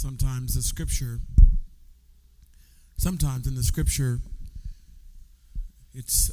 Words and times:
Sometimes 0.00 0.54
the 0.54 0.62
scripture, 0.62 1.20
sometimes 2.96 3.46
in 3.46 3.54
the 3.54 3.62
scripture, 3.62 4.18
it's 5.92 6.30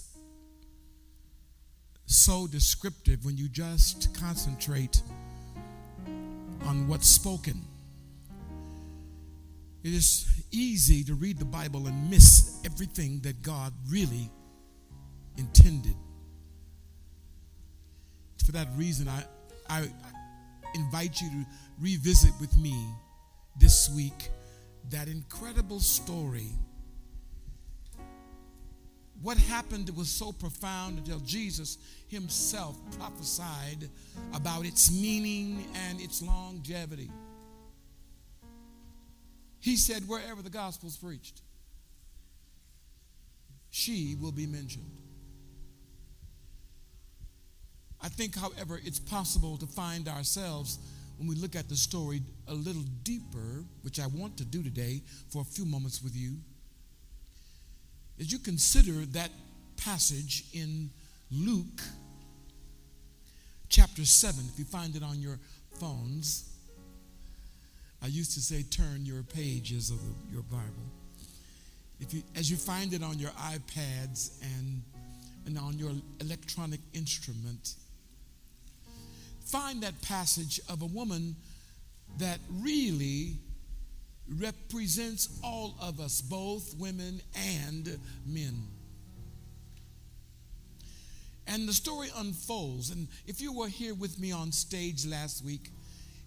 so 2.05 2.47
descriptive 2.47 3.25
when 3.25 3.35
you 3.35 3.49
just 3.49 4.17
concentrate 4.17 5.01
on 6.65 6.87
what's 6.87 7.09
spoken. 7.09 7.61
It 9.83 9.93
is 9.93 10.45
easy 10.49 11.03
to 11.03 11.13
read 11.13 11.37
the 11.37 11.43
Bible 11.43 11.87
and 11.87 12.09
miss 12.09 12.61
everything 12.63 13.19
that 13.23 13.41
God 13.41 13.73
really 13.89 14.31
intended. 15.35 15.95
For 18.45 18.53
that 18.53 18.69
reason, 18.77 19.09
I, 19.09 19.25
I 19.69 19.89
invite 20.73 21.19
you 21.19 21.29
to 21.31 21.45
revisit 21.81 22.31
with 22.39 22.55
me 22.55 22.93
this 23.57 23.89
week 23.89 24.29
that 24.89 25.07
incredible 25.07 25.79
story. 25.79 26.51
What 29.21 29.37
happened 29.37 29.89
was 29.97 30.09
so 30.09 30.31
profound 30.31 30.99
until 30.99 31.19
Jesus 31.19 31.77
himself 32.07 32.77
prophesied 32.97 33.89
about 34.33 34.65
its 34.65 34.91
meaning 34.91 35.65
and 35.89 35.99
its 35.99 36.21
longevity. 36.21 37.09
He 39.59 39.75
said, 39.75 40.07
wherever 40.07 40.41
the 40.41 40.51
gospel 40.51 40.87
is 40.87 40.95
preached, 40.95 41.41
she 43.71 44.15
will 44.21 44.31
be 44.31 44.45
mentioned. 44.45 44.91
I 47.99 48.09
think, 48.09 48.37
however, 48.37 48.79
it's 48.83 48.99
possible 48.99 49.57
to 49.57 49.65
find 49.65 50.07
ourselves 50.07 50.77
when 51.17 51.27
we 51.27 51.35
look 51.35 51.55
at 51.55 51.67
the 51.69 51.75
story 51.75 52.21
a 52.47 52.53
little 52.53 52.83
deeper, 53.03 53.63
which 53.81 53.99
I 53.99 54.07
want 54.07 54.37
to 54.37 54.45
do 54.45 54.61
today 54.63 55.01
for 55.29 55.41
a 55.41 55.45
few 55.45 55.65
moments 55.65 56.03
with 56.03 56.15
you, 56.15 56.35
as 58.19 58.31
you 58.31 58.39
consider 58.39 59.05
that 59.13 59.29
passage 59.77 60.45
in 60.53 60.89
Luke 61.31 61.81
chapter 63.69 64.05
7, 64.05 64.43
if 64.51 64.57
you 64.57 64.65
find 64.65 64.95
it 64.95 65.03
on 65.03 65.19
your 65.19 65.39
phones. 65.79 66.49
I 68.01 68.07
used 68.07 68.33
to 68.33 68.41
say, 68.41 68.63
turn 68.63 69.05
your 69.05 69.23
pages 69.23 69.89
of 69.89 69.99
your 70.31 70.43
Bible. 70.43 70.63
If 71.99 72.13
you, 72.13 72.21
as 72.35 72.49
you 72.49 72.57
find 72.57 72.93
it 72.93 73.03
on 73.03 73.17
your 73.17 73.31
iPads 73.31 74.39
and, 74.41 74.83
and 75.45 75.57
on 75.57 75.77
your 75.79 75.91
electronic 76.21 76.79
instrument, 76.93 77.75
find 79.51 79.81
that 79.83 80.01
passage 80.01 80.59
of 80.69 80.81
a 80.81 80.85
woman 80.85 81.35
that 82.17 82.39
really 82.49 83.37
represents 84.39 85.39
all 85.43 85.75
of 85.81 85.99
us, 85.99 86.21
both 86.21 86.75
women 86.77 87.21
and 87.35 87.97
men. 88.25 88.67
And 91.47 91.67
the 91.67 91.73
story 91.73 92.09
unfolds. 92.17 92.91
And 92.91 93.07
if 93.25 93.39
you 93.39 93.53
were 93.53 93.69
here 93.69 93.95
with 93.95 94.19
me 94.19 94.31
on 94.31 94.51
stage 94.51 95.05
last 95.05 95.45
week 95.45 95.69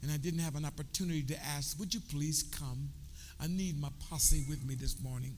and 0.03 0.11
I 0.11 0.17
didn't 0.17 0.41
have 0.41 0.57
an 0.57 0.65
opportunity 0.65 1.23
to 1.25 1.45
ask, 1.45 1.79
would 1.79 1.93
you 1.93 2.01
please 2.01 2.43
come? 2.43 2.89
I 3.39 3.47
need 3.47 3.79
my 3.79 3.91
posse 4.09 4.45
with 4.49 4.65
me 4.65 4.75
this 4.75 5.03
morning. 5.03 5.37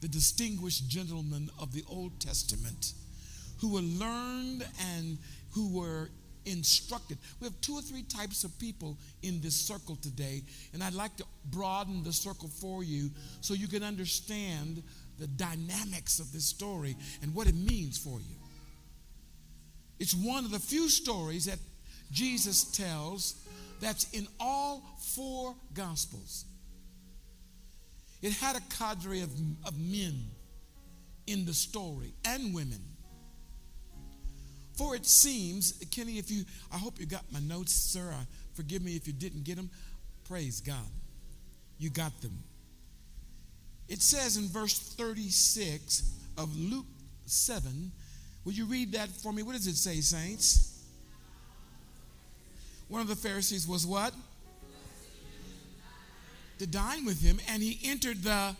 The 0.00 0.08
distinguished 0.08 0.88
gentlemen 0.88 1.50
of 1.60 1.72
the 1.72 1.84
Old 1.88 2.18
Testament 2.18 2.94
who 3.60 3.74
were 3.74 3.80
learned 3.80 4.66
and 4.96 5.18
who 5.52 5.78
were 5.78 6.10
instructed. 6.46 7.18
We 7.40 7.46
have 7.46 7.60
two 7.60 7.74
or 7.74 7.82
three 7.82 8.02
types 8.02 8.44
of 8.44 8.58
people 8.58 8.98
in 9.22 9.40
this 9.40 9.54
circle 9.54 9.96
today, 9.96 10.42
and 10.72 10.82
I'd 10.82 10.94
like 10.94 11.16
to 11.16 11.24
broaden 11.50 12.02
the 12.02 12.12
circle 12.12 12.48
for 12.48 12.82
you 12.84 13.10
so 13.40 13.54
you 13.54 13.68
can 13.68 13.82
understand 13.82 14.82
the 15.18 15.26
dynamics 15.26 16.18
of 16.18 16.32
this 16.32 16.44
story 16.44 16.96
and 17.22 17.34
what 17.34 17.46
it 17.46 17.54
means 17.54 17.98
for 17.98 18.18
you. 18.20 18.36
It's 19.98 20.14
one 20.14 20.44
of 20.44 20.50
the 20.50 20.58
few 20.58 20.88
stories 20.88 21.46
that 21.46 21.58
Jesus 22.10 22.64
tells 22.64 23.36
that's 23.80 24.10
in 24.12 24.26
all 24.40 24.82
four 25.14 25.54
gospels. 25.72 26.44
It 28.22 28.32
had 28.32 28.56
a 28.56 28.60
cadre 28.70 29.20
of, 29.20 29.30
of 29.66 29.78
men 29.78 30.24
in 31.26 31.44
the 31.44 31.54
story 31.54 32.14
and 32.24 32.54
women. 32.54 32.80
For 34.76 34.96
it 34.96 35.06
seems, 35.06 35.72
Kenny, 35.90 36.18
if 36.18 36.30
you, 36.30 36.44
I 36.72 36.78
hope 36.78 36.98
you 36.98 37.06
got 37.06 37.22
my 37.32 37.40
notes, 37.40 37.72
sir. 37.72 38.12
I, 38.12 38.26
forgive 38.54 38.82
me 38.82 38.96
if 38.96 39.06
you 39.06 39.12
didn't 39.12 39.44
get 39.44 39.56
them. 39.56 39.70
Praise 40.28 40.60
God. 40.60 40.88
You 41.78 41.90
got 41.90 42.20
them. 42.22 42.42
It 43.88 44.02
says 44.02 44.36
in 44.36 44.48
verse 44.48 44.78
36 44.78 46.10
of 46.38 46.56
Luke 46.56 46.86
7, 47.26 47.92
will 48.44 48.52
you 48.52 48.64
read 48.64 48.92
that 48.92 49.08
for 49.10 49.32
me? 49.32 49.42
What 49.42 49.54
does 49.54 49.66
it 49.66 49.76
say, 49.76 50.00
saints? 50.00 50.82
One 52.88 53.00
of 53.00 53.08
the 53.08 53.16
Pharisees 53.16 53.68
was 53.68 53.86
what? 53.86 54.12
To 56.58 56.66
dine 56.66 57.04
with 57.04 57.20
him, 57.22 57.40
and 57.48 57.62
he 57.62 57.80
entered 57.84 58.22
the 58.22 58.56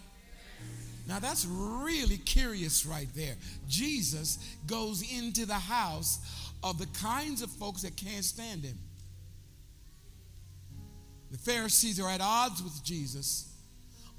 now 1.06 1.18
that's 1.18 1.44
really 1.46 2.16
curious 2.16 2.86
right 2.86 3.08
there. 3.14 3.34
Jesus 3.68 4.38
goes 4.66 5.02
into 5.12 5.46
the 5.46 5.54
house 5.54 6.18
of 6.62 6.78
the 6.78 6.86
kinds 6.98 7.42
of 7.42 7.50
folks 7.50 7.82
that 7.82 7.96
can't 7.96 8.24
stand 8.24 8.64
him. 8.64 8.78
The 11.30 11.38
Pharisees 11.38 12.00
are 12.00 12.08
at 12.08 12.20
odds 12.22 12.62
with 12.62 12.82
Jesus 12.84 13.52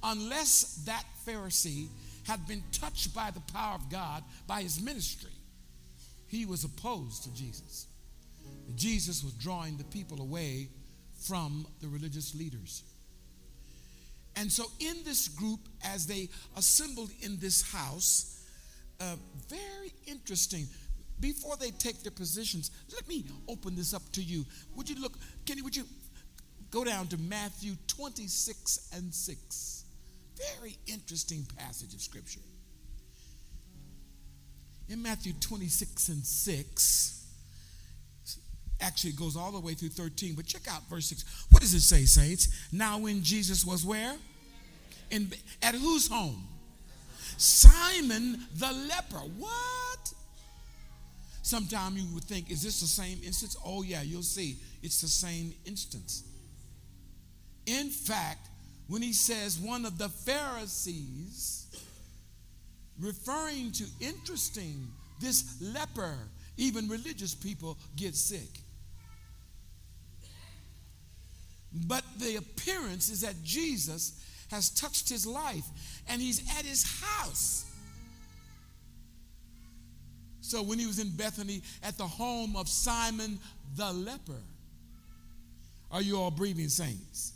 unless 0.04 0.84
that 0.86 1.04
Pharisee 1.26 1.88
had 2.28 2.46
been 2.48 2.64
touched 2.72 3.16
by 3.16 3.32
the 3.32 3.40
power 3.54 3.76
of 3.76 3.90
God 3.90 4.24
by 4.48 4.62
his 4.62 4.82
ministry. 4.82 5.32
He 6.28 6.46
was 6.46 6.64
opposed 6.64 7.24
to 7.24 7.34
Jesus. 7.34 7.88
Jesus 8.76 9.24
was 9.24 9.34
drawing 9.34 9.78
the 9.78 9.84
people 9.86 10.22
away 10.22 10.70
from 11.28 11.66
the 11.82 11.88
religious 11.88 12.36
leaders. 12.36 12.84
And 14.38 14.52
so, 14.52 14.66
in 14.80 14.98
this 15.06 15.28
group, 15.30 15.60
as 15.84 16.06
they 16.06 16.30
assembled 16.58 17.10
in 17.22 17.40
this 17.40 17.62
house, 17.62 18.44
uh, 19.00 19.16
very 19.50 19.94
interesting. 20.08 20.68
Before 21.20 21.56
they 21.56 21.72
take 21.72 22.04
their 22.04 22.12
positions, 22.12 22.72
let 22.94 23.08
me 23.08 23.26
open 23.48 23.76
this 23.76 23.94
up 23.94 24.02
to 24.14 24.22
you. 24.22 24.46
Would 24.76 24.90
you 24.90 25.00
look, 25.02 25.14
Kenny, 25.46 25.62
would 25.62 25.76
you 25.76 25.86
go 26.72 26.84
down 26.84 27.08
to 27.08 27.18
Matthew 27.18 27.76
26 27.88 28.90
and 28.94 29.14
6? 29.14 29.86
Very 30.58 30.78
interesting 30.88 31.48
passage 31.58 31.94
of 31.94 32.02
Scripture. 32.02 32.42
In 34.90 35.02
Matthew 35.02 35.34
26 35.40 36.10
and 36.10 36.26
6, 36.26 37.15
actually 38.82 39.12
it 39.12 39.18
goes 39.18 39.36
all 39.36 39.52
the 39.52 39.60
way 39.60 39.74
through 39.74 39.90
13, 39.90 40.34
but 40.36 40.46
check 40.46 40.64
out 40.70 40.88
verse 40.90 41.08
6. 41.08 41.48
What 41.50 41.62
does 41.62 41.74
it 41.74 41.82
say, 41.82 42.06
saints? 42.06 42.68
Now, 42.72 42.98
when 43.00 43.24
Jesus 43.24 43.66
was 43.66 43.86
where? 43.86 44.16
In, 45.12 45.32
at 45.62 45.76
whose 45.76 46.08
home? 46.08 46.48
Simon 47.38 48.46
the 48.56 48.72
leper. 48.90 49.24
What? 49.38 50.14
Sometime 51.42 51.96
you 51.96 52.06
would 52.14 52.24
think, 52.24 52.50
is 52.50 52.64
this 52.64 52.80
the 52.80 52.88
same 52.88 53.20
instance? 53.24 53.56
Oh, 53.64 53.84
yeah, 53.84 54.02
you'll 54.02 54.24
see. 54.24 54.58
It's 54.82 55.02
the 55.02 55.08
same 55.08 55.54
instance. 55.66 56.24
In 57.66 57.90
fact, 57.90 58.48
when 58.88 59.02
he 59.02 59.14
says 59.14 59.60
one 59.60 59.86
of 59.86 59.98
the 59.98 60.10
Pharisees, 60.10 61.68
referring 63.00 63.72
to 63.74 63.86
interesting, 64.00 64.88
this 65.20 65.58
leper, 65.62 66.16
even 66.58 66.88
religious 66.88 67.36
people 67.36 67.78
get 67.96 68.16
sick. 68.16 68.62
But 71.76 72.04
the 72.20 72.38
appearance 72.38 73.10
is 73.10 73.22
that 73.22 73.44
Jesus 73.44 74.24
has 74.50 74.70
touched 74.70 75.10
his 75.10 75.26
life 75.26 75.66
and 76.08 76.22
he's 76.22 76.40
at 76.58 76.66
his 76.66 76.84
house. 77.02 77.66
So 80.42 80.62
when 80.62 80.80
he 80.80 80.86
was 80.86 81.00
in 81.00 81.10
Bethany 81.10 81.62
at 81.84 81.98
the 81.98 82.08
home 82.08 82.56
of 82.56 82.70
Simon 82.70 83.40
the 83.76 83.92
leper, 83.92 84.42
are 85.92 86.02
you 86.02 86.18
all 86.18 86.32
breathing 86.32 86.70
saints? 86.70 87.34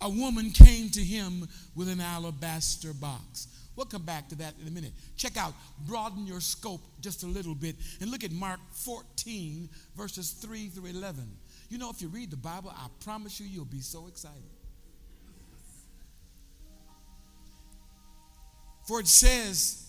A 0.00 0.08
woman 0.08 0.50
came 0.50 0.90
to 0.90 1.00
him 1.00 1.48
with 1.74 1.88
an 1.88 2.00
alabaster 2.00 2.92
box. 2.92 3.48
We'll 3.74 3.86
come 3.86 4.02
back 4.02 4.28
to 4.30 4.34
that 4.36 4.54
in 4.60 4.68
a 4.68 4.70
minute. 4.70 4.92
Check 5.16 5.36
out, 5.36 5.52
broaden 5.86 6.26
your 6.26 6.40
scope 6.40 6.80
just 7.00 7.24
a 7.24 7.26
little 7.26 7.54
bit 7.54 7.76
and 8.00 8.10
look 8.10 8.24
at 8.24 8.32
Mark 8.32 8.60
14, 8.72 9.68
verses 9.96 10.30
3 10.32 10.68
through 10.68 10.90
11. 10.90 11.28
You 11.68 11.78
know, 11.78 11.90
if 11.90 12.00
you 12.00 12.08
read 12.08 12.30
the 12.30 12.36
Bible, 12.36 12.72
I 12.74 12.86
promise 13.04 13.40
you, 13.40 13.46
you'll 13.46 13.64
be 13.64 13.80
so 13.80 14.06
excited. 14.06 14.42
For 18.86 19.00
it 19.00 19.08
says, 19.08 19.86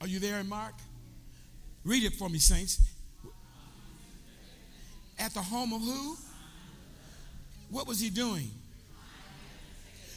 Are 0.00 0.06
you 0.06 0.20
there 0.20 0.38
in 0.38 0.48
Mark? 0.48 0.74
Read 1.84 2.04
it 2.04 2.14
for 2.14 2.28
me, 2.28 2.38
saints. 2.38 2.80
At 5.18 5.34
the 5.34 5.42
home 5.42 5.72
of 5.72 5.80
who? 5.80 6.16
What 7.70 7.88
was 7.88 7.98
he 7.98 8.08
doing? 8.08 8.50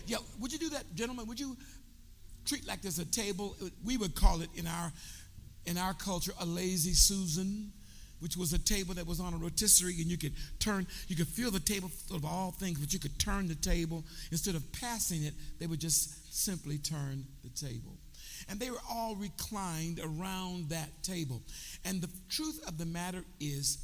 Yeah, 0.05 0.17
would 0.39 0.53
you 0.53 0.59
do 0.59 0.69
that, 0.69 0.83
gentlemen? 0.93 1.25
Would 1.27 1.39
you 1.39 1.57
treat 2.45 2.67
like 2.67 2.81
there's 2.81 2.99
a 2.99 3.05
table? 3.05 3.55
We 3.83 3.97
would 3.97 4.13
call 4.15 4.41
it 4.41 4.49
in 4.55 4.67
our 4.67 4.91
in 5.65 5.77
our 5.77 5.93
culture 5.93 6.31
a 6.39 6.45
lazy 6.45 6.93
Susan, 6.93 7.71
which 8.19 8.37
was 8.37 8.53
a 8.53 8.59
table 8.59 8.93
that 8.95 9.07
was 9.07 9.19
on 9.19 9.33
a 9.33 9.37
rotisserie, 9.37 9.99
and 9.99 10.11
you 10.11 10.17
could 10.17 10.33
turn, 10.59 10.85
you 11.07 11.15
could 11.15 11.27
feel 11.27 11.51
the 11.51 11.59
table 11.59 11.89
full 11.89 12.17
of 12.17 12.25
all 12.25 12.51
things, 12.51 12.79
but 12.79 12.93
you 12.93 12.99
could 12.99 13.17
turn 13.19 13.47
the 13.47 13.55
table 13.55 14.03
instead 14.31 14.55
of 14.55 14.71
passing 14.73 15.23
it. 15.23 15.33
They 15.59 15.67
would 15.67 15.79
just 15.79 16.33
simply 16.33 16.77
turn 16.77 17.25
the 17.43 17.49
table 17.49 17.97
and 18.49 18.59
they 18.59 18.69
were 18.69 18.81
all 18.89 19.15
reclined 19.15 19.99
around 19.99 20.69
that 20.69 21.03
table. 21.03 21.41
And 21.85 22.01
the 22.01 22.09
truth 22.29 22.61
of 22.67 22.77
the 22.77 22.85
matter 22.85 23.23
is, 23.39 23.77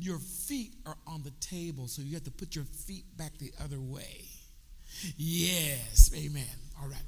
your 0.00 0.18
feet 0.18 0.72
are 0.86 0.96
on 1.06 1.22
the 1.22 1.32
table, 1.40 1.86
so 1.88 2.02
you 2.02 2.14
have 2.14 2.24
to 2.24 2.30
put 2.30 2.54
your 2.54 2.64
feet 2.64 3.04
back 3.16 3.36
the 3.38 3.52
other 3.62 3.80
way. 3.80 4.24
Yes, 5.16 6.10
amen. 6.14 6.44
All 6.80 6.88
right. 6.88 6.98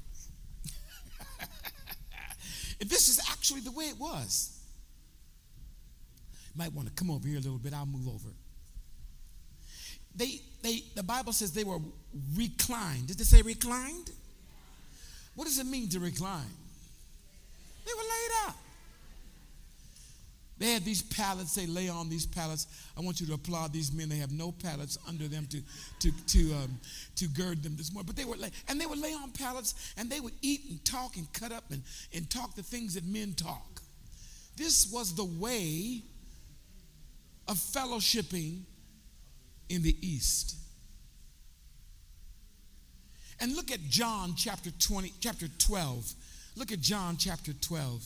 this 2.79 3.09
is 3.09 3.19
actually 3.47 3.61
the 3.61 3.71
way 3.71 3.85
it 3.85 3.97
was. 3.97 4.59
You 6.53 6.59
might 6.59 6.73
want 6.73 6.87
to 6.89 6.93
come 6.93 7.09
over 7.09 7.25
here 7.27 7.37
a 7.37 7.41
little 7.41 7.59
bit. 7.59 7.73
I'll 7.73 7.85
move 7.85 8.07
over. 8.07 8.29
They, 10.15 10.41
they, 10.63 10.83
the 10.95 11.03
Bible 11.03 11.31
says 11.31 11.53
they 11.53 11.63
were 11.63 11.79
reclined. 12.35 13.07
Did 13.07 13.19
they 13.19 13.23
say 13.23 13.41
reclined? 13.41 14.09
What 15.35 15.45
does 15.45 15.59
it 15.59 15.65
mean 15.65 15.87
to 15.89 15.99
recline? 15.99 16.51
They 17.85 17.91
were. 17.93 18.03
They 20.59 20.71
had 20.73 20.83
these 20.83 21.01
pallets. 21.01 21.55
They 21.55 21.67
lay 21.67 21.89
on 21.89 22.09
these 22.09 22.25
pallets. 22.25 22.67
I 22.97 23.01
want 23.01 23.19
you 23.21 23.27
to 23.27 23.33
applaud 23.33 23.73
these 23.73 23.93
men. 23.93 24.09
They 24.09 24.17
have 24.17 24.31
no 24.31 24.51
pallets 24.51 24.97
under 25.07 25.27
them 25.27 25.47
to 25.51 25.61
to 25.99 26.11
to 26.27 26.53
um, 26.55 26.79
to 27.15 27.27
gird 27.27 27.63
them 27.63 27.75
this 27.75 27.93
morning. 27.93 28.07
But 28.07 28.15
they 28.15 28.25
were 28.25 28.35
lay, 28.35 28.49
and 28.67 28.79
they 28.79 28.85
would 28.85 28.99
lay 28.99 29.13
on 29.13 29.31
pallets, 29.31 29.93
and 29.97 30.09
they 30.09 30.19
would 30.19 30.33
eat 30.41 30.61
and 30.69 30.83
talk 30.83 31.17
and 31.17 31.31
cut 31.33 31.51
up 31.51 31.65
and 31.71 31.83
and 32.13 32.29
talk 32.29 32.55
the 32.55 32.63
things 32.63 32.95
that 32.95 33.05
men 33.05 33.33
talk. 33.33 33.81
This 34.55 34.91
was 34.91 35.13
the 35.13 35.25
way 35.25 36.01
of 37.47 37.57
fellowshipping 37.57 38.61
in 39.69 39.83
the 39.83 39.95
East. 40.01 40.55
And 43.39 43.55
look 43.55 43.71
at 43.71 43.81
John 43.87 44.33
chapter 44.35 44.71
20, 44.71 45.13
chapter 45.19 45.47
12 45.59 46.11
Look 46.57 46.71
at 46.71 46.81
John 46.81 47.17
chapter 47.17 47.53
12. 47.53 48.03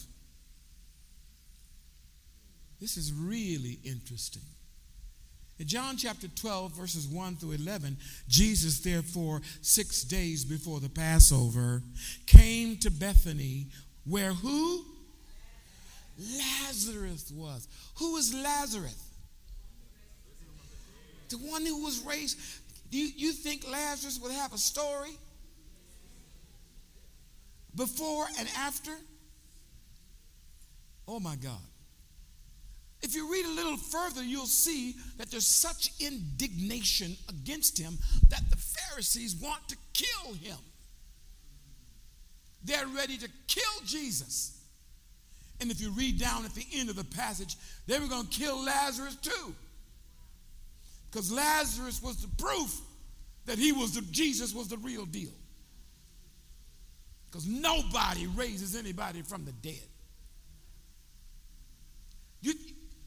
This 2.81 2.97
is 2.97 3.13
really 3.13 3.79
interesting. 3.83 4.41
In 5.59 5.67
John 5.67 5.95
chapter 5.95 6.27
12, 6.27 6.71
verses 6.73 7.07
1 7.07 7.35
through 7.35 7.51
11, 7.51 7.95
Jesus, 8.27 8.79
therefore, 8.79 9.41
six 9.61 10.03
days 10.03 10.43
before 10.43 10.79
the 10.79 10.89
Passover, 10.89 11.83
came 12.25 12.77
to 12.77 12.89
Bethany, 12.89 13.67
where 14.05 14.33
who? 14.33 14.83
Lazarus 16.17 17.31
was. 17.33 17.67
Who 17.99 18.17
is 18.17 18.33
Lazarus? 18.33 19.09
The 21.29 21.37
one 21.37 21.63
who 21.65 21.83
was 21.83 22.03
raised. 22.03 22.39
Do 22.89 22.97
you, 22.97 23.11
you 23.15 23.31
think 23.31 23.69
Lazarus 23.71 24.19
would 24.21 24.31
have 24.31 24.53
a 24.53 24.57
story? 24.57 25.11
before 27.75 28.25
and 28.37 28.47
after? 28.57 28.91
Oh 31.07 31.19
my 31.19 31.35
God. 31.35 31.59
If 33.03 33.15
you 33.15 33.31
read 33.31 33.45
a 33.45 33.49
little 33.49 33.77
further, 33.77 34.23
you'll 34.23 34.45
see 34.45 34.95
that 35.17 35.31
there's 35.31 35.47
such 35.47 35.91
indignation 35.99 37.15
against 37.29 37.77
him 37.77 37.97
that 38.29 38.43
the 38.49 38.57
Pharisees 38.57 39.35
want 39.35 39.67
to 39.69 39.77
kill 39.93 40.33
him. 40.33 40.57
They're 42.63 42.87
ready 42.87 43.17
to 43.17 43.29
kill 43.47 43.85
Jesus. 43.85 44.59
And 45.59 45.71
if 45.71 45.81
you 45.81 45.91
read 45.91 46.19
down 46.19 46.45
at 46.45 46.53
the 46.53 46.65
end 46.73 46.89
of 46.89 46.95
the 46.95 47.03
passage, 47.03 47.55
they 47.87 47.99
were 47.99 48.07
going 48.07 48.27
to 48.27 48.39
kill 48.39 48.63
Lazarus 48.63 49.15
too. 49.15 49.55
Because 51.09 51.31
Lazarus 51.31 52.01
was 52.01 52.17
the 52.17 52.43
proof 52.43 52.79
that 53.45 53.57
he 53.57 53.71
was 53.71 53.95
the 53.95 54.01
Jesus 54.11 54.53
was 54.53 54.67
the 54.67 54.77
real 54.77 55.05
deal. 55.05 55.31
Because 57.29 57.47
nobody 57.47 58.27
raises 58.27 58.75
anybody 58.75 59.21
from 59.21 59.45
the 59.45 59.51
dead. 59.51 59.87
You, 62.41 62.53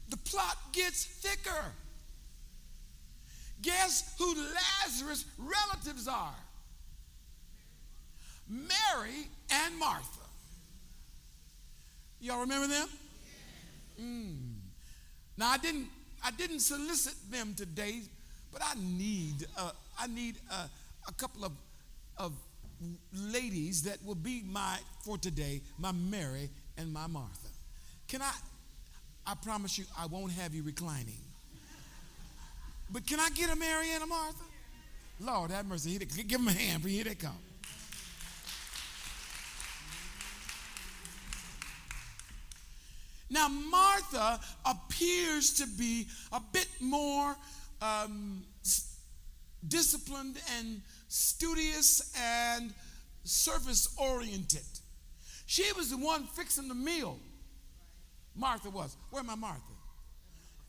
the 0.09 0.17
plot 0.17 0.57
gets 0.71 1.05
thicker. 1.05 1.65
Guess 3.61 4.15
who 4.17 4.35
Lazarus' 4.35 5.25
relatives 5.37 6.07
are? 6.07 6.35
Mary 8.47 9.27
and 9.51 9.77
Martha. 9.79 10.05
Y'all 12.19 12.41
remember 12.41 12.67
them? 12.67 12.87
Mm. 13.99 14.35
Now 15.37 15.51
I 15.51 15.57
didn't 15.57 15.87
I 16.23 16.31
didn't 16.31 16.59
solicit 16.59 17.15
them 17.31 17.53
today, 17.55 18.01
but 18.51 18.61
I 18.63 18.73
need 18.77 19.45
uh, 19.57 19.71
I 19.99 20.07
need 20.07 20.37
uh, 20.51 20.67
a 21.07 21.13
couple 21.13 21.45
of 21.45 21.51
of 22.17 22.33
ladies 23.13 23.83
that 23.83 24.03
will 24.05 24.15
be 24.15 24.43
my, 24.45 24.77
for 25.03 25.17
today, 25.17 25.61
my 25.77 25.91
Mary 25.91 26.49
and 26.77 26.91
my 26.91 27.07
Martha. 27.07 27.49
Can 28.07 28.21
I, 28.21 28.31
I 29.27 29.33
promise 29.35 29.77
you, 29.77 29.85
I 29.97 30.05
won't 30.05 30.31
have 30.33 30.53
you 30.53 30.63
reclining. 30.63 31.19
But 32.91 33.07
can 33.07 33.19
I 33.19 33.29
get 33.31 33.51
a 33.51 33.55
Mary 33.55 33.87
and 33.93 34.03
a 34.03 34.07
Martha? 34.07 34.43
Lord, 35.19 35.51
have 35.51 35.65
mercy. 35.65 35.97
Give 35.97 36.39
them 36.39 36.47
a 36.47 36.51
hand, 36.51 36.83
here 36.83 37.03
they 37.03 37.15
come. 37.15 37.37
Now, 43.29 43.47
Martha 43.47 44.39
appears 44.65 45.53
to 45.55 45.67
be 45.77 46.07
a 46.31 46.39
bit 46.53 46.67
more 46.79 47.35
um, 47.81 48.43
disciplined 49.67 50.37
and 50.57 50.81
studious 51.07 52.13
and 52.17 52.73
service 53.23 53.95
oriented. 53.97 54.61
She 55.47 55.65
was 55.75 55.89
the 55.89 55.97
one 55.97 56.25
fixing 56.25 56.67
the 56.67 56.75
meal. 56.75 57.17
Martha 58.35 58.69
was. 58.69 58.95
Where 59.11 59.23
my 59.23 59.35
Martha? 59.35 59.61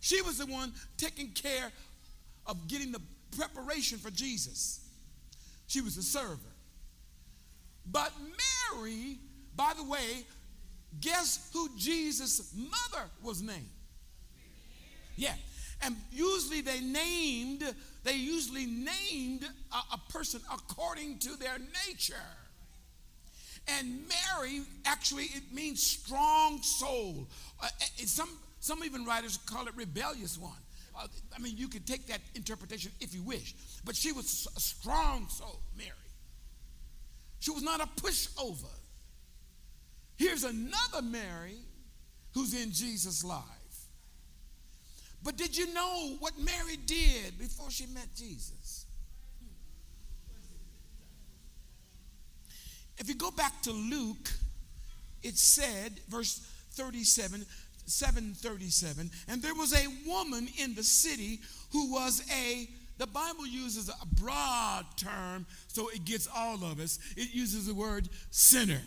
She 0.01 0.23
was 0.23 0.39
the 0.39 0.47
one 0.47 0.73
taking 0.97 1.31
care 1.33 1.73
of 2.47 2.69
getting 2.69 2.93
the 2.93 3.01
preparation 3.37 3.99
for 3.99 4.11
Jesus. 4.11 4.81
She 5.67 5.81
was 5.81 5.97
a 5.97 6.03
server. 6.03 6.39
But 7.91 8.13
Mary, 8.21 9.19
by 9.55 9.73
the 9.77 9.85
way, 9.85 10.25
guess 11.01 11.51
who 11.53 11.69
Jesus' 11.77 12.53
mother 12.57 13.07
was 13.23 13.43
named? 13.43 13.69
Yeah. 15.17 15.35
And 15.83 15.97
usually 16.11 16.63
they 16.63 16.81
named, 16.81 17.63
they 18.03 18.15
usually 18.15 18.67
named 18.67 19.47
a, 19.73 19.95
a 19.95 20.13
person 20.13 20.41
according 20.53 21.19
to 21.21 21.37
their 21.37 21.59
nature. 21.87 22.15
And 23.69 24.05
Mary, 24.09 24.63
actually, 24.85 25.25
it 25.25 25.53
means 25.53 25.83
strong 25.83 26.63
soul. 26.63 27.29
Uh, 27.63 27.69
some, 28.05 28.29
some 28.61 28.85
even 28.85 29.05
writers 29.05 29.39
call 29.47 29.67
it 29.67 29.75
rebellious 29.77 30.39
one. 30.39 30.53
Uh, 30.99 31.07
I 31.35 31.41
mean, 31.41 31.57
you 31.57 31.69
could 31.69 31.87
take 31.87 32.07
that 32.07 32.21
interpretation 32.35 32.91
if 33.01 33.15
you 33.15 33.23
wish. 33.23 33.55
But 33.85 33.97
she 33.97 34.13
was 34.13 34.49
a 34.57 34.61
strong 34.61 35.29
soul, 35.29 35.61
Mary. 35.77 35.91
She 37.41 37.51
was 37.51 37.63
not 37.63 37.81
a 37.81 37.87
pushover. 38.01 38.65
Here's 40.17 40.45
another 40.45 41.03
Mary 41.03 41.59
who's 42.33 42.55
in 42.61 42.73
Jesus' 42.73 43.23
life. 43.23 43.43
But 45.23 45.37
did 45.37 45.57
you 45.57 45.73
know 45.75 46.17
what 46.21 46.39
Mary 46.39 46.77
did 46.87 47.39
before 47.39 47.71
she 47.71 47.87
met 47.87 48.09
Jesus? 48.17 48.87
If 52.99 53.09
you 53.09 53.15
go 53.15 53.31
back 53.31 53.61
to 53.63 53.73
Luke, 53.73 54.31
it 55.23 55.37
said, 55.37 56.01
verse 56.09 56.41
37, 56.77 57.45
737, 57.87 59.11
and 59.29 59.43
there 59.43 59.55
was 59.55 59.73
a 59.73 59.87
woman 60.07 60.49
in 60.59 60.75
the 60.75 60.83
city 60.83 61.41
who 61.73 61.93
was 61.93 62.23
a 62.33 62.69
the 62.99 63.07
Bible 63.07 63.47
uses 63.47 63.91
a 63.91 64.07
broad 64.23 64.87
term 64.97 65.45
so 65.69 65.89
it 65.91 66.07
gets 66.07 66.27
all 66.35 66.65
of 66.65 66.81
us. 66.81 66.99
It 67.15 67.35
uses 67.35 67.67
the 67.67 67.75
word 67.75 68.09
sinner. 68.31 68.81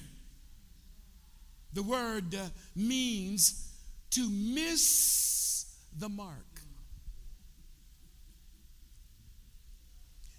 The 1.74 1.84
word 1.84 2.34
uh, 2.34 2.50
means 2.76 3.72
to 4.12 4.28
miss 4.28 5.76
the 5.98 6.10
mark. 6.10 6.46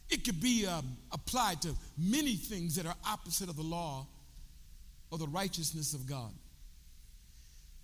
It 0.08 0.24
could 0.24 0.40
be 0.40 0.66
um, 0.66 0.96
applied 1.12 1.62
to 1.62 1.74
many 1.96 2.34
things 2.34 2.74
that 2.74 2.86
are 2.86 2.96
opposite 3.08 3.48
of 3.48 3.54
the 3.54 3.62
law 3.62 4.08
or 5.12 5.18
the 5.18 5.28
righteousness 5.28 5.94
of 5.94 6.06
God. 6.08 6.32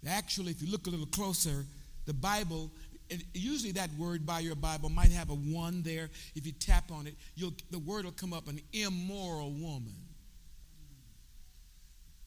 Actually, 0.06 0.52
if 0.52 0.62
you 0.62 0.70
look 0.70 0.86
a 0.86 0.90
little 0.90 1.06
closer, 1.06 1.64
the 2.06 2.14
Bible, 2.14 2.70
usually 3.34 3.72
that 3.72 3.90
word 3.98 4.24
by 4.24 4.40
your 4.40 4.54
Bible 4.54 4.88
might 4.88 5.10
have 5.10 5.30
a 5.30 5.34
one 5.34 5.82
there. 5.82 6.08
If 6.34 6.46
you 6.46 6.52
tap 6.52 6.90
on 6.92 7.06
it, 7.06 7.14
the 7.70 7.78
word 7.78 8.04
will 8.04 8.12
come 8.12 8.32
up 8.32 8.48
an 8.48 8.60
immoral 8.72 9.50
woman. 9.50 9.94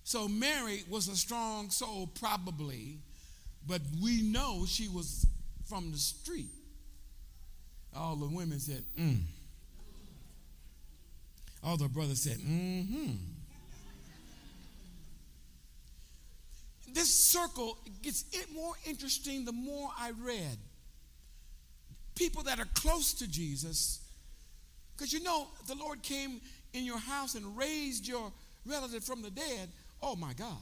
So 0.03 0.27
Mary 0.27 0.83
was 0.89 1.07
a 1.07 1.15
strong 1.15 1.69
soul, 1.69 2.07
probably, 2.19 2.97
but 3.67 3.81
we 4.01 4.23
know 4.23 4.65
she 4.67 4.87
was 4.87 5.25
from 5.67 5.91
the 5.91 5.97
street. 5.97 6.49
All 7.95 8.15
the 8.15 8.25
women 8.25 8.59
said, 8.59 8.83
mm. 8.99 9.19
All 11.63 11.77
the 11.77 11.87
brothers 11.87 12.21
said, 12.21 12.37
mm-hmm. 12.37 13.11
This 16.93 17.13
circle 17.13 17.77
gets 18.01 18.25
more 18.53 18.73
interesting 18.85 19.45
the 19.45 19.51
more 19.51 19.89
I 19.97 20.11
read 20.11 20.57
people 22.19 22.43
that 22.43 22.59
are 22.59 22.67
close 22.73 23.13
to 23.13 23.31
Jesus. 23.31 24.01
Because 24.95 25.13
you 25.13 25.23
know, 25.23 25.47
the 25.67 25.75
Lord 25.75 26.03
came 26.03 26.41
in 26.73 26.83
your 26.83 26.99
house 26.99 27.35
and 27.35 27.57
raised 27.57 28.05
your 28.07 28.31
relative 28.65 29.03
from 29.05 29.21
the 29.21 29.31
dead. 29.31 29.69
Oh 30.01 30.17
my 30.17 30.33
God. 30.33 30.57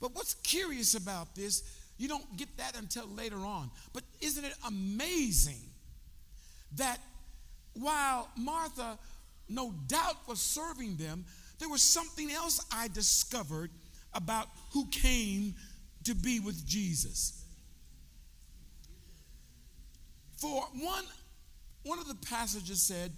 But 0.00 0.14
what's 0.14 0.34
curious 0.34 0.94
about 0.94 1.34
this, 1.34 1.62
you 1.98 2.08
don't 2.08 2.36
get 2.36 2.56
that 2.56 2.78
until 2.78 3.06
later 3.06 3.36
on. 3.36 3.70
But 3.92 4.02
isn't 4.20 4.44
it 4.44 4.54
amazing 4.66 5.60
that 6.76 6.98
while 7.74 8.28
Martha 8.36 8.98
no 9.48 9.74
doubt 9.86 10.26
was 10.26 10.40
serving 10.40 10.96
them, 10.96 11.26
there 11.58 11.68
was 11.68 11.82
something 11.82 12.30
else 12.30 12.64
I 12.72 12.88
discovered 12.88 13.70
about 14.14 14.48
who 14.72 14.86
came 14.88 15.54
to 16.04 16.14
be 16.14 16.40
with 16.40 16.66
Jesus. 16.66 17.44
For 20.36 20.62
one, 20.80 21.04
one 21.84 21.98
of 21.98 22.08
the 22.08 22.16
passages 22.26 22.82
said, 22.82 23.12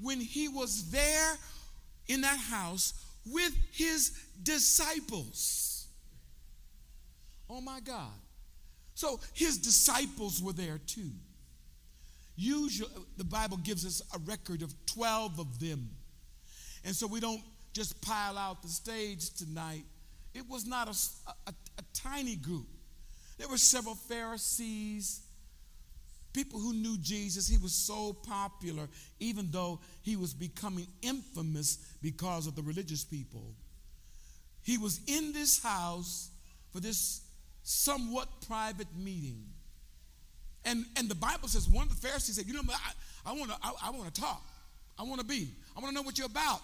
when 0.00 0.20
he 0.20 0.48
was 0.48 0.90
there 0.90 1.36
in 2.08 2.22
that 2.22 2.38
house 2.38 2.94
with 3.26 3.52
his 3.72 4.12
disciples. 4.42 5.86
Oh 7.48 7.60
my 7.60 7.80
God. 7.80 8.12
So 8.94 9.20
his 9.34 9.58
disciples 9.58 10.42
were 10.42 10.52
there 10.52 10.78
too. 10.86 11.10
Usually, 12.36 12.90
the 13.16 13.24
Bible 13.24 13.58
gives 13.58 13.84
us 13.84 14.00
a 14.14 14.18
record 14.20 14.62
of 14.62 14.74
12 14.86 15.38
of 15.38 15.58
them. 15.58 15.90
And 16.84 16.94
so 16.94 17.06
we 17.06 17.20
don't 17.20 17.42
just 17.72 18.00
pile 18.00 18.38
out 18.38 18.62
the 18.62 18.68
stage 18.68 19.30
tonight. 19.34 19.84
It 20.34 20.48
was 20.48 20.66
not 20.66 20.88
a, 20.88 21.30
a, 21.48 21.54
a 21.78 21.82
tiny 21.92 22.36
group. 22.36 22.66
There 23.38 23.48
were 23.48 23.56
several 23.56 23.94
Pharisees, 23.94 25.20
people 26.32 26.60
who 26.60 26.72
knew 26.72 26.98
Jesus. 26.98 27.48
He 27.48 27.58
was 27.58 27.72
so 27.72 28.12
popular, 28.12 28.88
even 29.18 29.50
though 29.50 29.80
he 30.02 30.16
was 30.16 30.34
becoming 30.34 30.86
infamous 31.02 31.78
because 32.02 32.46
of 32.46 32.54
the 32.54 32.62
religious 32.62 33.02
people. 33.02 33.54
He 34.62 34.78
was 34.78 35.00
in 35.06 35.32
this 35.32 35.62
house 35.62 36.30
for 36.70 36.80
this 36.80 37.22
somewhat 37.62 38.28
private 38.46 38.88
meeting. 38.96 39.44
And, 40.64 40.84
and 40.96 41.08
the 41.08 41.14
Bible 41.14 41.48
says 41.48 41.68
one 41.68 41.84
of 41.84 42.00
the 42.00 42.06
Pharisees 42.06 42.36
said, 42.36 42.46
You 42.46 42.52
know, 42.52 42.62
I, 42.68 43.30
I 43.30 43.32
want 43.32 43.50
to 43.50 43.56
I, 43.62 43.72
I 43.84 43.90
wanna 43.90 44.10
talk. 44.10 44.42
I 44.98 45.02
want 45.02 45.20
to 45.20 45.26
be. 45.26 45.54
I 45.76 45.80
want 45.80 45.90
to 45.90 45.94
know 45.94 46.02
what 46.02 46.18
you're 46.18 46.26
about. 46.26 46.60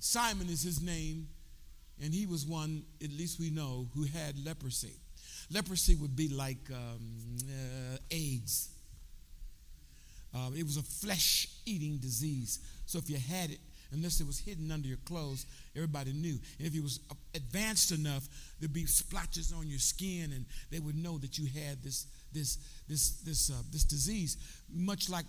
Simon 0.00 0.48
is 0.48 0.62
his 0.62 0.82
name, 0.82 1.28
and 2.02 2.12
he 2.12 2.26
was 2.26 2.46
one, 2.46 2.82
at 3.02 3.10
least 3.10 3.38
we 3.38 3.50
know, 3.50 3.88
who 3.94 4.04
had 4.04 4.44
leprosy. 4.44 4.94
Leprosy 5.50 5.94
would 5.96 6.16
be 6.16 6.28
like 6.28 6.58
um, 6.70 7.36
uh, 7.48 7.96
AIDS. 8.10 8.70
Uh, 10.34 10.50
it 10.56 10.64
was 10.64 10.76
a 10.76 10.82
flesh 10.82 11.48
eating 11.64 11.98
disease. 11.98 12.58
So 12.86 12.98
if 12.98 13.08
you 13.08 13.16
had 13.16 13.50
it, 13.50 13.58
unless 13.92 14.20
it 14.20 14.26
was 14.26 14.38
hidden 14.38 14.72
under 14.72 14.88
your 14.88 14.98
clothes, 15.04 15.46
everybody 15.76 16.12
knew. 16.12 16.38
And 16.58 16.66
if 16.66 16.74
it 16.74 16.82
was 16.82 17.00
advanced 17.34 17.92
enough, 17.92 18.26
there'd 18.58 18.72
be 18.72 18.86
splotches 18.86 19.52
on 19.52 19.68
your 19.68 19.78
skin, 19.78 20.32
and 20.34 20.44
they 20.70 20.80
would 20.80 20.96
know 20.96 21.18
that 21.18 21.38
you 21.38 21.46
had 21.46 21.82
this 21.82 22.06
this 22.32 22.58
this 22.88 23.20
this 23.20 23.50
uh, 23.50 23.62
this 23.70 23.84
disease. 23.84 24.36
Much 24.72 25.08
like 25.08 25.26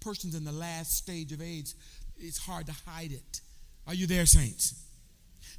persons 0.00 0.34
in 0.34 0.44
the 0.44 0.52
last 0.52 0.96
stage 0.96 1.32
of 1.32 1.40
AIDS, 1.40 1.74
it's 2.16 2.38
hard 2.38 2.66
to 2.66 2.74
hide 2.86 3.12
it. 3.12 3.40
Are 3.86 3.94
you 3.94 4.06
there, 4.06 4.26
saints? 4.26 4.87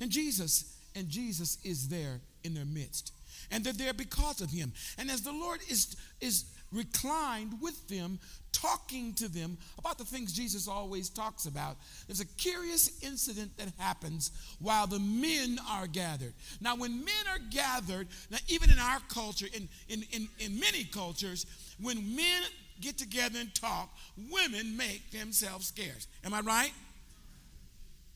And 0.02 0.10
Jesus 0.10 0.78
and 0.96 1.10
Jesus 1.10 1.58
is 1.64 1.88
there 1.88 2.22
in 2.44 2.54
their 2.54 2.66
midst 2.66 3.12
and 3.52 3.64
they're 3.64 3.74
there 3.74 3.94
because 3.94 4.42
of 4.42 4.52
him. 4.52 4.74
And 4.98 5.10
as 5.10 5.22
the 5.22 5.32
Lord 5.32 5.60
is, 5.70 5.96
is 6.22 6.46
reclined 6.72 7.54
with 7.62 7.88
them, 7.88 8.20
talking 8.52 9.14
to 9.16 9.28
them 9.28 9.58
about 9.78 9.98
the 9.98 10.06
things 10.06 10.34
Jesus 10.34 10.68
always 10.68 11.10
talks 11.10 11.46
about, 11.46 11.78
there's 12.08 12.20
a 12.20 12.26
curious 12.26 13.04
incident 13.04 13.58
that 13.58 13.72
happens 13.78 14.32
while 14.60 14.88
the 14.88 15.00
men 15.00 15.58
are 15.70 15.88
gathered. 15.88 16.34
Now, 16.62 16.76
when 16.76 17.04
men 17.04 17.26
are 17.30 17.40
gathered, 17.50 18.08
now 18.30 18.38
even 18.48 18.70
in 18.70 18.80
our 18.80 19.00
culture, 19.10 19.48
in, 19.54 19.68
in, 19.88 20.04
in, 20.12 20.28
in 20.40 20.60
many 20.60 20.84
cultures, 20.84 21.46
when 21.82 22.16
men 22.16 22.44
get 22.82 22.98
together 22.98 23.40
and 23.40 23.54
talk, 23.54 23.90
women 24.32 24.78
make 24.78 25.12
themselves 25.12 25.68
scarce. 25.68 26.08
Am 26.24 26.34
I 26.34 26.42
right? 26.42 26.72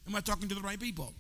Am 0.07 0.15
I 0.15 0.19
talking 0.19 0.49
to 0.49 0.55
the 0.55 0.61
right 0.61 0.79
people? 0.79 1.13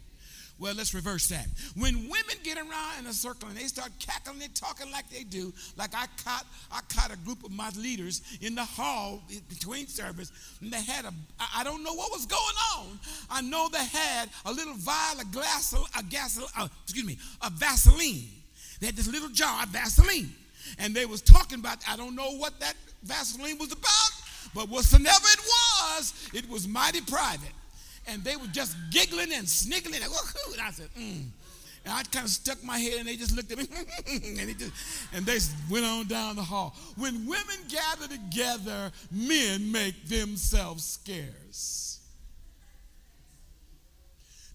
Well, 0.59 0.75
let's 0.75 0.93
reverse 0.93 1.27
that. 1.27 1.47
When 1.75 1.95
women 2.03 2.35
get 2.43 2.57
around 2.57 2.99
in 2.99 3.07
a 3.07 3.13
circle 3.13 3.49
and 3.49 3.57
they 3.57 3.63
start 3.63 3.91
cackling 3.99 4.41
and 4.41 4.53
talking 4.53 4.91
like 4.91 5.09
they 5.09 5.23
do, 5.23 5.51
like 5.77 5.95
I 5.95 6.05
caught, 6.23 6.45
I 6.71 6.79
caught 6.93 7.11
a 7.11 7.17
group 7.17 7.43
of 7.43 7.51
my 7.51 7.69
leaders 7.75 8.21
in 8.39 8.55
the 8.55 8.63
hall 8.63 9.21
between 9.49 9.87
service, 9.87 10.31
and 10.61 10.71
they 10.71 10.81
had 10.81 11.05
a, 11.05 11.13
I 11.55 11.63
don't 11.63 11.83
know 11.83 11.93
what 11.93 12.11
was 12.11 12.25
going 12.25 12.41
on. 12.77 12.99
I 13.29 13.41
know 13.41 13.67
they 13.71 13.83
had 13.83 14.29
a 14.45 14.51
little 14.51 14.75
vial 14.75 15.19
of 15.19 15.31
glass, 15.31 15.73
a 15.97 16.03
gas, 16.03 16.39
uh, 16.57 16.67
excuse 16.83 17.05
me, 17.05 17.17
a 17.41 17.49
Vaseline. 17.49 18.29
They 18.79 18.87
had 18.87 18.95
this 18.95 19.07
little 19.07 19.29
jar 19.29 19.63
of 19.63 19.69
Vaseline, 19.69 20.33
and 20.77 20.95
they 20.95 21.05
was 21.05 21.21
talking 21.21 21.59
about. 21.59 21.79
I 21.89 21.97
don't 21.97 22.15
know 22.15 22.37
what 22.37 22.59
that 22.59 22.75
Vaseline 23.03 23.57
was 23.57 23.71
about, 23.71 24.11
but 24.53 24.69
whatsoever 24.69 25.07
it 25.07 25.39
was, 25.39 26.29
it 26.33 26.49
was 26.49 26.67
mighty 26.67 27.01
private 27.01 27.51
and 28.07 28.23
they 28.23 28.35
were 28.35 28.47
just 28.47 28.75
giggling 28.91 29.33
and 29.33 29.47
sniggling. 29.47 30.01
And, 30.01 30.11
I 30.61 30.71
said, 30.71 30.89
mm. 30.97 31.25
And 31.85 31.93
I 31.93 32.03
kind 32.03 32.25
of 32.25 32.31
stuck 32.31 32.63
my 32.63 32.77
head 32.77 32.99
and 32.99 33.07
they 33.07 33.15
just 33.15 33.35
looked 33.35 33.51
at 33.51 33.57
me 33.57 33.67
and, 34.39 34.57
just, 34.57 34.73
and 35.13 35.25
they 35.25 35.37
went 35.69 35.85
on 35.85 36.07
down 36.07 36.35
the 36.35 36.43
hall. 36.43 36.75
When 36.95 37.25
women 37.25 37.57
gather 37.69 38.07
together, 38.07 38.91
men 39.11 39.71
make 39.71 40.07
themselves 40.07 40.85
scarce. 40.85 41.99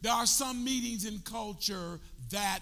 There 0.00 0.12
are 0.12 0.26
some 0.26 0.64
meetings 0.64 1.05
in 1.05 1.19
culture 1.21 1.99
that 2.31 2.61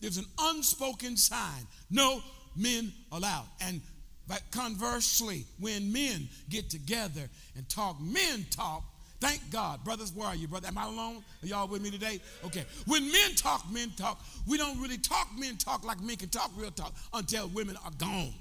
there's 0.00 0.18
an 0.18 0.26
unspoken 0.38 1.16
sign 1.16 1.66
no 1.90 2.20
men 2.56 2.92
allowed. 3.12 3.46
And 3.60 3.80
but 4.26 4.42
conversely, 4.50 5.44
when 5.60 5.92
men 5.92 6.28
get 6.48 6.70
together 6.70 7.28
and 7.56 7.68
talk, 7.68 8.00
men 8.00 8.46
talk, 8.50 8.82
Thank 9.24 9.50
God. 9.50 9.82
Brothers, 9.84 10.12
where 10.12 10.28
are 10.28 10.34
you, 10.34 10.46
brother? 10.46 10.68
Am 10.68 10.76
I 10.76 10.84
alone? 10.84 11.24
Are 11.42 11.46
y'all 11.46 11.66
with 11.66 11.80
me 11.80 11.90
today? 11.90 12.20
Okay. 12.44 12.66
When 12.86 13.10
men 13.10 13.34
talk, 13.34 13.64
men 13.72 13.90
talk. 13.96 14.22
We 14.46 14.58
don't 14.58 14.78
really 14.82 14.98
talk 14.98 15.30
men 15.38 15.56
talk 15.56 15.82
like 15.82 15.98
men 16.02 16.16
can 16.16 16.28
talk 16.28 16.50
real 16.54 16.70
talk 16.70 16.92
until 17.14 17.48
women 17.48 17.78
are 17.86 17.90
gone. 17.96 18.34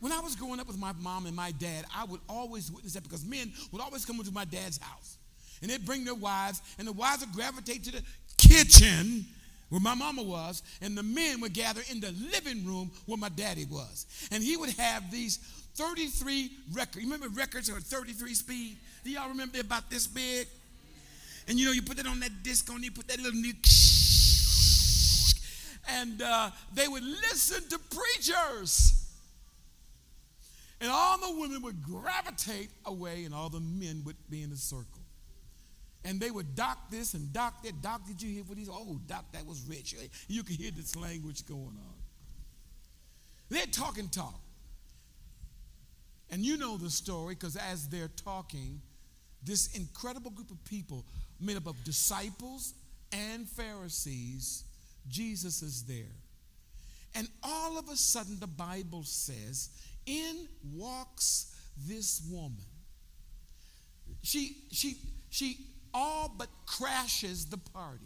When 0.00 0.10
I 0.10 0.18
was 0.18 0.34
growing 0.34 0.58
up 0.58 0.66
with 0.66 0.76
my 0.76 0.90
mom 0.98 1.26
and 1.26 1.36
my 1.36 1.52
dad, 1.52 1.84
I 1.94 2.04
would 2.04 2.20
always 2.28 2.72
witness 2.72 2.94
that 2.94 3.04
because 3.04 3.24
men 3.24 3.52
would 3.70 3.80
always 3.80 4.04
come 4.04 4.18
into 4.18 4.32
my 4.32 4.44
dad's 4.44 4.78
house 4.78 5.16
and 5.62 5.70
they'd 5.70 5.86
bring 5.86 6.04
their 6.04 6.16
wives, 6.16 6.60
and 6.80 6.88
the 6.88 6.92
wives 6.92 7.20
would 7.20 7.32
gravitate 7.32 7.84
to 7.84 7.92
the 7.92 8.02
kitchen 8.38 9.24
where 9.70 9.80
my 9.80 9.94
mama 9.94 10.22
was, 10.22 10.64
and 10.82 10.98
the 10.98 11.02
men 11.02 11.40
would 11.40 11.52
gather 11.54 11.80
in 11.90 12.00
the 12.00 12.12
living 12.32 12.66
room 12.66 12.90
where 13.06 13.18
my 13.18 13.28
daddy 13.28 13.66
was. 13.66 14.06
And 14.32 14.42
he 14.42 14.56
would 14.56 14.70
have 14.70 15.10
these 15.12 15.38
33 15.80 16.50
records. 16.72 16.96
You 17.04 17.10
remember 17.10 17.34
records 17.34 17.70
are 17.70 17.80
33 17.80 18.34
speed? 18.34 18.76
Do 19.02 19.10
y'all 19.10 19.28
remember 19.28 19.54
they're 19.54 19.62
about 19.62 19.88
this 19.88 20.06
big? 20.06 20.46
And 21.48 21.58
you 21.58 21.64
know, 21.64 21.72
you 21.72 21.80
put 21.80 21.96
that 21.96 22.06
on 22.06 22.20
that 22.20 22.42
disc 22.42 22.70
on, 22.70 22.82
you 22.82 22.90
put 22.90 23.08
that 23.08 23.18
little 23.18 23.40
new 23.40 23.54
and 25.88 26.20
uh, 26.20 26.50
they 26.74 26.86
would 26.86 27.02
listen 27.02 27.66
to 27.70 27.78
preachers. 27.78 28.92
And 30.82 30.90
all 30.90 31.18
the 31.18 31.40
women 31.40 31.62
would 31.62 31.82
gravitate 31.82 32.70
away, 32.86 33.24
and 33.24 33.34
all 33.34 33.50
the 33.50 33.60
men 33.60 34.02
would 34.06 34.16
be 34.30 34.42
in 34.42 34.50
a 34.50 34.56
circle. 34.56 35.02
And 36.04 36.18
they 36.18 36.30
would 36.30 36.54
dock 36.54 36.90
this 36.90 37.12
and 37.12 37.30
dock 37.34 37.62
that. 37.64 37.82
Doc, 37.82 38.06
did 38.06 38.22
you 38.22 38.30
hear 38.30 38.44
what 38.44 38.56
he's? 38.56 38.70
Oh, 38.70 38.98
doc, 39.06 39.26
that 39.32 39.46
was 39.46 39.62
rich. 39.68 39.94
You 40.28 40.42
could 40.42 40.56
hear 40.56 40.70
this 40.70 40.96
language 40.96 41.46
going 41.46 41.60
on. 41.60 41.94
They're 43.50 43.66
talking 43.66 44.08
talk. 44.08 44.40
And 46.30 46.44
you 46.44 46.56
know 46.56 46.76
the 46.76 46.90
story 46.90 47.34
because 47.34 47.56
as 47.56 47.88
they're 47.88 48.10
talking, 48.24 48.80
this 49.42 49.74
incredible 49.76 50.30
group 50.30 50.50
of 50.50 50.62
people 50.64 51.04
made 51.40 51.56
up 51.56 51.66
of 51.66 51.82
disciples 51.84 52.74
and 53.12 53.48
Pharisees 53.48 54.64
Jesus 55.08 55.62
is 55.62 55.84
there. 55.84 56.16
And 57.14 57.28
all 57.42 57.78
of 57.78 57.88
a 57.88 57.96
sudden, 57.96 58.38
the 58.38 58.46
Bible 58.46 59.02
says, 59.02 59.70
in 60.06 60.46
walks 60.72 61.54
this 61.86 62.22
woman. 62.30 62.56
She, 64.22 64.56
she, 64.70 64.96
she 65.30 65.56
all 65.92 66.32
but 66.36 66.48
crashes 66.66 67.46
the 67.46 67.58
party. 67.58 68.04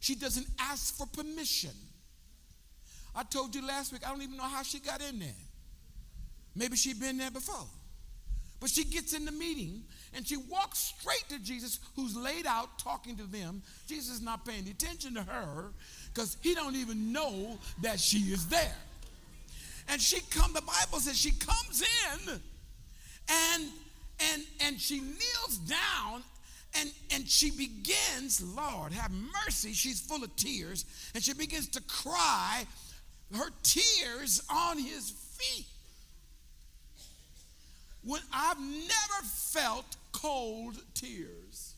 She 0.00 0.14
doesn't 0.14 0.46
ask 0.60 0.96
for 0.96 1.06
permission. 1.06 1.72
I 3.14 3.24
told 3.24 3.54
you 3.54 3.66
last 3.66 3.92
week, 3.92 4.06
I 4.06 4.10
don't 4.10 4.22
even 4.22 4.36
know 4.36 4.44
how 4.44 4.62
she 4.62 4.78
got 4.78 5.00
in 5.02 5.18
there. 5.18 5.28
Maybe 6.58 6.76
she'd 6.76 7.00
been 7.00 7.16
there 7.16 7.30
before. 7.30 7.66
But 8.60 8.70
she 8.70 8.84
gets 8.84 9.12
in 9.12 9.24
the 9.24 9.30
meeting 9.32 9.84
and 10.14 10.26
she 10.26 10.36
walks 10.36 10.92
straight 10.98 11.24
to 11.28 11.38
Jesus, 11.38 11.78
who's 11.94 12.16
laid 12.16 12.44
out 12.44 12.78
talking 12.80 13.16
to 13.16 13.22
them. 13.22 13.62
Jesus 13.86 14.16
is 14.16 14.20
not 14.20 14.44
paying 14.44 14.68
attention 14.68 15.14
to 15.14 15.22
her 15.22 15.72
because 16.12 16.36
he 16.42 16.54
don't 16.54 16.74
even 16.74 17.12
know 17.12 17.58
that 17.82 18.00
she 18.00 18.18
is 18.32 18.46
there. 18.48 18.76
And 19.88 20.00
she 20.00 20.20
come, 20.30 20.52
the 20.52 20.60
Bible 20.62 20.98
says 20.98 21.16
she 21.16 21.30
comes 21.30 21.82
in 21.82 22.40
and 23.28 23.64
and 24.32 24.42
and 24.60 24.80
she 24.80 24.98
kneels 24.98 25.58
down 25.58 26.24
and 26.78 26.90
and 27.12 27.28
she 27.28 27.52
begins, 27.52 28.42
Lord, 28.42 28.92
have 28.92 29.12
mercy. 29.46 29.72
She's 29.72 30.00
full 30.00 30.24
of 30.24 30.34
tears, 30.36 30.84
and 31.14 31.22
she 31.22 31.32
begins 31.32 31.68
to 31.68 31.82
cry 31.82 32.66
her 33.34 33.50
tears 33.62 34.42
on 34.50 34.78
his 34.78 35.10
feet. 35.10 35.66
When 38.02 38.20
I've 38.32 38.60
never 38.60 39.24
felt 39.24 39.96
cold 40.12 40.76
tears. 40.94 41.74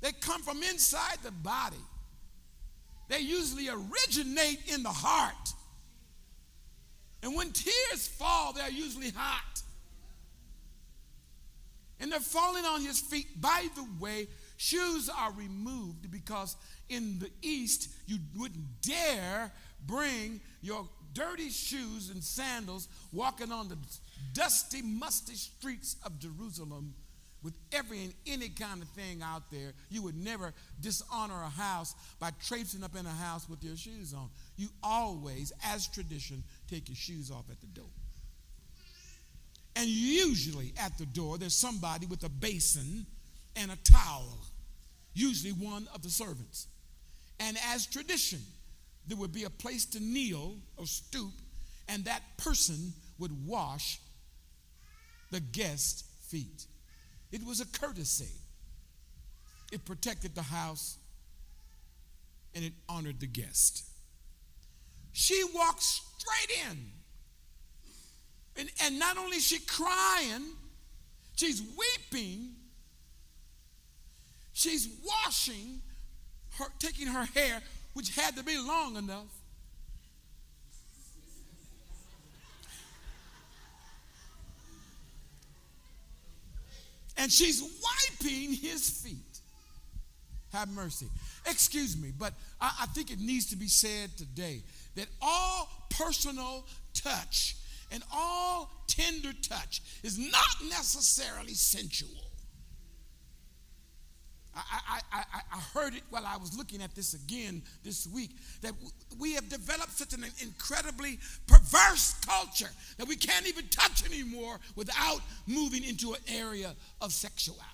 They 0.00 0.12
come 0.12 0.42
from 0.42 0.62
inside 0.62 1.18
the 1.22 1.30
body. 1.30 1.76
They 3.08 3.20
usually 3.20 3.68
originate 3.68 4.60
in 4.72 4.82
the 4.82 4.90
heart. 4.90 5.48
And 7.22 7.34
when 7.34 7.52
tears 7.52 8.06
fall, 8.06 8.52
they're 8.52 8.70
usually 8.70 9.10
hot. 9.10 9.62
And 12.00 12.12
they're 12.12 12.20
falling 12.20 12.66
on 12.66 12.82
his 12.82 13.00
feet. 13.00 13.40
By 13.40 13.68
the 13.74 13.86
way, 13.98 14.28
shoes 14.58 15.08
are 15.08 15.32
removed 15.32 16.10
because 16.10 16.56
in 16.90 17.18
the 17.18 17.30
East, 17.40 17.88
you 18.06 18.18
wouldn't 18.36 18.82
dare 18.82 19.50
bring 19.86 20.40
your 20.60 20.86
dirty 21.14 21.48
shoes 21.48 22.10
and 22.10 22.22
sandals 22.22 22.88
walking 23.12 23.50
on 23.50 23.68
the 23.68 23.78
dusty, 24.32 24.82
musty 24.82 25.34
streets 25.34 25.96
of 26.04 26.18
Jerusalem 26.18 26.94
with 27.42 27.54
every 27.72 28.04
and 28.04 28.14
any 28.26 28.48
kind 28.48 28.82
of 28.82 28.88
thing 28.88 29.22
out 29.22 29.42
there. 29.52 29.72
You 29.90 30.02
would 30.02 30.16
never 30.16 30.52
dishonor 30.80 31.42
a 31.42 31.50
house 31.50 31.94
by 32.18 32.30
traipsing 32.46 32.82
up 32.82 32.96
in 32.96 33.06
a 33.06 33.10
house 33.10 33.48
with 33.48 33.62
your 33.62 33.76
shoes 33.76 34.14
on. 34.14 34.30
You 34.56 34.68
always, 34.82 35.52
as 35.64 35.86
tradition, 35.86 36.42
take 36.68 36.88
your 36.88 36.96
shoes 36.96 37.30
off 37.30 37.44
at 37.50 37.60
the 37.60 37.66
door. 37.68 37.90
And 39.76 39.86
usually 39.88 40.72
at 40.80 40.96
the 40.98 41.06
door, 41.06 41.36
there's 41.36 41.54
somebody 41.54 42.06
with 42.06 42.24
a 42.24 42.28
basin 42.28 43.06
and 43.56 43.70
a 43.70 43.76
towel, 43.92 44.38
usually 45.12 45.52
one 45.52 45.86
of 45.94 46.02
the 46.02 46.10
servants. 46.10 46.66
And 47.40 47.58
as 47.72 47.86
tradition, 47.86 48.40
there 49.06 49.16
would 49.16 49.32
be 49.32 49.44
a 49.44 49.50
place 49.50 49.84
to 49.86 50.00
kneel 50.00 50.56
or 50.76 50.86
stoop, 50.86 51.32
and 51.88 52.04
that 52.04 52.22
person 52.38 52.92
would 53.18 53.46
wash 53.46 54.00
the 55.30 55.40
guest's 55.40 56.04
feet. 56.28 56.66
It 57.32 57.44
was 57.44 57.60
a 57.60 57.66
courtesy. 57.66 58.30
It 59.72 59.84
protected 59.84 60.34
the 60.34 60.42
house 60.42 60.98
and 62.54 62.64
it 62.64 62.72
honored 62.88 63.20
the 63.20 63.26
guest. 63.26 63.84
She 65.12 65.42
walked 65.54 65.82
straight 65.82 66.58
in. 66.70 66.78
And, 68.56 68.70
and 68.84 68.98
not 68.98 69.18
only 69.18 69.38
is 69.38 69.44
she 69.44 69.58
crying, 69.58 70.42
she's 71.34 71.60
weeping, 71.60 72.54
she's 74.52 74.88
washing 75.04 75.82
her, 76.58 76.66
taking 76.78 77.08
her 77.08 77.24
hair, 77.24 77.60
which 77.94 78.14
had 78.14 78.36
to 78.36 78.44
be 78.44 78.58
long 78.58 78.96
enough. 78.96 79.26
And 87.16 87.32
she's 87.32 87.62
wiping 87.62 88.52
his 88.52 88.90
feet. 88.90 89.40
Have 90.52 90.68
mercy. 90.68 91.06
Excuse 91.46 91.96
me, 91.96 92.12
but 92.16 92.34
I, 92.60 92.72
I 92.82 92.86
think 92.86 93.10
it 93.10 93.18
needs 93.18 93.46
to 93.50 93.56
be 93.56 93.68
said 93.68 94.16
today 94.16 94.62
that 94.94 95.06
all 95.22 95.68
personal 95.90 96.66
touch 96.92 97.56
and 97.90 98.02
all 98.12 98.70
tender 98.86 99.32
touch 99.42 99.82
is 100.02 100.18
not 100.18 100.68
necessarily 100.68 101.54
sensual. 101.54 102.33
I, 104.56 105.00
I, 105.12 105.18
I, 105.18 105.40
I, 105.52 105.60
heard 105.72 105.94
it 105.94 106.02
while 106.10 106.24
I 106.26 106.36
was 106.36 106.56
looking 106.56 106.82
at 106.82 106.94
this 106.94 107.14
again 107.14 107.62
this 107.82 108.06
week 108.06 108.30
that 108.62 108.72
we 109.18 109.34
have 109.34 109.48
developed 109.48 109.92
such 109.92 110.12
an 110.12 110.24
incredibly 110.40 111.18
perverse 111.46 112.14
culture 112.26 112.70
that 112.98 113.08
we 113.08 113.16
can't 113.16 113.48
even 113.48 113.66
touch 113.68 114.04
anymore 114.04 114.60
without 114.76 115.20
moving 115.46 115.84
into 115.84 116.12
an 116.12 116.20
area 116.28 116.74
of 117.00 117.12
sexuality. 117.12 117.64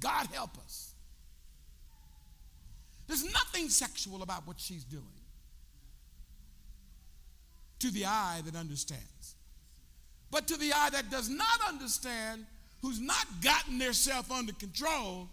God 0.00 0.26
help 0.32 0.56
us. 0.58 0.92
There's 3.06 3.24
nothing 3.24 3.70
sexual 3.70 4.22
about 4.22 4.46
what 4.46 4.60
she's 4.60 4.84
doing 4.84 5.04
to 7.78 7.90
the 7.90 8.04
eye 8.04 8.42
that 8.44 8.54
understands. 8.54 9.34
But 10.30 10.46
to 10.48 10.58
the 10.58 10.72
eye 10.72 10.90
that 10.92 11.10
does 11.10 11.28
not 11.30 11.60
understand, 11.66 12.44
who's 12.82 13.00
not 13.00 13.26
gotten 13.42 13.78
themselves 13.78 14.30
under 14.30 14.52
control. 14.52 15.28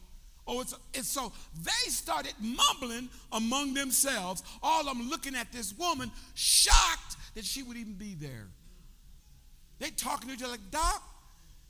Oh, 0.47 0.61
it's, 0.61 0.75
it's 0.93 1.07
so 1.07 1.31
they 1.63 1.89
started 1.89 2.33
mumbling 2.39 3.09
among 3.31 3.73
themselves. 3.73 4.43
All 4.61 4.87
of 4.87 4.97
them 4.97 5.09
looking 5.09 5.35
at 5.35 5.51
this 5.51 5.73
woman, 5.77 6.11
shocked 6.35 7.15
that 7.33 7.43
she 7.43 7.63
would 7.63 7.77
even 7.77 7.93
be 7.93 8.15
there. 8.19 8.47
They 9.79 9.89
talking 9.89 10.29
to 10.29 10.35
each 10.35 10.41
other 10.41 10.51
like, 10.51 10.71
Doc, 10.71 11.03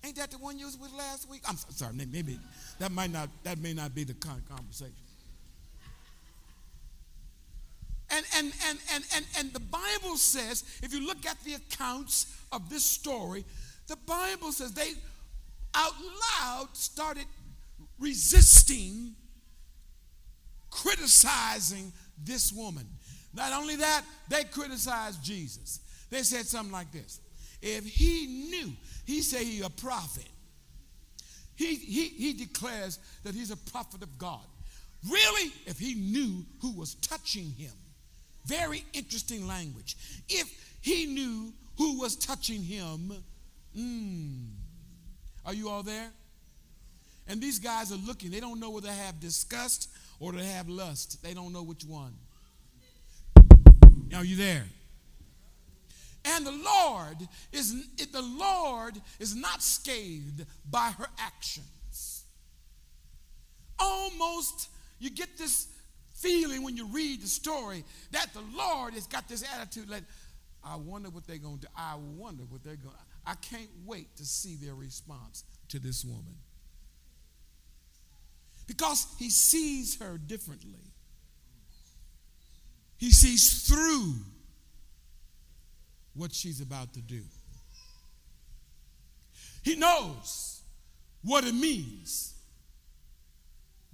ain't 0.04 0.18
that 0.18 0.32
the 0.32 0.38
one 0.38 0.60
you 0.60 0.66
was 0.66 0.78
with 0.78 0.94
last 0.94 1.30
week? 1.30 1.42
I'm 1.48 1.56
sorry, 1.56 1.94
maybe 1.94 2.40
that 2.80 2.92
might 2.92 3.12
not 3.12 3.30
that 3.44 3.60
may 3.60 3.74
not 3.74 3.96
be 3.96 4.04
the 4.04 4.14
kind 4.14 4.38
of 4.38 4.50
conversation. 4.56 4.94
And, 8.12 8.26
and, 8.38 8.54
and, 8.70 8.80
and, 8.94 9.04
and, 9.16 9.26
and 9.40 9.54
the 9.54 9.60
Bible 9.60 10.16
says, 10.16 10.64
if 10.84 10.94
you 10.94 11.06
look 11.06 11.26
at 11.26 11.40
the 11.44 11.56
accounts 11.56 12.38
of 12.52 12.70
this 12.70 12.84
story, 12.86 13.44
the 13.88 13.96
Bible 13.96 14.52
says 14.52 14.74
they 14.74 14.92
out 15.76 15.94
loud 16.42 16.70
started 16.74 17.26
resisting, 18.00 19.16
criticizing 20.70 21.92
this 22.24 22.52
woman. 22.52 22.88
Not 23.34 23.54
only 23.54 23.76
that, 23.78 24.04
they 24.30 24.44
criticized 24.46 25.24
Jesus. 25.24 25.80
They 26.10 26.24
said 26.24 26.46
something 26.46 26.72
like 26.72 26.92
this 26.92 27.20
If 27.62 27.86
he 27.86 28.48
knew, 28.50 28.74
he 29.06 29.22
said 29.22 29.42
he 29.42 29.62
a 29.62 29.70
prophet. 29.70 30.26
He, 31.56 31.76
he, 31.76 32.08
he 32.10 32.34
declares 32.34 33.00
that 33.24 33.34
he's 33.34 33.52
a 33.52 33.58
prophet 33.58 34.04
of 34.04 34.18
God. 34.18 34.44
Really? 35.10 35.52
If 35.66 35.80
he 35.80 35.94
knew 35.96 36.46
who 36.62 36.78
was 36.78 36.96
touching 36.96 37.52
him. 37.52 37.72
Very 38.46 38.84
interesting 38.94 39.48
language. 39.48 39.96
If 40.28 40.52
he 40.82 41.06
knew 41.06 41.54
who 41.78 42.00
was 42.00 42.16
touching 42.16 42.62
him, 42.62 43.24
mm, 43.78 44.48
are 45.45 45.53
you 45.53 45.69
all 45.69 45.84
there? 45.84 46.10
And 47.27 47.41
these 47.41 47.60
guys 47.60 47.91
are 47.91 47.97
looking. 47.97 48.31
They 48.31 48.39
don't 48.39 48.60
know 48.60 48.69
whether 48.69 48.88
they 48.88 48.95
have 48.95 49.19
disgust 49.19 49.89
or 50.19 50.31
they 50.31 50.45
have 50.45 50.69
lust. 50.69 51.23
They 51.23 51.34
don't 51.34 51.53
know 51.53 51.63
which 51.63 51.84
one. 51.84 52.13
Are 54.15 54.23
you 54.23 54.36
there? 54.36 54.65
And 56.25 56.45
the 56.45 56.51
Lord 56.51 57.17
is 57.51 57.88
the 58.12 58.21
Lord 58.21 58.99
is 59.19 59.36
not 59.36 59.62
scathed 59.62 60.45
by 60.69 60.91
her 60.97 61.08
actions. 61.19 62.23
Almost 63.77 64.69
you 64.99 65.10
get 65.10 65.38
this 65.38 65.67
feeling 66.13 66.63
when 66.63 66.75
you 66.77 66.88
read 66.88 67.21
the 67.21 67.27
story 67.27 67.84
that 68.12 68.34
the 68.34 68.41
Lord 68.55 68.93
has 68.93 69.05
got 69.05 69.27
this 69.27 69.43
attitude 69.55 69.89
like, 69.89 70.03
I 70.63 70.77
wonder 70.77 71.10
what 71.10 71.27
they're 71.27 71.38
going 71.38 71.60
to 71.60 71.62
do. 71.62 71.67
I 71.77 71.95
wonder 71.95 72.43
what 72.49 72.63
they're 72.63 72.75
going 72.75 72.95
to 72.95 73.05
I 73.26 73.34
can't 73.36 73.70
wait 73.86 74.16
to 74.18 74.26
see 74.26 74.56
their 74.56 74.76
response 74.76 75.44
to 75.70 75.80
this 75.80 76.06
woman. 76.06 76.36
Because 78.68 79.08
he 79.20 79.30
sees 79.30 80.00
her 80.00 80.18
differently. 80.18 80.80
He 82.98 83.12
sees 83.12 83.68
through 83.68 84.14
what 86.16 86.34
she's 86.34 86.62
about 86.62 86.94
to 86.94 87.02
do. 87.02 87.22
He 89.64 89.76
knows 89.76 90.62
what 91.24 91.44
it 91.44 91.56
means 91.56 92.36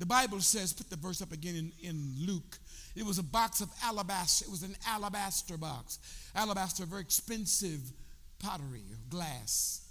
The 0.01 0.07
Bible 0.07 0.39
says, 0.39 0.73
put 0.73 0.89
the 0.89 0.95
verse 0.95 1.21
up 1.21 1.31
again 1.31 1.55
in, 1.55 1.71
in 1.87 2.15
Luke. 2.25 2.57
It 2.95 3.05
was 3.05 3.19
a 3.19 3.23
box 3.23 3.61
of 3.61 3.69
alabaster. 3.83 4.45
It 4.45 4.49
was 4.49 4.63
an 4.63 4.75
alabaster 4.87 5.57
box. 5.57 5.99
Alabaster, 6.33 6.87
very 6.87 7.01
expensive 7.01 7.81
pottery, 8.41 8.83
glass. 9.09 9.81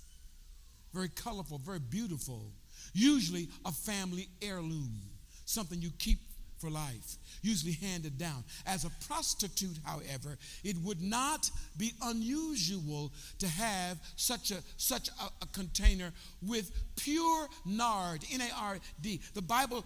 Very 0.92 1.08
colorful, 1.08 1.58
very 1.58 1.78
beautiful. 1.78 2.52
Usually 2.92 3.48
a 3.64 3.72
family 3.72 4.28
heirloom, 4.42 5.00
something 5.44 5.80
you 5.80 5.90
keep 5.98 6.18
for 6.58 6.68
life, 6.68 7.16
usually 7.42 7.72
handed 7.72 8.18
down. 8.18 8.44
As 8.66 8.84
a 8.84 8.90
prostitute, 9.06 9.78
however, 9.84 10.36
it 10.62 10.76
would 10.84 11.00
not 11.00 11.50
be 11.78 11.92
unusual 12.02 13.12
to 13.38 13.48
have 13.48 13.98
such 14.16 14.50
a 14.50 14.58
such 14.76 15.08
a, 15.08 15.24
a 15.42 15.46
container 15.52 16.12
with 16.46 16.70
pure 16.96 17.48
nard, 17.64 18.24
N-A-R-D. 18.32 19.20
The 19.34 19.42
Bible 19.42 19.84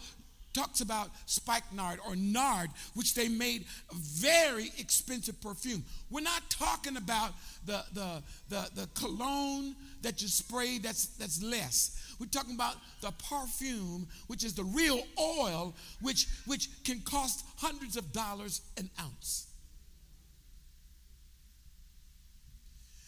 talks 0.55 0.81
about 0.81 1.11
spikenard 1.27 1.99
or 2.07 2.17
nard, 2.17 2.71
which 2.95 3.15
they 3.15 3.29
made 3.29 3.65
very 3.93 4.71
expensive 4.79 5.41
perfume. 5.41 5.85
We're 6.11 6.21
not 6.23 6.49
talking 6.49 6.97
about 6.97 7.33
the, 7.67 7.85
the, 7.93 8.23
the, 8.49 8.71
the 8.75 8.89
cologne 8.95 9.75
that 10.03 10.23
you 10.23 10.29
spray 10.29 10.79
that's, 10.79 11.07
that's 11.07 11.43
less. 11.43 12.15
We're 12.19 12.27
talking 12.27 12.55
about 12.55 12.77
the 13.01 13.13
perfume, 13.29 14.07
which 14.29 14.45
is 14.45 14.55
the 14.55 14.65
real 14.65 15.03
oil, 15.21 15.75
which, 16.01 16.27
which 16.47 16.69
can 16.85 17.01
cost 17.01 17.45
hundreds 17.57 17.97
of 17.97 18.13
dollars 18.13 18.63
an 18.77 18.89
ounce. 19.01 19.49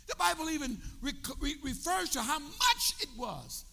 The 0.09 0.17
Bible 0.17 0.51
even 0.51 0.79
re- 1.03 1.13
re- 1.41 1.57
refers 1.63 2.11
to 2.11 2.23
how 2.23 2.39
much 2.39 2.95
it 3.01 3.09
was. 3.17 3.65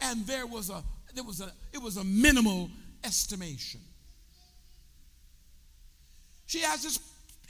And 0.00 0.26
there 0.26 0.46
was 0.46 0.70
a, 0.70 0.82
there 1.14 1.24
was 1.24 1.40
a, 1.40 1.52
it 1.72 1.80
was 1.80 1.96
a 1.96 2.04
minimal 2.04 2.70
estimation. 3.04 3.80
She 6.46 6.60
has 6.60 6.82
this 6.82 6.98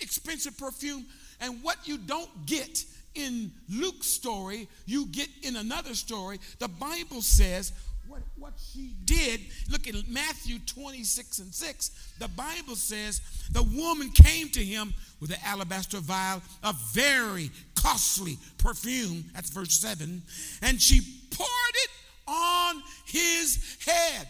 expensive 0.01 0.57
perfume, 0.57 1.07
and 1.41 1.63
what 1.63 1.77
you 1.85 1.99
don't 1.99 2.47
get 2.47 2.85
in 3.15 3.53
Luke's 3.69 4.07
story, 4.07 4.69
you 4.87 5.07
get 5.07 5.29
in 5.43 5.57
another 5.57 5.95
story. 5.95 6.39
The 6.59 6.69
Bible 6.69 7.21
says 7.21 7.73
what, 8.09 8.23
what 8.39 8.53
she 8.73 8.95
did. 9.05 9.41
Look 9.71 9.89
at 9.89 9.95
Matthew 10.09 10.59
26 10.59 11.39
and 11.39 11.55
6. 11.55 12.15
The 12.19 12.29
Bible 12.29 12.77
says 12.77 13.21
the 13.51 13.63
woman 13.63 14.11
came 14.11 14.51
to 14.51 14.63
him 14.63 14.93
with 15.21 15.31
an 15.31 15.39
alabaster 15.45 15.99
vial 15.99 16.43
of 16.63 16.77
very 16.93 17.51
costly 17.75 18.39
perfume. 18.59 19.25
That's 19.35 19.51
verse 19.51 19.79
7. 19.79 20.23
And 20.63 20.81
she 20.81 21.01
poured 21.31 21.49
it 21.75 21.91
on 22.27 22.83
his 23.07 23.79
head. 23.87 24.29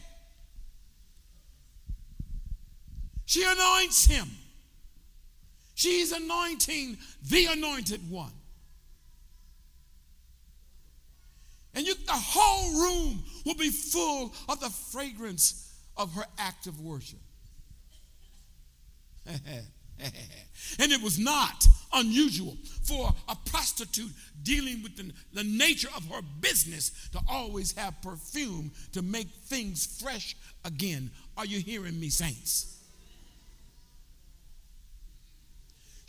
She 3.33 3.42
anoints 3.45 4.05
him. 4.05 4.29
She's 5.75 6.12
anointing 6.12 6.99
the 7.31 7.47
anointed 7.47 8.11
one. 8.11 8.31
And 11.75 11.87
you, 11.87 11.95
the 11.95 12.12
whole 12.12 12.83
room 12.83 13.23
will 13.47 13.55
be 13.55 13.71
full 13.71 14.35
of 14.51 14.61
the 14.61 14.68
fragrance 14.68 15.73
of 15.97 16.12
her 16.12 16.27
act 16.37 16.66
of 16.66 16.79
worship. 16.83 17.21
and 19.27 19.33
it 20.79 21.01
was 21.01 21.18
not 21.18 21.66
unusual 21.95 22.55
for 22.83 23.14
a 23.31 23.37
prostitute 23.47 24.12
dealing 24.42 24.83
with 24.83 24.95
the, 24.99 25.11
the 25.33 25.45
nature 25.45 25.88
of 25.97 26.05
her 26.11 26.21
business 26.42 27.09
to 27.12 27.21
always 27.31 27.73
have 27.79 27.95
perfume 28.03 28.73
to 28.92 29.01
make 29.01 29.31
things 29.47 29.87
fresh 30.03 30.37
again. 30.66 31.11
Are 31.38 31.47
you 31.47 31.61
hearing 31.61 31.99
me, 31.99 32.11
saints? 32.11 32.82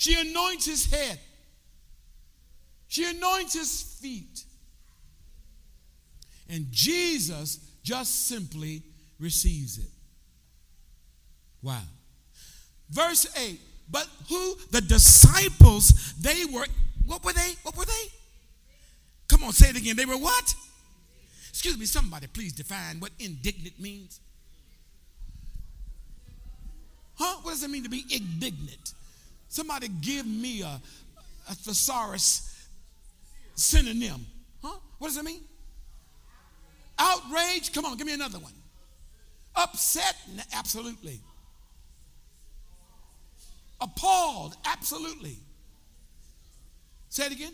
She 0.04 0.20
anoints 0.20 0.66
his 0.66 0.92
head. 0.92 1.18
She 2.89 3.10
anoints 3.10 3.54
his 3.54 3.84
feet. 4.02 4.44
And 6.50 6.68
Jesus 6.72 7.60
just 7.84 8.28
simply 8.28 8.84
receives 9.18 9.78
it. 9.78 9.89
Wow. 11.62 11.84
Verse 12.89 13.34
8. 13.38 13.58
But 13.89 14.10
who? 14.28 14.56
The 14.72 14.82
disciples, 14.82 16.13
they 16.20 16.44
were, 16.52 16.66
what 17.06 17.24
were 17.24 17.32
they? 17.32 17.54
What 17.62 17.78
were 17.78 17.86
they? 17.86 18.06
Come 19.30 19.46
on, 19.46 19.54
say 19.54 19.70
it 19.70 19.78
again. 19.78 19.96
They 19.96 20.06
were 20.06 20.18
what? 20.18 20.54
Excuse 21.50 21.78
me, 21.78 21.86
somebody 21.86 22.28
please 22.28 22.52
define 22.52 23.00
what 23.00 23.12
indignant 23.20 23.80
means. 23.80 24.20
Huh? 27.16 27.38
What 27.44 27.52
does 27.52 27.63
it 27.63 27.70
mean 27.70 27.84
to 27.84 27.89
be 27.89 28.04
indignant? 28.12 28.96
Somebody 29.54 29.88
give 29.88 30.26
me 30.26 30.63
a, 30.63 30.82
a 31.48 31.54
thesaurus 31.54 32.68
synonym. 33.54 34.26
Huh? 34.63 34.80
What 34.98 35.10
does 35.10 35.18
it 35.18 35.24
mean? 35.24 35.42
Outrage? 36.98 37.72
Come 37.72 37.86
on, 37.86 37.96
give 37.96 38.08
me 38.08 38.16
another 38.16 38.39
one. 38.39 38.54
Upset? 39.56 40.16
Absolutely. 40.54 41.20
Appalled? 43.80 44.56
Absolutely. 44.66 45.38
Say 47.10 47.28
it 47.28 47.34
again. 47.34 47.54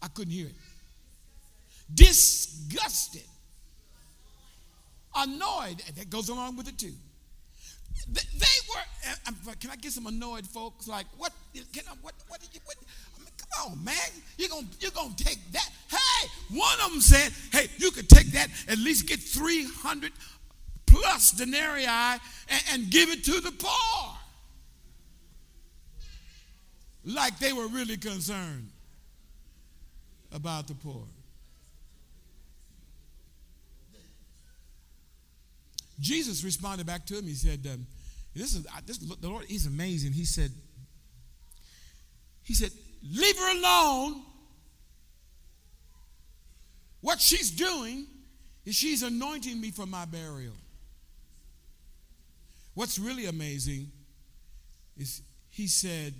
I 0.00 0.08
couldn't 0.08 0.32
hear 0.32 0.46
it. 0.46 0.54
Disgusted. 1.92 3.28
Annoyed. 5.14 5.82
That 5.98 6.08
goes 6.08 6.30
along 6.30 6.56
with 6.56 6.68
it 6.68 6.78
too. 6.78 6.94
They, 8.08 8.20
were, 8.68 9.54
can 9.60 9.70
I 9.70 9.76
get 9.76 9.92
some 9.92 10.06
annoyed 10.06 10.46
folks? 10.46 10.88
Like, 10.88 11.06
what, 11.16 11.32
can 11.54 11.84
I, 11.88 11.94
what, 12.02 12.14
what 12.28 12.40
did 12.40 12.50
you, 12.52 12.60
what, 12.64 12.76
I 13.16 13.18
mean, 13.18 13.28
come 13.38 13.72
on, 13.72 13.84
man. 13.84 13.94
You're 14.36 14.48
going 14.48 14.68
you're 14.80 14.90
gonna 14.90 15.14
take 15.16 15.38
that. 15.52 15.68
Hey, 15.90 16.28
one 16.50 16.78
of 16.84 16.92
them 16.92 17.00
said, 17.00 17.32
hey, 17.52 17.68
you 17.78 17.90
could 17.90 18.08
take 18.08 18.26
that, 18.32 18.48
at 18.68 18.78
least 18.78 19.06
get 19.08 19.20
300 19.20 20.12
plus 20.86 21.32
denarii 21.32 21.86
and, 21.86 22.20
and 22.72 22.90
give 22.90 23.10
it 23.10 23.24
to 23.24 23.40
the 23.40 23.52
poor. 23.52 24.18
Like 27.04 27.38
they 27.38 27.52
were 27.52 27.68
really 27.68 27.96
concerned 27.96 28.70
about 30.32 30.66
the 30.68 30.74
poor. 30.74 31.04
Jesus 36.00 36.44
responded 36.44 36.86
back 36.86 37.06
to 37.06 37.18
him. 37.18 37.24
He 37.24 37.34
said, 37.34 37.66
um, 37.72 37.86
"This 38.34 38.54
is 38.54 38.66
this, 38.86 38.98
the 38.98 39.28
Lord. 39.28 39.46
He's 39.46 39.66
amazing." 39.66 40.12
He 40.12 40.24
said, 40.24 40.50
"He 42.42 42.54
said, 42.54 42.72
leave 43.02 43.38
her 43.38 43.58
alone. 43.58 44.22
What 47.00 47.20
she's 47.20 47.50
doing 47.50 48.06
is 48.64 48.74
she's 48.74 49.02
anointing 49.02 49.60
me 49.60 49.70
for 49.70 49.86
my 49.86 50.04
burial." 50.04 50.54
What's 52.74 52.98
really 52.98 53.26
amazing 53.26 53.92
is 54.96 55.22
he 55.50 55.68
said, 55.68 56.14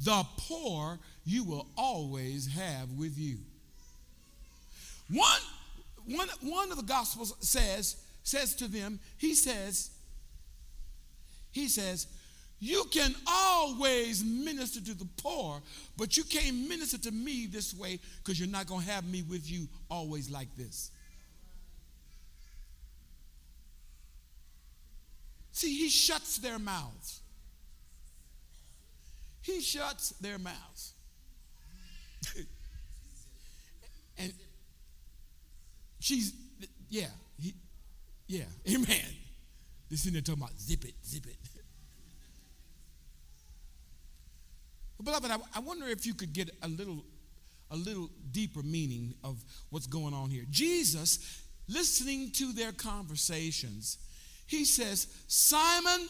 "The 0.00 0.26
poor 0.36 0.98
you 1.24 1.44
will 1.44 1.68
always 1.76 2.48
have 2.48 2.90
with 2.90 3.16
you." 3.16 3.38
One, 5.08 5.40
one, 6.06 6.28
one 6.40 6.70
of 6.72 6.76
the 6.76 6.82
gospels 6.82 7.34
says 7.40 8.01
says 8.22 8.54
to 8.56 8.68
them, 8.68 9.00
he 9.18 9.34
says, 9.34 9.90
he 11.50 11.68
says, 11.68 12.06
you 12.60 12.84
can 12.92 13.12
always 13.26 14.22
minister 14.22 14.80
to 14.80 14.94
the 14.94 15.08
poor, 15.16 15.60
but 15.96 16.16
you 16.16 16.22
can't 16.22 16.68
minister 16.68 16.96
to 16.98 17.10
me 17.10 17.46
this 17.46 17.74
way 17.74 17.98
because 18.18 18.38
you're 18.38 18.48
not 18.48 18.68
going 18.68 18.82
to 18.82 18.90
have 18.90 19.04
me 19.04 19.22
with 19.22 19.50
you 19.50 19.66
always 19.90 20.30
like 20.30 20.54
this. 20.56 20.92
See, 25.50 25.76
he 25.76 25.88
shuts 25.88 26.38
their 26.38 26.58
mouths. 26.58 27.20
He 29.42 29.60
shuts 29.60 30.10
their 30.20 30.38
mouths. 30.38 30.92
and 34.18 34.32
she's, 35.98 36.32
yeah, 36.88 37.08
yeah, 38.32 38.44
amen. 38.74 38.86
They're 39.88 39.98
sitting 39.98 40.14
there 40.14 40.22
talking 40.22 40.42
about 40.42 40.58
zip 40.58 40.86
it, 40.86 40.94
zip 41.04 41.26
it. 41.26 41.36
Beloved, 45.04 45.30
I, 45.30 45.36
I 45.54 45.60
wonder 45.60 45.86
if 45.86 46.06
you 46.06 46.14
could 46.14 46.32
get 46.32 46.50
a 46.62 46.68
little, 46.68 47.04
a 47.70 47.76
little 47.76 48.08
deeper 48.30 48.62
meaning 48.62 49.12
of 49.22 49.44
what's 49.68 49.86
going 49.86 50.14
on 50.14 50.30
here. 50.30 50.44
Jesus, 50.48 51.42
listening 51.68 52.30
to 52.32 52.52
their 52.54 52.72
conversations, 52.72 53.98
he 54.46 54.64
says, 54.64 55.08
Simon, 55.26 56.08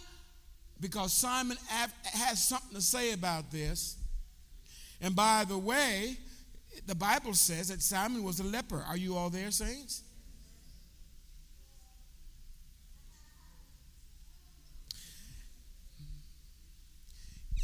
because 0.81 1.13
Simon 1.13 1.57
has 2.05 2.41
something 2.47 2.77
to 2.77 2.81
say 2.83 3.13
about 3.13 3.51
this. 3.51 3.97
And 5.01 5.17
by 5.17 5.45
the 5.49 5.59
way, 5.59 6.19
the 6.87 6.95
Bible 6.95 7.35
says 7.35 7.69
that 7.69 7.83
Simon 7.83 8.23
was 8.23 8.39
a 8.39 8.45
leper. 8.45 8.85
Are 8.87 8.97
you 8.97 9.17
all 9.17 9.29
there, 9.29 9.51
saints? 9.51 10.05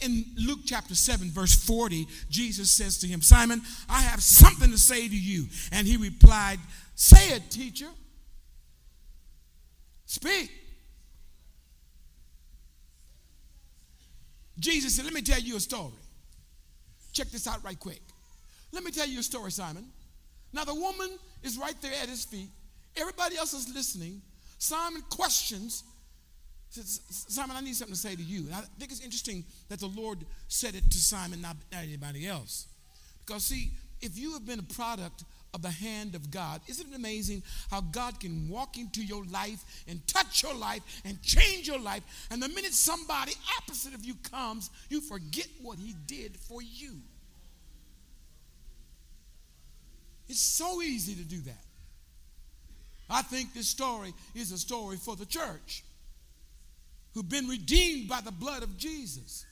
In 0.00 0.24
Luke 0.36 0.60
chapter 0.64 0.94
7, 0.94 1.30
verse 1.30 1.54
40, 1.54 2.06
Jesus 2.30 2.70
says 2.70 2.98
to 2.98 3.06
him, 3.06 3.22
Simon, 3.22 3.62
I 3.88 4.00
have 4.02 4.22
something 4.22 4.70
to 4.70 4.78
say 4.78 5.08
to 5.08 5.16
you. 5.16 5.46
And 5.72 5.86
he 5.86 5.96
replied, 5.96 6.58
Say 6.94 7.34
it, 7.34 7.50
teacher. 7.50 7.88
Speak. 10.06 10.50
Jesus 14.58 14.96
said, 14.96 15.04
Let 15.04 15.14
me 15.14 15.22
tell 15.22 15.40
you 15.40 15.56
a 15.56 15.60
story. 15.60 15.92
Check 17.12 17.28
this 17.28 17.46
out 17.46 17.62
right 17.64 17.78
quick. 17.78 18.00
Let 18.72 18.84
me 18.84 18.90
tell 18.90 19.06
you 19.06 19.20
a 19.20 19.22
story, 19.22 19.50
Simon. 19.50 19.86
Now, 20.52 20.64
the 20.64 20.74
woman 20.74 21.10
is 21.42 21.58
right 21.58 21.80
there 21.82 21.92
at 22.02 22.08
his 22.08 22.24
feet. 22.24 22.48
Everybody 22.96 23.36
else 23.36 23.52
is 23.52 23.72
listening. 23.72 24.22
Simon 24.58 25.02
questions. 25.10 25.84
Simon, 26.70 27.56
I 27.56 27.60
need 27.60 27.74
something 27.74 27.94
to 27.94 28.00
say 28.00 28.14
to 28.14 28.22
you. 28.22 28.46
And 28.46 28.54
I 28.54 28.60
think 28.78 28.90
it's 28.90 29.02
interesting 29.02 29.44
that 29.68 29.80
the 29.80 29.86
Lord 29.86 30.24
said 30.48 30.74
it 30.74 30.90
to 30.90 30.98
Simon, 30.98 31.40
not 31.40 31.56
anybody 31.72 32.26
else. 32.26 32.66
Because, 33.24 33.44
see, 33.44 33.70
if 34.00 34.18
you 34.18 34.32
have 34.34 34.46
been 34.46 34.58
a 34.58 34.74
product 34.74 35.24
of 35.54 35.62
the 35.62 35.70
hand 35.70 36.14
of 36.14 36.30
God. 36.30 36.60
Isn't 36.66 36.92
it 36.92 36.96
amazing 36.96 37.42
how 37.70 37.80
God 37.80 38.20
can 38.20 38.48
walk 38.48 38.76
into 38.76 39.04
your 39.04 39.24
life 39.26 39.64
and 39.86 40.06
touch 40.06 40.42
your 40.42 40.54
life 40.54 40.82
and 41.04 41.20
change 41.22 41.66
your 41.66 41.78
life? 41.78 42.02
And 42.30 42.42
the 42.42 42.48
minute 42.48 42.72
somebody 42.72 43.32
opposite 43.58 43.94
of 43.94 44.04
you 44.04 44.14
comes, 44.30 44.70
you 44.88 45.00
forget 45.00 45.48
what 45.62 45.78
he 45.78 45.94
did 46.06 46.36
for 46.36 46.60
you. 46.62 46.96
It's 50.28 50.40
so 50.40 50.82
easy 50.82 51.14
to 51.14 51.24
do 51.24 51.40
that. 51.42 51.64
I 53.08 53.22
think 53.22 53.54
this 53.54 53.68
story 53.68 54.12
is 54.34 54.52
a 54.52 54.58
story 54.58 54.98
for 54.98 55.16
the 55.16 55.24
church 55.24 55.82
who've 57.14 57.28
been 57.28 57.48
redeemed 57.48 58.08
by 58.08 58.20
the 58.20 58.32
blood 58.32 58.62
of 58.62 58.76
Jesus. 58.76 59.44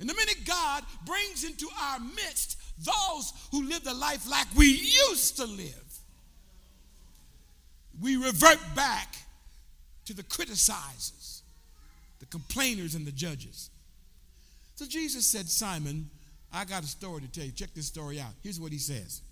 And 0.00 0.08
the 0.08 0.14
minute 0.14 0.38
God 0.44 0.82
brings 1.06 1.44
into 1.44 1.68
our 1.80 2.00
midst 2.00 2.58
those 2.78 3.32
who 3.52 3.68
live 3.68 3.84
the 3.84 3.94
life 3.94 4.28
like 4.28 4.46
we 4.56 4.66
used 4.66 5.36
to 5.36 5.44
live, 5.44 5.98
we 8.00 8.16
revert 8.16 8.58
back 8.74 9.14
to 10.06 10.14
the 10.14 10.24
criticizers, 10.24 11.42
the 12.18 12.26
complainers, 12.26 12.94
and 12.94 13.06
the 13.06 13.12
judges. 13.12 13.70
So 14.74 14.86
Jesus 14.86 15.26
said, 15.26 15.48
Simon, 15.48 16.10
I 16.52 16.64
got 16.64 16.82
a 16.82 16.86
story 16.86 17.22
to 17.22 17.28
tell 17.28 17.44
you. 17.44 17.52
Check 17.52 17.74
this 17.74 17.86
story 17.86 18.20
out. 18.20 18.32
Here's 18.42 18.60
what 18.60 18.72
he 18.72 18.78
says 18.78 19.22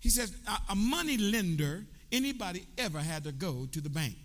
He 0.00 0.08
says, 0.08 0.34
A 0.68 0.74
money 0.74 1.16
lender, 1.16 1.84
anybody 2.10 2.66
ever 2.76 2.98
had 2.98 3.24
to 3.24 3.32
go 3.32 3.66
to 3.70 3.80
the 3.80 3.88
bank 3.88 4.16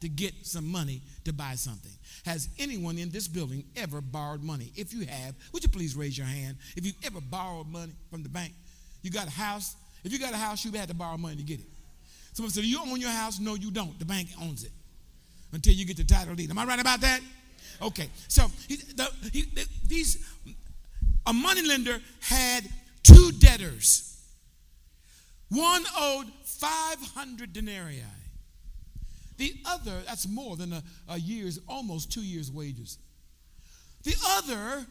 to 0.00 0.08
get 0.08 0.34
some 0.42 0.70
money 0.70 1.00
to 1.24 1.32
buy 1.32 1.54
something. 1.54 1.92
Has 2.24 2.48
anyone 2.58 2.98
in 2.98 3.10
this 3.10 3.28
building 3.28 3.64
ever 3.76 4.00
borrowed 4.00 4.42
money? 4.42 4.72
If 4.76 4.92
you 4.92 5.06
have, 5.06 5.34
would 5.52 5.62
you 5.62 5.68
please 5.68 5.96
raise 5.96 6.16
your 6.16 6.26
hand? 6.26 6.56
If 6.76 6.84
you've 6.84 6.96
ever 7.04 7.20
borrowed 7.20 7.68
money 7.68 7.92
from 8.10 8.22
the 8.22 8.28
bank, 8.28 8.52
you 9.02 9.10
got 9.10 9.26
a 9.26 9.30
house. 9.30 9.76
If 10.04 10.12
you 10.12 10.18
got 10.18 10.34
a 10.34 10.36
house, 10.36 10.64
you've 10.64 10.74
had 10.74 10.88
to 10.88 10.94
borrow 10.94 11.16
money 11.16 11.36
to 11.36 11.42
get 11.42 11.60
it. 11.60 11.66
Someone 12.32 12.50
said, 12.50 12.64
You 12.64 12.80
own 12.80 13.00
your 13.00 13.10
house? 13.10 13.38
No, 13.38 13.54
you 13.54 13.70
don't. 13.70 13.98
The 13.98 14.04
bank 14.04 14.28
owns 14.42 14.64
it 14.64 14.72
until 15.52 15.72
you 15.72 15.84
get 15.84 15.96
the 15.96 16.04
title 16.04 16.34
deed. 16.34 16.50
Am 16.50 16.58
I 16.58 16.64
right 16.64 16.80
about 16.80 17.00
that? 17.00 17.20
Okay. 17.80 18.08
So 18.28 18.46
he, 18.68 18.76
the, 18.76 19.08
he, 19.32 19.42
the, 19.42 19.66
these, 19.86 20.26
a 21.26 21.32
money 21.32 21.62
lender 21.62 22.00
had 22.20 22.64
two 23.02 23.30
debtors. 23.38 24.20
One 25.50 25.84
owed 25.98 26.26
500 26.44 27.52
denarii. 27.52 28.02
The 29.36 29.54
other, 29.64 30.02
that's 30.06 30.28
more 30.28 30.56
than 30.56 30.72
a, 30.72 30.82
a 31.08 31.18
year's, 31.18 31.58
almost 31.68 32.12
two 32.12 32.22
years' 32.22 32.50
wages. 32.50 32.98
The 34.04 34.14
other 34.28 34.86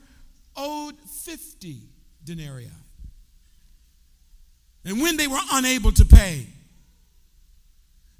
owed 0.56 0.96
50 0.98 1.82
denarii. 2.24 2.70
And 4.86 5.02
when 5.02 5.18
they 5.18 5.28
were 5.28 5.40
unable 5.54 5.92
to 5.94 6.06
pay, 6.06 6.48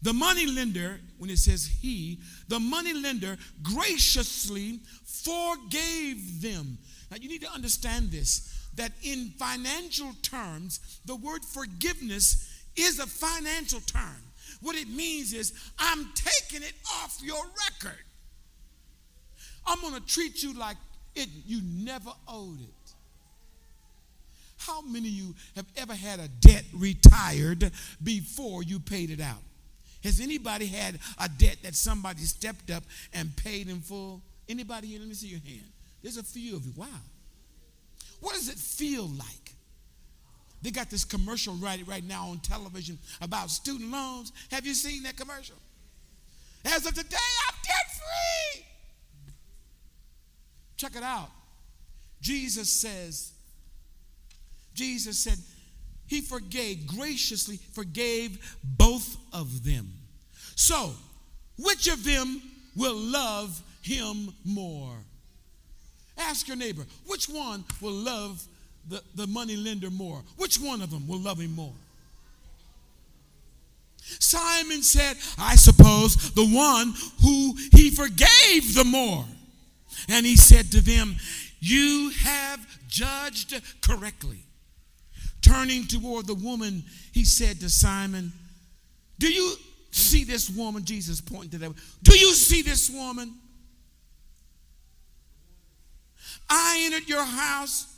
the 0.02 0.14
money 0.14 0.46
lender, 0.46 1.00
when 1.18 1.30
it 1.30 1.40
says 1.40 1.66
he, 1.66 2.20
the 2.48 2.60
money 2.60 2.94
lender 2.94 3.38
graciously 3.62 4.80
forgave 5.06 6.42
them. 6.42 6.78
Now 7.10 7.18
you 7.20 7.30
need 7.30 7.42
to 7.42 7.52
understand 7.52 8.12
this 8.12 8.50
that 8.76 8.92
in 9.04 9.32
financial 9.38 10.14
terms, 10.22 10.80
the 11.06 11.16
word 11.16 11.46
forgiveness 11.46 12.64
is 12.76 13.00
a 13.00 13.06
financial 13.06 13.80
term. 13.82 14.23
What 14.62 14.76
it 14.76 14.88
means 14.90 15.34
is, 15.34 15.54
I'm 15.80 16.10
taking 16.14 16.66
it 16.66 16.74
off 16.96 17.20
your 17.22 17.44
record. 17.70 18.04
I'm 19.66 19.80
going 19.82 19.94
to 19.94 20.06
treat 20.06 20.44
you 20.44 20.54
like 20.54 20.78
it 21.16 21.30
you 21.46 21.62
never 21.64 22.12
owed 22.28 22.60
it. 22.60 22.68
How 24.58 24.82
many 24.82 25.10
of 25.10 25.14
you 25.14 25.36
have 25.56 25.66
ever 25.78 25.94
had 25.94 26.20
a 26.20 26.28
debt 26.28 26.64
retired 26.74 27.72
before 28.02 28.64
you 28.64 28.80
paid 28.80 29.10
it 29.10 29.20
out? 29.20 29.42
Has 30.04 30.20
anybody 30.20 30.68
had 30.68 31.00
a 31.18 31.30
debt 31.30 31.58
that 31.64 31.76
somebody 31.76 32.22
stepped 32.22 32.72
up 32.72 32.84
and 33.14 33.36
paid 33.36 33.70
in 33.70 33.80
full? 33.82 34.22
Anybody 34.48 34.88
here? 34.88 35.00
Let 35.00 35.08
me 35.08 35.16
see 35.16 35.28
your 35.28 35.40
hand. 35.40 35.70
There's 36.02 36.18
a 36.18 36.24
few 36.24 36.56
of 36.56 36.66
you. 36.66 36.74
Wow. 36.76 36.88
What 38.20 38.36
does 38.36 38.50
it 38.50 38.58
feel 38.58 39.08
like? 39.08 39.43
They 40.64 40.72
got 40.72 40.90
this 40.90 41.04
commercial 41.04 41.56
right, 41.56 41.86
right 41.86 42.04
now 42.04 42.30
on 42.30 42.40
television 42.40 42.98
about 43.22 43.52
student 43.52 43.92
loans. 43.92 44.32
Have 44.50 44.66
you 44.66 44.74
seen 44.74 45.04
that 45.04 45.18
commercial? 45.18 45.58
As 46.66 46.86
of 46.86 46.94
today, 46.94 47.18
I'm 47.48 47.56
debt 47.64 47.92
free. 48.56 48.66
Check 50.78 50.96
it 50.96 51.04
out. 51.04 51.30
Jesus 52.22 52.72
says, 52.72 53.34
Jesus 54.74 55.20
said, 55.20 55.38
He 56.08 56.22
forgave, 56.22 56.88
graciously 56.88 57.58
forgave 57.74 58.58
both 58.64 59.18
of 59.34 59.66
them. 59.66 59.92
So, 60.56 60.94
which 61.60 61.90
of 61.90 62.06
them 62.06 62.42
will 62.78 62.96
love 62.96 63.62
him 63.82 64.34
more? 64.46 64.96
Ask 66.18 66.48
your 66.48 66.56
neighbor, 66.58 66.86
which 67.06 67.28
one 67.28 67.66
will 67.82 67.92
love 67.92 68.48
the, 68.88 69.02
the 69.16 69.28
money 69.28 69.56
lender 69.56 69.90
more? 69.90 70.22
Which 70.38 70.58
one 70.58 70.82
of 70.82 70.92
them 70.92 71.08
will 71.08 71.20
love 71.20 71.40
him 71.40 71.56
more? 71.56 71.74
Simon 74.20 74.84
said, 74.84 75.16
I 75.38 75.56
suppose 75.56 76.34
the 76.34 76.46
one 76.46 76.94
who 77.22 77.56
he 77.72 77.90
forgave 77.90 78.76
the 78.76 78.84
more. 78.86 79.26
And 80.10 80.26
he 80.26 80.36
said 80.36 80.72
to 80.72 80.82
them, 80.82 81.16
You 81.60 82.12
have 82.22 82.60
judged 82.88 83.60
correctly. 83.82 84.40
Turning 85.42 85.88
toward 85.88 86.28
the 86.28 86.34
woman, 86.34 86.84
he 87.14 87.24
said 87.24 87.60
to 87.62 87.70
Simon, 87.70 88.34
Do 89.20 89.32
you 89.32 89.56
see 89.92 90.24
this 90.24 90.50
woman? 90.50 90.84
Jesus 90.84 91.22
pointed 91.22 91.52
to 91.52 91.58
that. 91.60 91.74
Do 92.02 92.18
you 92.18 92.34
see 92.34 92.62
this 92.62 92.90
woman? 92.90 93.34
I 96.50 96.84
entered 96.86 97.08
your 97.08 97.24
house 97.24 97.93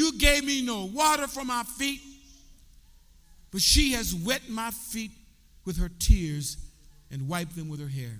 you 0.00 0.16
gave 0.16 0.46
me 0.46 0.62
no 0.62 0.86
water 0.86 1.26
for 1.26 1.44
my 1.44 1.62
feet, 1.62 2.00
but 3.50 3.60
she 3.60 3.92
has 3.92 4.14
wet 4.14 4.48
my 4.48 4.70
feet 4.70 5.10
with 5.66 5.76
her 5.76 5.90
tears 5.98 6.56
and 7.10 7.28
wiped 7.28 7.54
them 7.54 7.68
with 7.68 7.80
her 7.80 7.88
hair. 7.88 8.18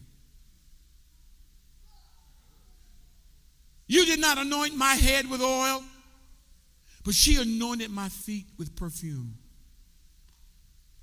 You 3.87 4.05
did 4.05 4.21
not 4.21 4.37
anoint 4.37 4.77
my 4.77 4.93
head 4.93 5.31
with 5.31 5.41
oil, 5.41 5.83
but 7.03 7.15
she 7.15 7.41
anointed 7.41 7.91
my 7.91 8.11
feet 8.11 8.45
with 8.59 8.77
perfume. 8.77 9.39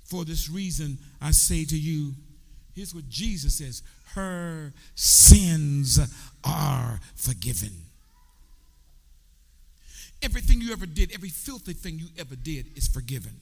For 0.04 0.24
this 0.24 0.48
reason, 0.48 0.98
I 1.20 1.32
say 1.32 1.64
to 1.64 1.76
you, 1.76 2.14
here's 2.72 2.94
what 2.94 3.08
Jesus 3.08 3.58
says 3.58 3.82
her 4.14 4.72
sins 4.94 5.98
are 6.44 7.00
forgiven. 7.16 7.87
Everything 10.22 10.60
you 10.60 10.72
ever 10.72 10.86
did, 10.86 11.12
every 11.14 11.28
filthy 11.28 11.72
thing 11.72 11.98
you 11.98 12.08
ever 12.18 12.34
did 12.34 12.76
is 12.76 12.88
forgiven. 12.88 13.32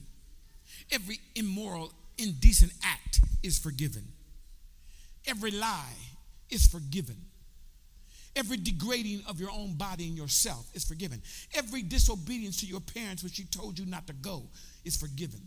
Every 0.91 1.19
immoral, 1.35 1.91
indecent 2.17 2.73
act 2.83 3.21
is 3.43 3.57
forgiven. 3.57 4.03
Every 5.25 5.51
lie 5.51 5.95
is 6.49 6.67
forgiven. 6.67 7.17
Every 8.35 8.57
degrading 8.57 9.23
of 9.27 9.39
your 9.39 9.49
own 9.49 9.73
body 9.73 10.07
and 10.07 10.15
yourself 10.15 10.69
is 10.75 10.85
forgiven. 10.85 11.21
Every 11.55 11.81
disobedience 11.81 12.59
to 12.61 12.67
your 12.67 12.79
parents, 12.79 13.23
which 13.23 13.39
you 13.39 13.45
told 13.45 13.79
you 13.79 13.85
not 13.87 14.05
to 14.07 14.13
go, 14.13 14.43
is 14.85 14.95
forgiven. 14.95 15.41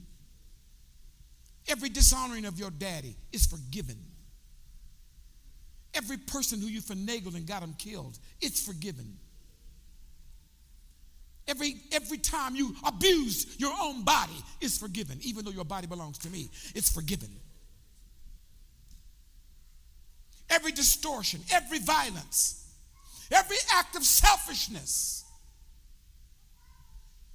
Every 1.68 1.88
dishonoring 1.88 2.46
of 2.46 2.58
your 2.58 2.70
daddy 2.70 3.14
is 3.32 3.46
forgiven. 3.46 3.96
Every 5.94 6.16
person 6.16 6.60
who 6.60 6.66
you 6.66 6.80
finagled 6.80 7.36
and 7.36 7.46
got 7.46 7.60
them 7.60 7.74
killed, 7.78 8.18
it's 8.40 8.64
forgiven. 8.64 9.16
Every, 11.50 11.74
every 11.90 12.18
time 12.18 12.54
you 12.54 12.76
abuse 12.84 13.56
your 13.58 13.72
own 13.82 14.04
body 14.04 14.36
is 14.60 14.78
forgiven, 14.78 15.18
even 15.22 15.44
though 15.44 15.50
your 15.50 15.64
body 15.64 15.88
belongs 15.88 16.18
to 16.18 16.30
me. 16.30 16.48
It's 16.76 16.88
forgiven. 16.88 17.28
Every 20.48 20.70
distortion, 20.70 21.40
every 21.50 21.80
violence, 21.80 22.72
every 23.32 23.56
act 23.74 23.96
of 23.96 24.04
selfishness 24.04 25.24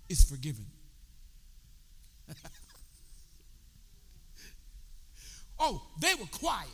is 0.08 0.23
forgiven. 0.23 0.65
oh, 5.60 5.86
they 5.99 6.15
were 6.15 6.28
quiet. 6.32 6.69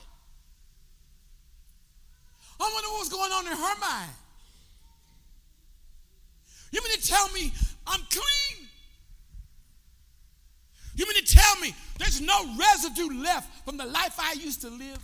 I 2.60 2.70
wonder 2.72 2.90
what 2.90 3.00
was 3.00 3.10
going 3.10 3.32
on 3.32 3.48
in 3.48 3.54
her 3.54 3.80
mind. 3.80 4.12
You 6.72 6.82
mean 6.84 6.98
to 6.98 7.08
tell 7.08 7.30
me 7.30 7.54
I'm 7.86 8.02
clean? 8.10 8.68
You 10.96 11.06
mean 11.06 11.24
to 11.24 11.36
tell 11.36 11.56
me 11.62 11.76
there's 12.00 12.22
no 12.22 12.56
residue 12.58 13.22
left 13.22 13.66
from 13.66 13.78
the 13.78 13.86
life 13.86 14.16
I 14.20 14.34
used 14.34 14.62
to 14.62 14.70
live? 14.70 15.00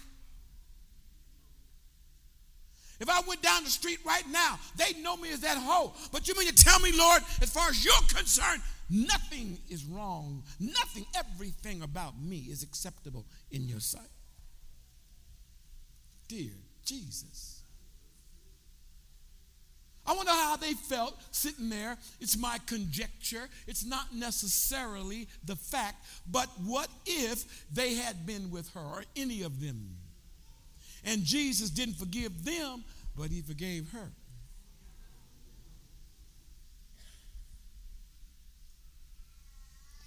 If 3.00 3.10
I 3.10 3.22
went 3.28 3.44
down 3.44 3.64
the 3.64 3.70
street 3.70 4.00
right 4.06 4.28
now, 4.32 4.58
they'd 4.76 4.98
know 5.04 5.16
me 5.18 5.32
as 5.32 5.42
that 5.42 5.58
hoe. 5.58 5.94
But 6.12 6.28
you 6.28 6.36
mean 6.36 6.48
to 6.48 6.56
tell 6.56 6.80
me, 6.80 6.92
Lord, 6.98 7.22
as 7.42 7.52
far 7.52 7.70
as 7.70 7.86
you're 7.86 7.94
concerned, 8.08 8.62
nothing 8.90 9.60
is 9.70 9.86
wrong. 9.86 10.44
Nothing, 10.60 11.06
everything 11.16 11.84
about 11.84 12.20
me 12.20 12.48
is 12.50 12.64
acceptable 12.64 13.26
in 13.52 13.68
your 13.68 13.80
sight. 13.80 14.10
Dear 16.28 16.52
Jesus. 16.84 17.57
I 20.08 20.16
wonder 20.16 20.32
how 20.32 20.56
they 20.56 20.74
felt 20.74 21.22
sitting 21.32 21.70
there. 21.70 21.98
It's 22.22 22.38
my 22.38 22.60
conjecture. 22.66 23.50
It's 23.68 23.86
not 23.86 24.16
necessarily 24.16 25.28
the 25.44 25.58
fact, 25.58 26.06
but 26.32 26.48
what 26.64 26.88
if 27.06 27.66
they 27.74 27.96
had 27.96 28.26
been 28.26 28.50
with 28.50 28.74
her, 28.74 28.80
or 28.80 29.04
any 29.18 29.44
of 29.44 29.60
them? 29.60 29.98
And 31.04 31.24
Jesus 31.24 31.70
didn't 31.70 31.96
forgive 31.96 32.46
them, 32.46 32.86
but 33.18 33.32
he 33.32 33.42
forgave 33.42 33.92
her. 33.92 34.10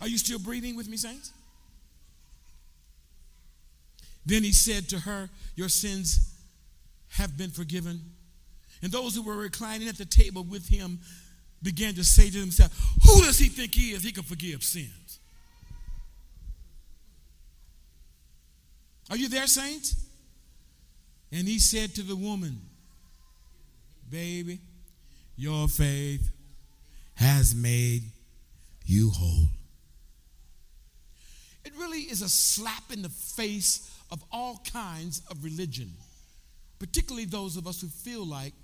Are 0.01 0.09
you 0.09 0.17
still 0.17 0.39
breathing 0.39 0.77
with 0.77 0.89
me, 0.89 0.97
saints? 0.97 1.33
Then 4.25 4.45
he 4.45 4.53
said 4.53 4.89
to 4.91 5.01
her, 5.01 5.29
Your 5.57 5.69
sins 5.69 6.35
have 7.11 7.37
been 7.37 7.51
forgiven. 7.51 8.01
And 8.83 8.91
those 8.91 9.15
who 9.15 9.23
were 9.23 9.37
reclining 9.37 9.89
at 9.89 9.99
the 9.99 10.07
table 10.07 10.43
with 10.43 10.69
him 10.69 11.01
began 11.63 11.95
to 11.95 12.05
say 12.05 12.31
to 12.31 12.41
themselves, 12.41 12.75
Who 13.07 13.21
does 13.23 13.39
he 13.39 13.49
think 13.49 13.75
he 13.75 13.93
is? 13.93 14.03
He 14.03 14.13
can 14.13 14.23
forgive 14.23 14.63
sins. 14.63 15.19
Are 19.11 19.17
you 19.17 19.29
there, 19.29 19.47
saints? 19.47 19.97
And 21.33 21.47
he 21.47 21.59
said 21.59 21.95
to 21.97 22.03
the 22.03 22.17
woman, 22.17 22.61
Baby, 24.09 24.61
your 25.37 25.69
faith 25.69 26.31
has 27.15 27.55
made 27.55 28.03
you 28.85 29.11
whole. 29.11 29.47
It 31.65 31.73
really 31.79 32.01
is 32.01 32.23
a 32.23 32.29
slap 32.29 32.93
in 32.93 33.03
the 33.03 33.09
face 33.09 33.91
of 34.11 34.25
all 34.33 34.63
kinds 34.73 35.23
of 35.31 35.45
religion, 35.45 35.93
particularly 36.79 37.27
those 37.27 37.57
of 37.57 37.67
us 37.67 37.81
who 37.81 37.89
feel 37.89 38.27
like 38.27 38.55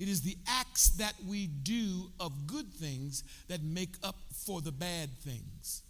it 0.00 0.08
is 0.08 0.22
the 0.22 0.36
acts 0.48 0.90
that 0.96 1.12
we 1.28 1.46
do 1.46 2.10
of 2.18 2.46
good 2.46 2.72
things 2.72 3.22
that 3.48 3.62
make 3.62 3.94
up 4.02 4.16
for 4.32 4.62
the 4.62 4.72
bad 4.72 5.10
things. 5.18 5.82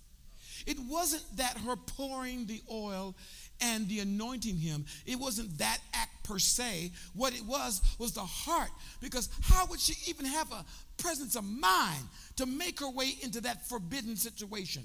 It 0.66 0.78
wasn't 0.80 1.24
that 1.36 1.56
her 1.58 1.76
pouring 1.76 2.46
the 2.46 2.60
oil 2.70 3.14
and 3.60 3.88
the 3.88 4.00
anointing 4.00 4.56
him, 4.56 4.84
it 5.06 5.16
wasn't 5.16 5.56
that 5.58 5.78
act 5.94 6.24
per 6.24 6.38
se. 6.38 6.90
What 7.14 7.34
it 7.34 7.44
was 7.44 7.80
was 7.98 8.12
the 8.12 8.20
heart. 8.20 8.70
Because 9.00 9.28
how 9.42 9.66
would 9.66 9.80
she 9.80 9.94
even 10.10 10.26
have 10.26 10.50
a 10.50 10.64
presence 10.98 11.36
of 11.36 11.44
mind 11.44 12.02
to 12.36 12.46
make 12.46 12.80
her 12.80 12.90
way 12.90 13.14
into 13.22 13.40
that 13.42 13.66
forbidden 13.68 14.16
situation? 14.16 14.82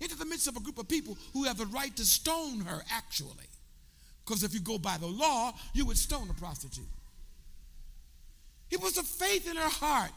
Into 0.00 0.16
the 0.16 0.26
midst 0.26 0.48
of 0.48 0.56
a 0.56 0.60
group 0.60 0.78
of 0.78 0.88
people 0.88 1.16
who 1.32 1.44
have 1.44 1.56
the 1.56 1.66
right 1.66 1.94
to 1.96 2.04
stone 2.04 2.60
her, 2.60 2.82
actually. 2.90 3.46
Because 4.24 4.42
if 4.42 4.52
you 4.52 4.60
go 4.60 4.76
by 4.76 4.96
the 4.98 5.06
law, 5.06 5.52
you 5.72 5.86
would 5.86 5.96
stone 5.96 6.28
a 6.30 6.34
prostitute. 6.34 6.84
It 8.70 8.80
was 8.80 8.98
a 8.98 9.02
faith 9.02 9.48
in 9.48 9.56
her 9.56 9.68
heart. 9.68 10.10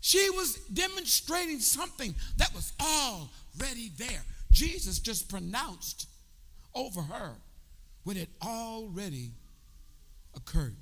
She 0.00 0.28
was 0.30 0.56
demonstrating 0.72 1.60
something 1.60 2.14
that 2.36 2.52
was 2.54 2.72
already 2.80 3.90
there. 3.96 4.22
Jesus 4.50 4.98
just 4.98 5.28
pronounced 5.28 6.08
over 6.74 7.00
her 7.00 7.36
what 8.02 8.16
had 8.16 8.28
already 8.42 9.30
occurred. 10.36 10.76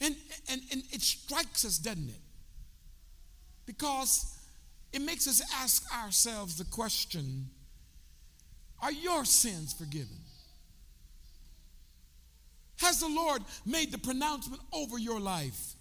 And, 0.00 0.16
and, 0.50 0.60
and 0.72 0.82
it 0.90 1.02
strikes 1.02 1.64
us, 1.64 1.78
doesn't 1.78 2.08
it? 2.08 2.20
Because 3.66 4.38
it 4.92 5.00
makes 5.00 5.28
us 5.28 5.40
ask 5.54 5.84
ourselves 5.94 6.56
the 6.56 6.64
question 6.64 7.50
Are 8.80 8.90
your 8.90 9.24
sins 9.24 9.72
forgiven? 9.72 10.21
Has 12.82 12.98
the 12.98 13.08
Lord 13.08 13.42
made 13.64 13.92
the 13.92 13.98
pronouncement 13.98 14.60
over 14.72 14.98
your 14.98 15.20
life? 15.20 15.74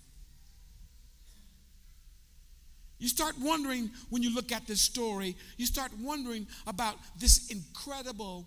You 3.00 3.08
start 3.08 3.34
wondering 3.42 3.90
when 4.12 4.22
you 4.22 4.34
look 4.36 4.52
at 4.52 4.68
this 4.68 4.82
story, 4.82 5.36
you 5.58 5.66
start 5.66 5.92
wondering 6.00 6.46
about 6.68 6.96
this 7.18 7.50
incredible 7.50 8.46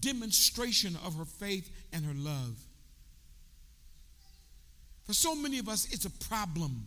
demonstration 0.00 0.96
of 1.02 1.14
her 1.14 1.24
faith 1.24 1.70
and 1.94 2.04
her 2.04 2.12
love. 2.14 2.58
For 5.06 5.14
so 5.14 5.34
many 5.34 5.58
of 5.58 5.70
us, 5.70 5.88
it's 5.90 6.04
a 6.04 6.10
problem. 6.28 6.84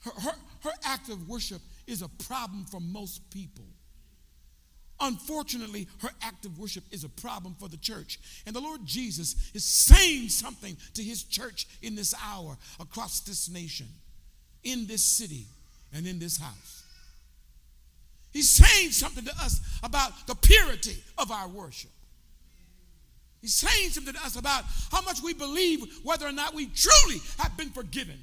Her, 0.00 0.10
her, 0.20 0.34
her 0.64 0.72
act 0.82 1.08
of 1.08 1.28
worship 1.28 1.62
is 1.86 2.02
a 2.02 2.08
problem 2.08 2.64
for 2.64 2.80
most 2.80 3.30
people. 3.30 3.66
Unfortunately, 5.02 5.88
her 6.00 6.10
act 6.22 6.46
of 6.46 6.60
worship 6.60 6.84
is 6.92 7.02
a 7.02 7.08
problem 7.08 7.56
for 7.58 7.68
the 7.68 7.76
church. 7.76 8.20
And 8.46 8.54
the 8.54 8.60
Lord 8.60 8.86
Jesus 8.86 9.50
is 9.52 9.64
saying 9.64 10.28
something 10.28 10.76
to 10.94 11.02
his 11.02 11.24
church 11.24 11.66
in 11.82 11.96
this 11.96 12.14
hour 12.24 12.56
across 12.78 13.18
this 13.20 13.50
nation, 13.50 13.88
in 14.62 14.86
this 14.86 15.02
city, 15.02 15.46
and 15.92 16.06
in 16.06 16.20
this 16.20 16.36
house. 16.38 16.84
He's 18.32 18.48
saying 18.48 18.92
something 18.92 19.24
to 19.24 19.32
us 19.32 19.60
about 19.82 20.12
the 20.28 20.36
purity 20.36 21.02
of 21.18 21.32
our 21.32 21.48
worship. 21.48 21.90
He's 23.40 23.54
saying 23.54 23.90
something 23.90 24.14
to 24.14 24.24
us 24.24 24.36
about 24.36 24.62
how 24.92 25.02
much 25.02 25.20
we 25.20 25.34
believe 25.34 25.80
whether 26.04 26.28
or 26.28 26.32
not 26.32 26.54
we 26.54 26.66
truly 26.66 27.20
have 27.38 27.56
been 27.56 27.70
forgiven 27.70 28.20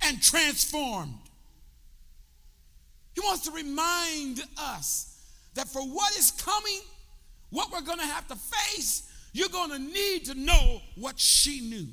and 0.00 0.22
transformed. 0.22 1.18
He 3.14 3.20
wants 3.20 3.46
to 3.46 3.50
remind 3.50 4.44
us 4.56 5.11
that 5.54 5.68
for 5.68 5.82
what 5.82 6.16
is 6.16 6.30
coming, 6.30 6.80
what 7.50 7.70
we're 7.70 7.82
going 7.82 7.98
to 7.98 8.06
have 8.06 8.26
to 8.28 8.36
face, 8.36 9.10
you're 9.32 9.48
going 9.48 9.70
to 9.70 9.78
need 9.78 10.24
to 10.26 10.34
know 10.34 10.80
what 10.96 11.18
she 11.18 11.60
knew. 11.60 11.86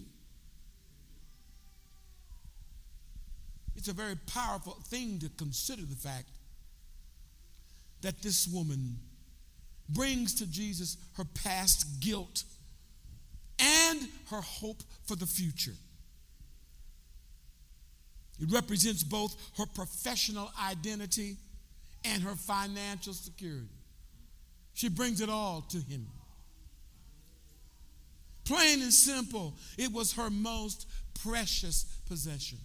It's 3.76 3.88
a 3.88 3.94
very 3.94 4.16
powerful 4.28 4.78
thing 4.88 5.20
to 5.20 5.30
consider 5.30 5.84
the 5.84 5.96
fact 5.96 6.28
that 8.02 8.22
this 8.22 8.48
woman 8.48 8.98
brings 9.88 10.34
to 10.36 10.52
Jesus 10.52 10.98
her 11.18 11.26
past 11.44 12.00
guilt 12.00 12.44
and 13.58 14.08
her 14.30 14.42
hope 14.42 14.84
for 15.06 15.16
the 15.16 15.26
future. 15.26 15.74
It 18.42 18.52
represents 18.52 19.04
both 19.04 19.36
her 19.58 19.66
professional 19.66 20.52
identity 20.62 21.38
and 22.04 22.24
her 22.24 22.36
financial 22.36 23.14
security. 23.14 23.68
She 24.74 24.90
brings 24.90 25.22
it 25.22 25.30
all 25.30 25.62
to 25.70 25.78
him. 25.78 26.08
Plain 28.46 28.82
and 28.82 28.94
simple, 28.94 29.54
it 29.78 29.92
was 29.92 30.14
her 30.14 30.30
most 30.30 30.88
precious 31.24 31.84
possession. 32.08 32.58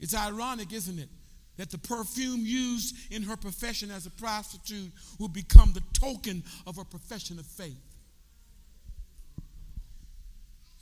It's 0.00 0.14
ironic, 0.14 0.72
isn't 0.72 0.98
it, 0.98 1.08
that 1.56 1.70
the 1.70 1.78
perfume 1.78 2.40
used 2.42 2.94
in 3.12 3.22
her 3.22 3.36
profession 3.36 3.90
as 3.90 4.04
a 4.04 4.10
prostitute 4.10 4.90
will 5.18 5.28
become 5.28 5.72
the 5.72 5.82
token 5.98 6.42
of 6.66 6.76
her 6.76 6.84
profession 6.84 7.38
of 7.38 7.46
faith. 7.46 7.78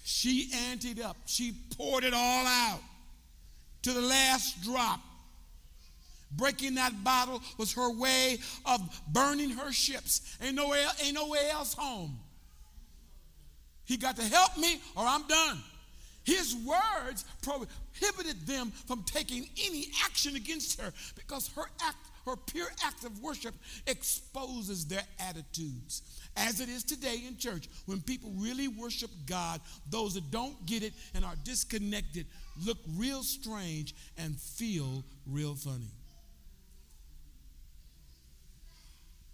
She 0.05 0.51
anteed 0.70 1.01
up, 1.01 1.16
she 1.26 1.53
poured 1.76 2.05
it 2.05 2.14
all 2.14 2.47
out 2.47 2.81
to 3.83 3.93
the 3.93 4.01
last 4.01 4.62
drop. 4.62 5.01
Breaking 6.33 6.76
that 6.76 7.03
bottle 7.03 7.43
was 7.59 7.72
her 7.74 7.91
way 7.93 8.39
of 8.64 8.81
burning 9.09 9.51
her 9.51 9.72
ships. 9.72 10.37
Ain't 10.43 10.55
no 10.55 10.68
way, 10.68 10.85
ain't 11.05 11.14
no 11.14 11.28
way 11.28 11.49
else 11.51 11.74
home. 11.74 12.18
He 13.85 13.97
got 13.97 14.16
to 14.16 14.22
help 14.22 14.57
me 14.57 14.81
or 14.97 15.05
I'm 15.05 15.26
done. 15.26 15.59
His 16.22 16.55
words 16.55 17.24
prohibited 17.43 18.47
them 18.47 18.70
from 18.87 19.03
taking 19.05 19.49
any 19.66 19.87
action 20.05 20.37
against 20.37 20.81
her 20.81 20.93
because 21.16 21.49
her 21.57 21.64
act 21.83 21.97
her 22.26 22.37
pure 22.37 22.68
act 22.85 23.05
of 23.05 23.18
worship 23.22 23.55
exposes 23.87 24.87
their 24.87 25.03
attitudes. 25.18 26.03
As 26.37 26.61
it 26.61 26.68
is 26.68 26.85
today 26.85 27.22
in 27.26 27.37
church, 27.39 27.68
when 27.87 28.01
people 28.01 28.31
really 28.37 28.68
worship 28.68 29.11
God, 29.26 29.61
those 29.89 30.14
that 30.14 30.31
don't 30.31 30.66
get 30.66 30.83
it 30.83 30.93
and 31.14 31.24
are 31.24 31.35
disconnected 31.45 32.26
look 32.64 32.78
real 32.97 33.22
strange 33.22 33.95
and 34.18 34.37
feel 34.37 35.03
real 35.26 35.55
funny. 35.55 35.91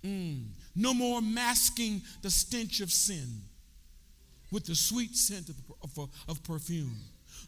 Mm. 0.06 0.44
No 0.76 0.94
more 0.94 1.20
masking 1.20 2.02
the 2.22 2.30
stench 2.30 2.80
of 2.80 2.92
sin 2.92 3.42
with 4.52 4.66
the 4.66 4.74
sweet 4.74 5.16
scent 5.16 5.48
of, 5.48 5.56
of, 5.82 6.10
of 6.28 6.42
perfume. 6.44 6.96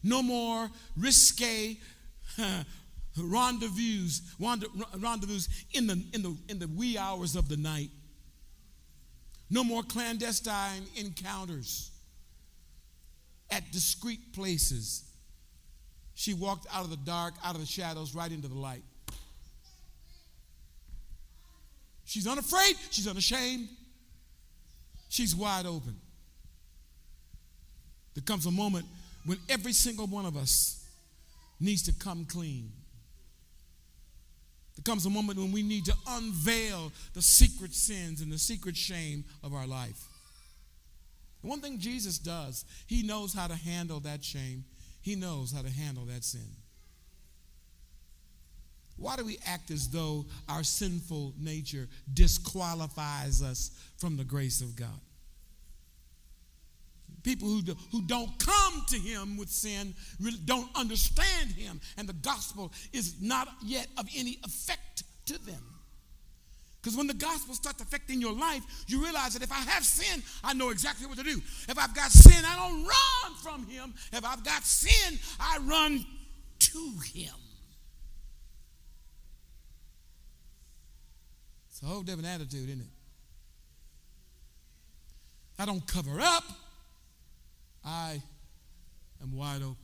No 0.03 0.21
more 0.21 0.69
risque 0.97 1.77
rendezvous, 3.17 4.09
rendezvous 4.39 5.39
in 5.73 5.87
the, 5.87 6.03
in, 6.13 6.21
the, 6.21 6.37
in 6.49 6.59
the 6.59 6.67
wee 6.67 6.97
hours 6.97 7.35
of 7.35 7.47
the 7.47 7.57
night. 7.57 7.89
No 9.49 9.63
more 9.63 9.81
clandestine 9.81 10.83
encounters 10.95 11.91
at 13.49 13.71
discreet 13.71 14.33
places. 14.33 15.03
She 16.13 16.33
walked 16.33 16.67
out 16.71 16.83
of 16.83 16.89
the 16.89 16.97
dark, 16.97 17.33
out 17.43 17.55
of 17.55 17.61
the 17.61 17.67
shadows, 17.67 18.13
right 18.13 18.31
into 18.31 18.47
the 18.47 18.59
light. 18.59 18.83
She's 22.09 22.25
unafraid, 22.25 22.75
she's 22.89 23.07
unashamed, 23.07 23.67
she's 25.09 25.35
wide 25.35 25.67
open. 25.67 25.95
There 28.15 28.23
comes 28.23 28.47
a 28.47 28.51
moment 28.51 28.87
when 29.25 29.37
every 29.47 29.73
single 29.73 30.07
one 30.07 30.25
of 30.25 30.35
us 30.35 30.83
needs 31.59 31.83
to 31.83 31.93
come 31.93 32.25
clean. 32.25 32.71
There 34.75 34.81
comes 34.83 35.05
a 35.05 35.11
moment 35.11 35.37
when 35.37 35.51
we 35.51 35.61
need 35.61 35.85
to 35.85 35.93
unveil 36.07 36.91
the 37.13 37.21
secret 37.21 37.75
sins 37.75 38.21
and 38.21 38.31
the 38.31 38.39
secret 38.39 38.75
shame 38.75 39.23
of 39.43 39.53
our 39.53 39.67
life. 39.67 40.07
And 41.43 41.49
one 41.51 41.61
thing 41.61 41.77
Jesus 41.77 42.17
does, 42.17 42.65
he 42.87 43.03
knows 43.03 43.35
how 43.35 43.45
to 43.45 43.55
handle 43.55 43.99
that 43.99 44.23
shame, 44.23 44.65
he 45.03 45.13
knows 45.13 45.51
how 45.51 45.61
to 45.61 45.69
handle 45.69 46.05
that 46.05 46.23
sin. 46.23 46.49
Why 48.99 49.15
do 49.15 49.25
we 49.25 49.39
act 49.45 49.71
as 49.71 49.87
though 49.87 50.25
our 50.49 50.63
sinful 50.63 51.33
nature 51.39 51.87
disqualifies 52.13 53.41
us 53.41 53.71
from 53.97 54.17
the 54.17 54.25
grace 54.25 54.61
of 54.61 54.75
God? 54.75 54.99
People 57.23 57.47
who, 57.47 57.61
do, 57.61 57.75
who 57.91 58.01
don't 58.03 58.37
come 58.39 58.85
to 58.89 58.97
him 58.97 59.37
with 59.37 59.49
sin 59.49 59.93
really 60.19 60.39
don't 60.45 60.69
understand 60.75 61.51
him, 61.51 61.79
and 61.97 62.07
the 62.07 62.13
gospel 62.13 62.71
is 62.93 63.21
not 63.21 63.47
yet 63.63 63.87
of 63.97 64.07
any 64.15 64.39
effect 64.43 65.03
to 65.25 65.37
them. 65.45 65.63
Because 66.81 66.95
when 66.95 67.07
the 67.07 67.13
gospel 67.13 67.55
starts 67.55 67.81
affecting 67.81 68.21
your 68.21 68.31
life, 68.31 68.63
you 68.87 69.03
realize 69.03 69.33
that 69.33 69.43
if 69.43 69.51
I 69.51 69.55
have 69.69 69.83
sin, 69.83 70.23
I 70.43 70.53
know 70.53 70.69
exactly 70.69 71.07
what 71.07 71.17
to 71.17 71.23
do. 71.23 71.41
If 71.67 71.77
I've 71.77 71.93
got 71.93 72.09
sin, 72.09 72.45
I 72.45 72.55
don't 72.55 72.83
run 72.83 73.37
from 73.43 73.67
him. 73.67 73.93
If 74.13 74.23
I've 74.23 74.45
got 74.45 74.63
sin, 74.63 75.19
I 75.39 75.57
run 75.59 76.05
to 76.59 76.93
him. 77.13 77.33
It's 81.79 81.89
a 81.89 81.93
whole 81.93 82.01
different 82.01 82.27
attitude, 82.27 82.67
isn't 82.67 82.81
it? 82.81 82.87
I 85.57 85.65
don't 85.65 85.85
cover 85.87 86.19
up. 86.19 86.43
I 87.85 88.21
am 89.21 89.33
wide 89.33 89.61
open. 89.61 89.77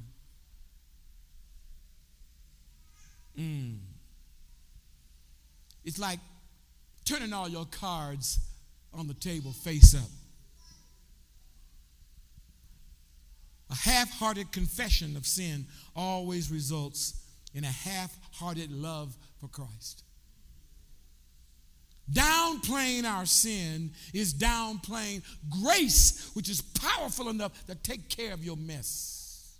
Mm. 3.39 3.77
It's 5.85 5.97
like 5.97 6.19
turning 7.05 7.31
all 7.31 7.47
your 7.47 7.65
cards 7.65 8.39
on 8.93 9.07
the 9.07 9.13
table 9.13 9.53
face 9.53 9.95
up. 9.95 10.09
A 13.69 13.75
half 13.75 14.09
hearted 14.19 14.51
confession 14.51 15.15
of 15.15 15.25
sin 15.25 15.65
always 15.95 16.51
results 16.51 17.21
in 17.53 17.63
a 17.63 17.67
half 17.67 18.17
hearted 18.33 18.69
love 18.69 19.15
for 19.39 19.47
Christ. 19.47 20.04
Downplaying 22.11 23.03
our 23.03 23.25
sin 23.25 23.91
is 24.13 24.33
downplaying 24.33 25.23
grace, 25.63 26.29
which 26.33 26.49
is 26.49 26.61
powerful 26.61 27.29
enough 27.29 27.65
to 27.65 27.75
take 27.75 28.09
care 28.09 28.33
of 28.33 28.43
your 28.43 28.57
mess. 28.57 29.57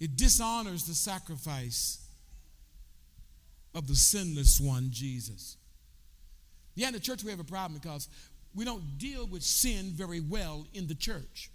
It 0.00 0.16
dishonors 0.16 0.84
the 0.84 0.94
sacrifice 0.94 1.98
of 3.74 3.86
the 3.86 3.94
sinless 3.94 4.58
one, 4.58 4.88
Jesus. 4.90 5.56
Yeah, 6.74 6.88
in 6.88 6.94
the 6.94 7.00
church 7.00 7.22
we 7.22 7.30
have 7.30 7.40
a 7.40 7.44
problem 7.44 7.78
because 7.80 8.08
we 8.54 8.64
don't 8.64 8.98
deal 8.98 9.26
with 9.26 9.42
sin 9.42 9.92
very 9.94 10.20
well 10.20 10.66
in 10.74 10.86
the 10.86 10.94
church. 10.94 11.50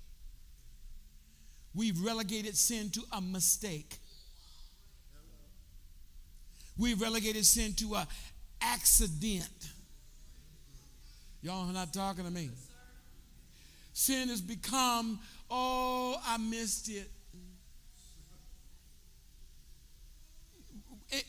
We've 1.74 2.00
relegated 2.00 2.56
sin 2.56 2.90
to 2.92 3.02
a 3.12 3.20
mistake. 3.20 3.98
We've 6.78 7.00
relegated 7.00 7.46
sin 7.46 7.74
to 7.76 7.96
an 7.96 8.08
accident. 8.62 9.50
Y'all 11.42 11.70
are 11.70 11.74
not 11.74 11.94
talking 11.94 12.26
to 12.26 12.32
me. 12.32 12.50
Sin 13.94 14.30
has 14.30 14.42
become, 14.42 15.20
oh, 15.50 16.18
I 16.26 16.38
missed 16.38 16.90
it. 16.90 17.10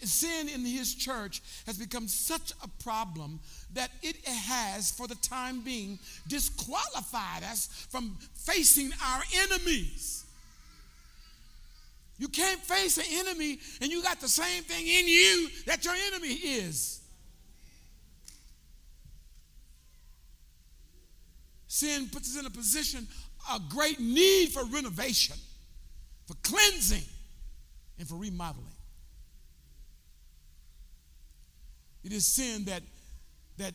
sin 0.03 0.49
in 0.49 0.65
his 0.65 0.95
church 0.95 1.43
has 1.67 1.79
become 1.79 2.09
such 2.09 2.53
a 2.63 2.69
problem 2.83 3.41
that 3.75 3.91
it 4.03 4.17
has, 4.27 4.91
for 4.91 5.07
the 5.07 5.15
time 5.17 5.61
being, 5.61 5.99
disqualified 6.27 7.45
us 7.45 7.87
from 7.91 8.17
facing 8.35 8.91
our 9.05 9.23
enemies. 9.45 10.26
You 12.19 12.29
can't 12.29 12.61
face 12.61 12.97
an 12.97 13.05
enemy 13.11 13.59
and 13.81 13.91
you 13.91 14.03
got 14.03 14.21
the 14.21 14.29
same 14.29 14.63
thing 14.63 14.87
in 14.87 15.07
you 15.07 15.49
that 15.67 15.85
your 15.85 15.95
enemy 15.95 16.33
is. 16.33 17.01
Sin 21.69 22.09
puts 22.11 22.35
us 22.35 22.41
in 22.41 22.47
a 22.47 22.51
position, 22.51 23.07
a 23.53 23.61
great 23.69 24.01
need 24.01 24.49
for 24.49 24.65
renovation, 24.65 25.37
for 26.27 26.35
cleansing, 26.43 27.05
and 27.99 28.09
for 28.09 28.15
remodeling. 28.17 28.67
It 32.03 32.13
is 32.13 32.27
sin 32.27 32.65
that, 32.65 32.83
that 33.59 33.75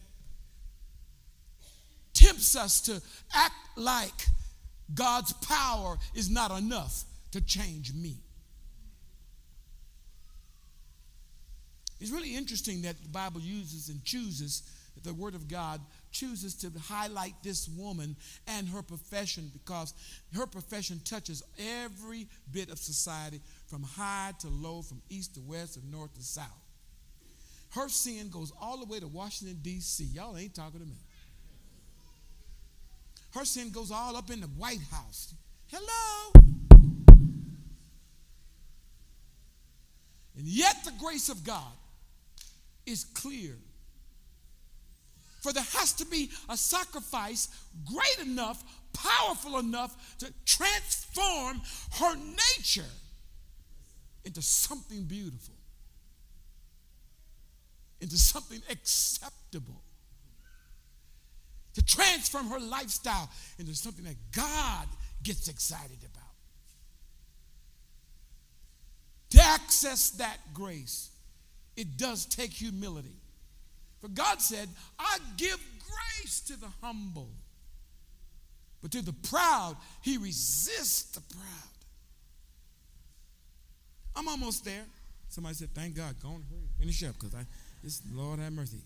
tempts 2.13 2.55
us 2.55 2.81
to 2.81 3.01
act 3.35 3.53
like 3.75 4.25
God's 4.93 5.33
power 5.33 5.97
is 6.15 6.29
not 6.29 6.49
enough 6.57 7.03
to 7.31 7.41
change 7.41 7.93
me. 7.93 8.17
It's 12.01 12.09
really 12.09 12.35
interesting 12.35 12.81
that 12.81 12.99
the 12.99 13.09
Bible 13.09 13.39
uses 13.39 13.89
and 13.89 14.03
chooses, 14.03 14.63
the 15.03 15.13
Word 15.13 15.35
of 15.35 15.47
God 15.47 15.79
chooses 16.11 16.55
to 16.55 16.71
highlight 16.87 17.35
this 17.43 17.69
woman 17.69 18.15
and 18.47 18.67
her 18.69 18.81
profession 18.81 19.51
because 19.53 19.93
her 20.35 20.47
profession 20.47 20.99
touches 21.05 21.43
every 21.59 22.27
bit 22.51 22.71
of 22.71 22.79
society 22.79 23.39
from 23.67 23.83
high 23.83 24.31
to 24.39 24.47
low, 24.47 24.81
from 24.81 24.99
east 25.11 25.35
to 25.35 25.41
west, 25.41 25.79
from 25.79 25.91
north 25.91 26.11
to 26.15 26.23
south. 26.23 26.47
Her 27.69 27.87
sin 27.87 28.29
goes 28.29 28.51
all 28.59 28.77
the 28.77 28.85
way 28.85 28.99
to 28.99 29.07
Washington, 29.07 29.59
D.C. 29.61 30.03
Y'all 30.05 30.35
ain't 30.37 30.55
talking 30.55 30.79
to 30.79 30.85
me. 30.85 30.97
Her 33.35 33.45
sin 33.45 33.69
goes 33.69 33.91
all 33.91 34.17
up 34.17 34.31
in 34.31 34.41
the 34.41 34.47
White 34.47 34.81
House. 34.91 35.35
Hello. 35.67 36.33
And 40.35 40.47
yet, 40.47 40.83
the 40.83 40.91
grace 40.99 41.29
of 41.29 41.43
God 41.43 41.71
is 42.91 43.05
clear. 43.05 43.55
For 45.41 45.51
there 45.51 45.63
has 45.63 45.93
to 45.93 46.05
be 46.05 46.29
a 46.49 46.55
sacrifice 46.55 47.47
great 47.85 48.27
enough, 48.27 48.63
powerful 48.93 49.57
enough 49.57 50.17
to 50.19 50.31
transform 50.45 51.61
her 51.99 52.15
nature 52.15 52.91
into 54.23 54.41
something 54.41 55.03
beautiful, 55.05 55.55
into 58.01 58.17
something 58.17 58.61
acceptable, 58.69 59.81
to 61.73 61.81
transform 61.83 62.47
her 62.47 62.59
lifestyle 62.59 63.29
into 63.57 63.73
something 63.73 64.05
that 64.05 64.17
God 64.31 64.87
gets 65.23 65.47
excited 65.47 65.97
about. 66.03 66.27
To 69.31 69.41
access 69.41 70.09
that 70.11 70.37
grace, 70.53 71.10
it 71.81 71.97
does 71.97 72.27
take 72.27 72.51
humility. 72.51 73.15
For 74.01 74.07
God 74.07 74.39
said, 74.39 74.69
I 74.99 75.17
give 75.35 75.59
grace 75.79 76.39
to 76.41 76.59
the 76.59 76.67
humble, 76.79 77.29
but 78.83 78.91
to 78.91 79.01
the 79.01 79.13
proud, 79.13 79.75
He 80.03 80.17
resists 80.17 81.11
the 81.13 81.21
proud. 81.35 81.71
I'm 84.15 84.27
almost 84.27 84.63
there. 84.63 84.83
Somebody 85.29 85.55
said, 85.55 85.69
Thank 85.73 85.95
God. 85.95 86.15
Go 86.21 86.29
on, 86.29 86.43
hurry. 86.51 86.69
Finish 86.77 87.03
up 87.03 87.15
because 87.19 87.33
I, 87.33 87.45
this, 87.83 88.03
Lord 88.13 88.39
have 88.39 88.53
mercy. 88.53 88.77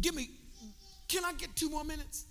Give 0.00 0.14
me, 0.14 0.28
can 1.06 1.24
I 1.24 1.34
get 1.34 1.54
two 1.54 1.70
more 1.70 1.84
minutes? 1.84 2.24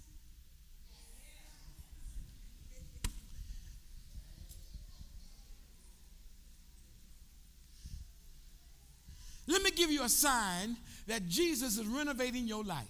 Let 9.47 9.61
me 9.61 9.71
give 9.85 9.93
you 9.93 10.03
a 10.03 10.09
sign 10.09 10.77
that 11.07 11.27
Jesus 11.27 11.77
is 11.77 11.85
renovating 11.85 12.47
your 12.47 12.63
life. 12.63 12.85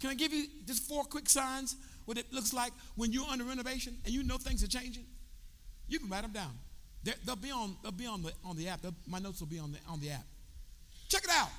Can 0.00 0.10
I 0.10 0.14
give 0.14 0.34
you 0.34 0.44
just 0.66 0.86
four 0.86 1.04
quick 1.04 1.30
signs 1.30 1.76
what 2.04 2.18
it 2.18 2.30
looks 2.30 2.52
like 2.52 2.72
when 2.96 3.10
you're 3.10 3.26
under 3.26 3.44
renovation 3.44 3.96
and 4.04 4.12
you 4.12 4.22
know 4.22 4.36
things 4.36 4.62
are 4.62 4.68
changing? 4.68 5.06
You 5.88 5.98
can 5.98 6.10
write 6.10 6.22
them 6.22 6.32
down. 6.32 6.52
they 7.02 7.12
will 7.26 7.36
be 7.36 7.50
on. 7.50 7.76
They'll 7.82 7.92
be 7.92 8.06
on 8.06 8.22
the 8.22 8.32
on 8.44 8.56
the 8.56 8.68
app. 8.68 8.82
They'll, 8.82 8.94
my 9.06 9.18
notes 9.18 9.40
will 9.40 9.46
be 9.46 9.58
on 9.58 9.72
the 9.72 9.78
on 9.88 10.00
the 10.00 10.10
app. 10.10 10.24
Check 11.08 11.24
it 11.24 11.30
out. 11.30 11.50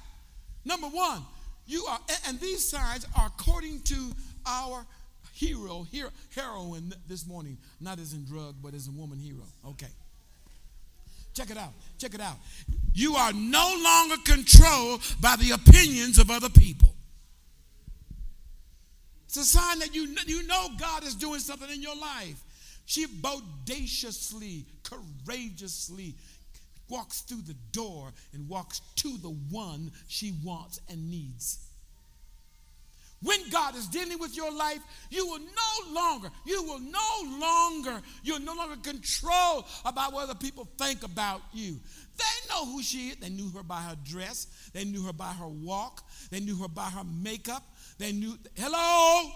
Number 0.64 0.88
one, 0.88 1.24
you 1.66 1.86
are, 1.86 2.00
and 2.28 2.40
these 2.40 2.68
signs 2.68 3.06
are 3.18 3.28
according 3.28 3.82
to 3.84 4.12
our 4.46 4.86
hero, 5.34 5.88
hero 5.92 6.10
heroine 6.36 6.94
this 7.08 7.26
morning, 7.28 7.58
not 7.80 8.00
as 8.00 8.14
in 8.14 8.26
drug, 8.26 8.56
but 8.62 8.74
as 8.74 8.88
a 8.88 8.92
woman 8.92 9.20
hero. 9.20 9.44
Okay. 9.70 9.88
Check 11.36 11.52
it 11.52 11.58
out. 11.58 11.74
Check 11.98 12.14
it 12.16 12.22
out. 12.22 12.38
You 12.94 13.16
are 13.16 13.34
no 13.34 13.78
longer 13.84 14.16
controlled 14.24 15.02
by 15.20 15.36
the 15.36 15.52
opinions 15.52 16.18
of 16.18 16.32
other 16.32 16.50
people. 16.50 16.96
It's 19.26 19.38
a 19.38 19.44
sign 19.44 19.80
that 19.80 19.94
you, 19.94 20.16
you 20.26 20.48
know 20.48 20.70
God 20.80 21.04
is 21.04 21.14
doing 21.14 21.40
something 21.40 21.70
in 21.70 21.82
your 21.82 21.96
life. 21.96 22.42
She 22.86 23.06
bodaciously, 23.06 24.66
courageously 24.84 26.16
walks 26.90 27.22
through 27.22 27.42
the 27.42 27.56
door 27.72 28.14
and 28.34 28.48
walks 28.48 28.80
to 28.96 29.18
the 29.18 29.36
one 29.50 29.92
she 30.08 30.34
wants 30.44 30.80
and 30.90 31.10
needs. 31.10 31.60
When 33.26 33.50
God 33.50 33.76
is 33.76 33.88
dealing 33.88 34.20
with 34.20 34.38
your 34.38 34.52
life, 34.52 34.82
you 35.10 35.26
will 35.26 35.40
no 35.40 35.94
longer, 35.94 36.30
you 36.46 36.62
will 36.62 36.80
no 36.80 37.40
longer, 37.40 38.00
you'll 38.22 38.40
no 38.40 38.54
longer 38.54 38.76
control 38.84 39.66
about 39.84 40.14
what 40.14 40.26
other 40.26 40.36
people 40.36 40.68
think 40.78 41.02
about 41.02 41.42
you. 41.52 41.80
They 42.18 42.50
know 42.50 42.68
who 42.68 42.84
she 42.84 43.10
is. 43.10 43.16
They 43.16 43.30
knew 43.30 43.50
her 43.50 43.64
by 43.64 43.82
her 43.82 43.98
dress. 44.04 44.46
They 44.74 44.84
knew 44.86 45.02
her 45.02 45.12
by 45.12 45.34
her 45.34 45.48
walk. 45.48 46.04
They 46.30 46.40
knew 46.40 46.56
her 46.58 46.68
by 46.68 46.86
her 46.86 47.04
makeup. 47.04 47.64
They 47.98 48.12
knew, 48.12 48.38
hello? 48.54 49.32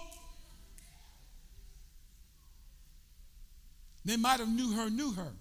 They 4.04 4.16
might 4.16 4.38
have 4.38 4.48
knew 4.48 4.70
her, 4.70 4.88
knew 4.88 5.14
her. 5.14 5.32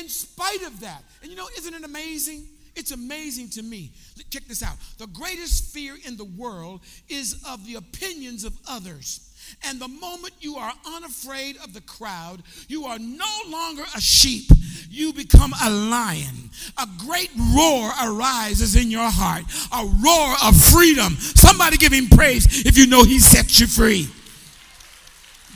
In 0.00 0.08
spite 0.08 0.62
of 0.62 0.80
that, 0.80 1.04
and 1.20 1.30
you 1.30 1.36
know, 1.36 1.48
isn't 1.58 1.74
it 1.74 1.84
amazing? 1.84 2.46
It's 2.74 2.90
amazing 2.90 3.50
to 3.50 3.62
me. 3.62 3.92
Check 4.30 4.44
this 4.46 4.62
out. 4.62 4.76
The 4.98 5.06
greatest 5.06 5.72
fear 5.72 5.96
in 6.06 6.16
the 6.16 6.24
world 6.24 6.80
is 7.08 7.42
of 7.46 7.66
the 7.66 7.74
opinions 7.74 8.44
of 8.44 8.56
others. 8.68 9.28
And 9.64 9.80
the 9.80 9.88
moment 9.88 10.34
you 10.40 10.56
are 10.56 10.72
unafraid 10.86 11.56
of 11.58 11.74
the 11.74 11.80
crowd, 11.82 12.42
you 12.68 12.84
are 12.84 12.98
no 12.98 13.26
longer 13.48 13.82
a 13.94 14.00
sheep. 14.00 14.50
You 14.88 15.12
become 15.12 15.52
a 15.62 15.70
lion. 15.70 16.50
A 16.78 16.86
great 16.98 17.30
roar 17.54 17.90
arises 18.02 18.76
in 18.76 18.90
your 18.90 19.10
heart, 19.10 19.44
a 19.72 19.84
roar 19.84 20.34
of 20.44 20.56
freedom. 20.56 21.14
Somebody 21.16 21.76
give 21.76 21.92
him 21.92 22.08
praise 22.08 22.64
if 22.66 22.78
you 22.78 22.86
know 22.86 23.04
he 23.04 23.18
set 23.18 23.58
you 23.58 23.66
free. 23.66 24.08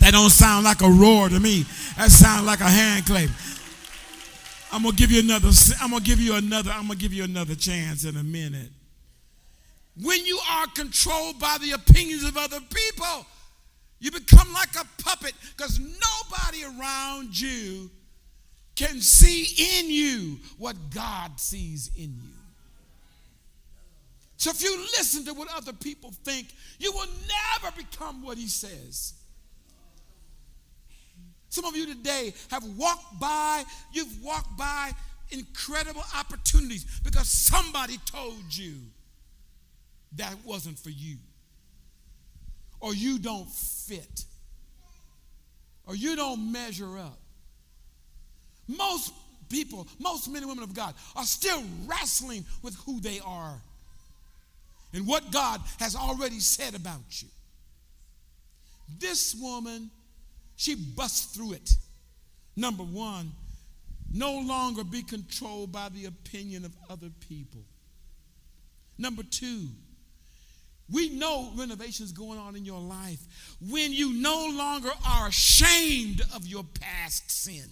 That 0.01 0.13
don't 0.13 0.31
sound 0.31 0.65
like 0.65 0.83
a 0.83 0.91
roar 0.91 1.29
to 1.29 1.41
me. 1.41 1.65
That 1.97 2.11
sounds 2.11 2.47
like 2.47 2.61
a 2.61 2.65
hand 2.69 3.07
clap. 3.07 3.31
I'm 4.73 4.83
gonna 4.83 4.97
give 4.97 5.11
you 5.11 5.21
another. 5.21 5.51
I'm 5.81 5.91
gonna 5.91 6.05
give 6.05 6.21
you 6.21 6.35
another. 6.35 6.71
I'm 6.71 6.89
gonna 6.89 6.97
give 6.97 7.13
you 7.13 7.25
another 7.25 7.55
chance 7.55 8.05
in 8.05 8.17
a 8.17 8.23
minute. 8.23 8.71
When 10.03 10.27
you 10.27 10.39
are 10.51 10.67
controlled 10.75 11.39
by 11.39 11.57
the 11.61 11.73
opinions 11.73 12.25
of 12.25 12.37
other 12.37 12.61
people, 12.61 13.27
you 13.99 14.11
become 14.11 14.53
like 14.53 14.75
a 14.75 14.85
puppet 15.03 15.33
because 15.57 15.79
nobody 15.79 16.65
around 16.65 17.39
you 17.39 17.91
can 18.75 19.01
see 19.01 19.81
in 19.81 19.91
you 19.91 20.39
what 20.59 20.77
God 20.95 21.41
sees 21.41 21.91
in 21.97 22.11
you. 22.23 22.37
So 24.37 24.51
if 24.51 24.63
you 24.63 24.77
listen 24.99 25.25
to 25.25 25.33
what 25.33 25.49
other 25.57 25.73
people 25.73 26.13
think, 26.25 26.49
you 26.79 26.93
will 26.93 27.09
never 27.63 27.75
become 27.75 28.23
what 28.23 28.37
He 28.37 28.49
says. 28.49 29.15
Some 31.57 31.65
of 31.65 31.75
you 31.75 31.87
today 31.87 32.35
have 32.51 32.63
walked 32.77 33.19
by, 33.19 33.65
you've 33.91 34.23
walked 34.23 34.59
by 34.59 34.91
incredible 35.31 36.05
opportunities 36.15 36.85
because 37.03 37.31
somebody 37.31 37.97
told 38.05 38.43
you 38.51 38.75
that 40.17 40.37
wasn't 40.45 40.79
for 40.79 40.91
you, 40.91 41.17
or 42.79 42.95
you 42.95 43.19
don't 43.19 43.49
fit, 43.49 44.27
or 45.87 45.97
you 45.97 46.15
don't 46.15 46.53
measure 46.53 46.99
up. 46.99 47.19
Most 48.69 49.15
people, 49.49 49.89
most 49.99 50.29
men 50.29 50.43
and 50.43 50.51
women 50.51 50.63
of 50.63 50.75
God, 50.75 50.95
are 51.17 51.25
still 51.25 51.63
wrestling 51.87 52.45
with 52.61 52.75
who 52.85 53.01
they 53.01 53.19
are 53.21 53.59
and 54.93 55.07
what 55.07 55.33
God 55.33 55.63
has 55.79 55.97
already 55.97 56.39
said 56.39 56.75
about 56.75 57.23
you. 57.23 57.29
This 58.99 59.35
woman 59.35 59.91
she 60.57 60.75
busts 60.75 61.37
through 61.37 61.53
it. 61.53 61.71
Number 62.57 62.83
one, 62.83 63.33
no 64.13 64.39
longer 64.39 64.83
be 64.85 65.03
controlled 65.03 65.73
by 65.73 65.91
the 65.91 66.07
opinion 66.07 66.65
of 66.65 66.75
other 66.89 67.11
people. 67.29 67.61
Number 68.99 69.23
two, 69.23 69.69
we 70.91 71.11
know 71.11 71.51
renovations 71.57 72.13
going 72.13 72.39
on 72.39 72.57
in 72.57 72.65
your 72.65 72.81
life 72.81 73.21
when 73.61 73.93
you 73.93 74.13
no 74.15 74.49
longer 74.53 74.91
are 75.07 75.29
ashamed 75.29 76.23
of 76.35 76.47
your 76.47 76.65
past 76.81 77.31
sin. 77.31 77.69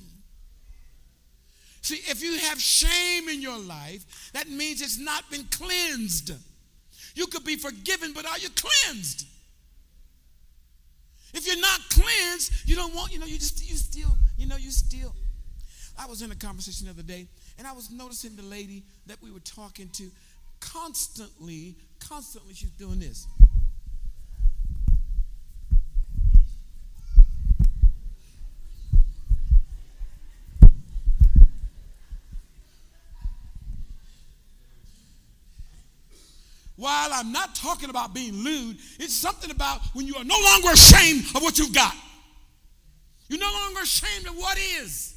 See, 1.80 1.97
if 2.11 2.22
you 2.22 2.39
have 2.39 2.61
shame 2.61 3.28
in 3.28 3.41
your 3.41 3.59
life, 3.59 4.30
that 4.32 4.49
means 4.49 4.80
it's 4.80 4.99
not 4.99 5.30
been 5.30 5.45
cleansed. 5.51 6.32
You 7.14 7.26
could 7.26 7.45
be 7.45 7.57
forgiven, 7.57 8.12
but 8.14 8.26
are 8.26 8.39
you 8.39 8.49
cleansed? 8.51 9.26
If 11.35 11.47
you're 11.47 11.61
not 11.61 11.80
cleansed, 11.91 12.68
you 12.68 12.76
don't 12.76 12.95
want, 12.95 13.12
you 13.12 13.18
know, 13.18 13.26
you 13.26 13.39
just, 13.39 13.68
you 13.68 13.76
still, 13.76 14.16
you 14.39 14.47
know, 14.47 14.57
you 14.57 14.70
still. 14.70 15.14
I 15.99 16.07
was 16.07 16.22
in 16.22 16.30
a 16.30 16.35
conversation 16.35 16.87
the 16.87 16.93
other 16.93 17.03
day, 17.03 17.26
and 17.59 17.66
I 17.66 17.72
was 17.72 17.91
noticing 17.91 18.37
the 18.37 18.43
lady 18.43 18.85
that 19.07 19.20
we 19.22 19.30
were 19.30 19.41
talking 19.41 19.89
to 19.95 20.11
constantly, 20.61 21.76
constantly, 22.01 22.55
she's 22.55 22.70
doing 22.70 23.01
this. 23.01 23.26
While 36.77 37.11
I'm 37.12 37.33
not 37.33 37.55
talking 37.55 37.91
about 37.91 38.14
being 38.14 38.35
lewd, 38.35 38.79
it's 38.99 39.14
something 39.14 39.51
about 39.51 39.81
when 39.93 40.07
you 40.07 40.16
are 40.16 40.25
no 40.25 40.37
longer 40.43 40.70
ashamed 40.72 41.25
of 41.37 41.43
what 41.43 41.59
you've 41.59 41.75
got. 41.75 41.95
You're 43.29 43.41
no 43.41 43.53
longer 43.53 43.81
ashamed 43.83 44.27
of 44.27 44.37
what 44.37 44.59
is. 44.59 45.14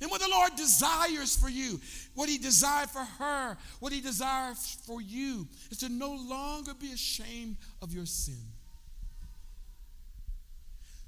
And 0.00 0.10
what 0.10 0.20
the 0.20 0.28
Lord 0.28 0.54
desires 0.56 1.34
for 1.34 1.48
you, 1.48 1.80
what 2.14 2.28
He 2.28 2.36
desired 2.36 2.90
for 2.90 3.04
her, 3.18 3.56
what 3.80 3.92
He 3.92 4.02
desires 4.02 4.76
for 4.86 5.00
you, 5.00 5.48
is 5.70 5.78
to 5.78 5.88
no 5.88 6.12
longer 6.12 6.74
be 6.74 6.92
ashamed 6.92 7.56
of 7.80 7.94
your 7.94 8.04
sin. 8.04 8.36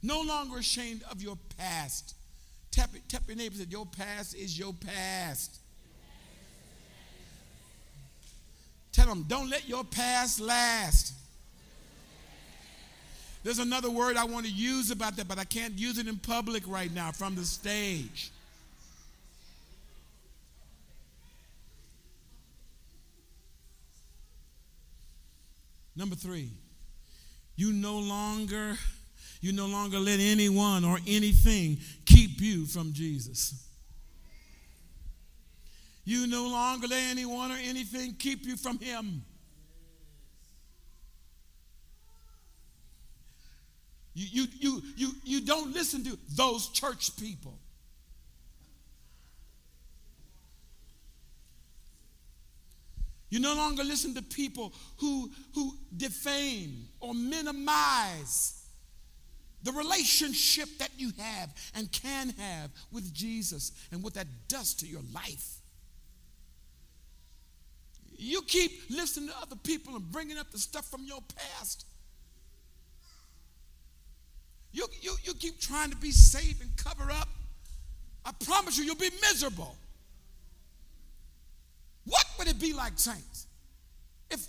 No 0.02 0.22
longer 0.22 0.58
ashamed 0.58 1.02
of 1.10 1.20
your 1.20 1.36
past. 1.58 2.14
Tap, 2.70 2.90
tap 3.08 3.22
your 3.26 3.36
neighbor 3.36 3.56
and 3.60 3.70
Your 3.70 3.86
past 3.86 4.34
is 4.34 4.58
your 4.58 4.72
past. 4.72 5.60
Tell 8.96 9.08
them, 9.08 9.26
don't 9.28 9.50
let 9.50 9.68
your 9.68 9.84
past 9.84 10.40
last. 10.40 11.12
There's 13.44 13.58
another 13.58 13.90
word 13.90 14.16
I 14.16 14.24
want 14.24 14.46
to 14.46 14.50
use 14.50 14.90
about 14.90 15.16
that, 15.16 15.28
but 15.28 15.38
I 15.38 15.44
can't 15.44 15.74
use 15.74 15.98
it 15.98 16.08
in 16.08 16.16
public 16.16 16.62
right 16.66 16.90
now 16.90 17.12
from 17.12 17.34
the 17.34 17.44
stage. 17.44 18.30
Number 25.94 26.16
three, 26.16 26.48
you 27.54 27.74
no 27.74 27.98
longer, 27.98 28.78
you 29.42 29.52
no 29.52 29.66
longer 29.66 29.98
let 29.98 30.20
anyone 30.20 30.86
or 30.86 31.00
anything 31.06 31.76
keep 32.06 32.40
you 32.40 32.64
from 32.64 32.94
Jesus. 32.94 33.65
You 36.06 36.28
no 36.28 36.46
longer 36.46 36.86
let 36.86 37.02
anyone 37.10 37.50
or 37.50 37.56
anything 37.56 38.14
keep 38.14 38.46
you 38.46 38.56
from 38.56 38.78
Him. 38.78 39.22
You, 44.14 44.26
you, 44.30 44.46
you, 44.60 44.82
you, 44.96 45.12
you 45.24 45.40
don't 45.44 45.74
listen 45.74 46.04
to 46.04 46.16
those 46.36 46.68
church 46.68 47.16
people. 47.16 47.58
You 53.28 53.40
no 53.40 53.56
longer 53.56 53.82
listen 53.82 54.14
to 54.14 54.22
people 54.22 54.72
who, 54.98 55.32
who 55.56 55.74
defame 55.96 56.86
or 57.00 57.14
minimize 57.14 58.64
the 59.64 59.72
relationship 59.72 60.68
that 60.78 60.90
you 60.96 61.10
have 61.18 61.52
and 61.74 61.90
can 61.90 62.30
have 62.38 62.70
with 62.92 63.12
Jesus 63.12 63.72
and 63.90 64.04
what 64.04 64.14
that 64.14 64.28
does 64.46 64.72
to 64.74 64.86
your 64.86 65.02
life. 65.12 65.55
You 68.18 68.42
keep 68.42 68.90
listening 68.90 69.28
to 69.28 69.34
other 69.42 69.56
people 69.56 69.96
and 69.96 70.10
bringing 70.10 70.38
up 70.38 70.50
the 70.50 70.58
stuff 70.58 70.90
from 70.90 71.04
your 71.04 71.20
past. 71.36 71.84
You, 74.72 74.86
you, 75.00 75.16
you 75.24 75.34
keep 75.34 75.60
trying 75.60 75.90
to 75.90 75.96
be 75.96 76.10
safe 76.10 76.60
and 76.60 76.70
cover 76.76 77.10
up. 77.10 77.28
I 78.24 78.32
promise 78.44 78.76
you, 78.76 78.84
you'll 78.84 78.96
be 78.96 79.10
miserable. 79.22 79.76
What 82.04 82.24
would 82.38 82.48
it 82.48 82.60
be 82.60 82.72
like, 82.72 82.98
saints, 82.98 83.46
if 84.30 84.46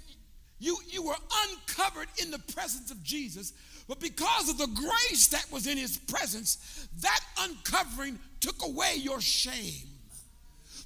you, 0.59 0.78
you 0.89 1.03
were 1.03 1.15
uncovered 1.49 2.07
in 2.22 2.32
the 2.32 2.39
presence 2.39 2.91
of 2.91 3.03
Jesus, 3.03 3.53
but 3.88 3.99
because 3.99 4.49
of 4.49 4.57
the 4.57 4.68
grace 4.68 5.28
that 5.30 5.45
was 5.51 5.68
in 5.68 5.78
his 5.78 5.97
presence, 5.97 6.88
that 7.01 7.20
uncovering 7.39 8.20
took 8.39 8.65
away 8.65 8.95
your 8.97 9.22
shame. 9.22 9.88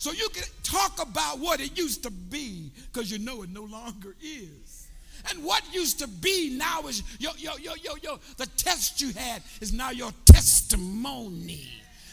So 0.01 0.11
you 0.11 0.29
can 0.29 0.45
talk 0.63 0.99
about 0.99 1.37
what 1.37 1.59
it 1.59 1.77
used 1.77 2.01
to 2.01 2.09
be 2.09 2.71
because 2.91 3.11
you 3.11 3.19
know 3.19 3.43
it 3.43 3.51
no 3.51 3.65
longer 3.65 4.15
is. 4.19 4.87
And 5.29 5.43
what 5.43 5.61
used 5.71 5.99
to 5.99 6.07
be 6.07 6.57
now 6.57 6.87
is 6.87 7.03
yo, 7.19 7.29
yo, 7.37 7.51
yo, 7.57 7.73
yo, 7.75 7.91
yo, 8.01 8.17
the 8.37 8.47
test 8.57 8.99
you 8.99 9.11
had 9.13 9.43
is 9.61 9.71
now 9.71 9.91
your 9.91 10.09
testimony. 10.25 11.67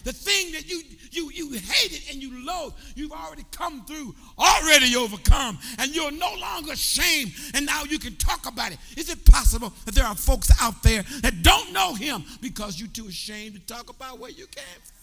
The 0.04 0.12
thing 0.12 0.52
that 0.52 0.68
you 0.68 0.82
you 1.12 1.30
you 1.32 1.52
hated 1.52 2.02
and 2.12 2.22
you 2.22 2.44
loathed, 2.44 2.74
you've 2.94 3.12
already 3.12 3.46
come 3.52 3.82
through, 3.86 4.14
already 4.38 4.94
overcome, 4.94 5.58
and 5.78 5.96
you're 5.96 6.12
no 6.12 6.34
longer 6.38 6.72
ashamed. 6.72 7.32
And 7.54 7.64
now 7.64 7.84
you 7.84 7.98
can 7.98 8.16
talk 8.16 8.44
about 8.46 8.70
it. 8.70 8.78
Is 8.98 9.08
it 9.08 9.24
possible 9.24 9.72
that 9.86 9.94
there 9.94 10.04
are 10.04 10.14
folks 10.14 10.50
out 10.60 10.82
there 10.82 11.04
that 11.22 11.42
don't 11.42 11.72
know 11.72 11.94
Him 11.94 12.22
because 12.42 12.78
you're 12.78 12.90
too 12.90 13.06
ashamed 13.06 13.54
to 13.54 13.60
talk 13.60 13.88
about 13.88 14.18
where 14.18 14.30
you 14.30 14.46
came 14.48 14.82
from? 14.84 14.97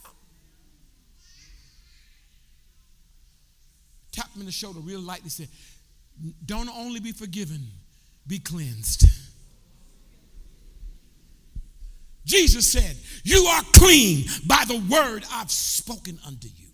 Tap 4.15 4.33
him 4.33 4.39
in 4.41 4.45
the 4.45 4.51
shoulder 4.51 4.79
real 4.79 5.01
lightly. 5.01 5.29
said, 5.29 5.49
"Don't 6.45 6.69
only 6.69 7.01
be 7.01 7.11
forgiven, 7.11 7.67
be 8.25 8.39
cleansed." 8.39 9.05
Jesus 12.25 12.71
said, 12.71 12.97
You 13.23 13.45
are 13.45 13.61
clean 13.73 14.25
by 14.47 14.63
the 14.67 14.77
word 14.89 15.23
I've 15.31 15.51
spoken 15.51 16.19
unto 16.25 16.47
you. 16.47 16.67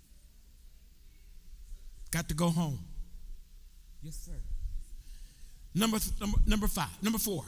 Got 2.09 2.29
to 2.29 2.33
go 2.35 2.49
home. 2.49 2.79
Yes, 4.01 4.15
sir. 4.15 4.39
Number, 5.75 5.99
number, 6.19 6.37
number 6.45 6.67
five, 6.67 6.89
number 7.01 7.19
four. 7.19 7.43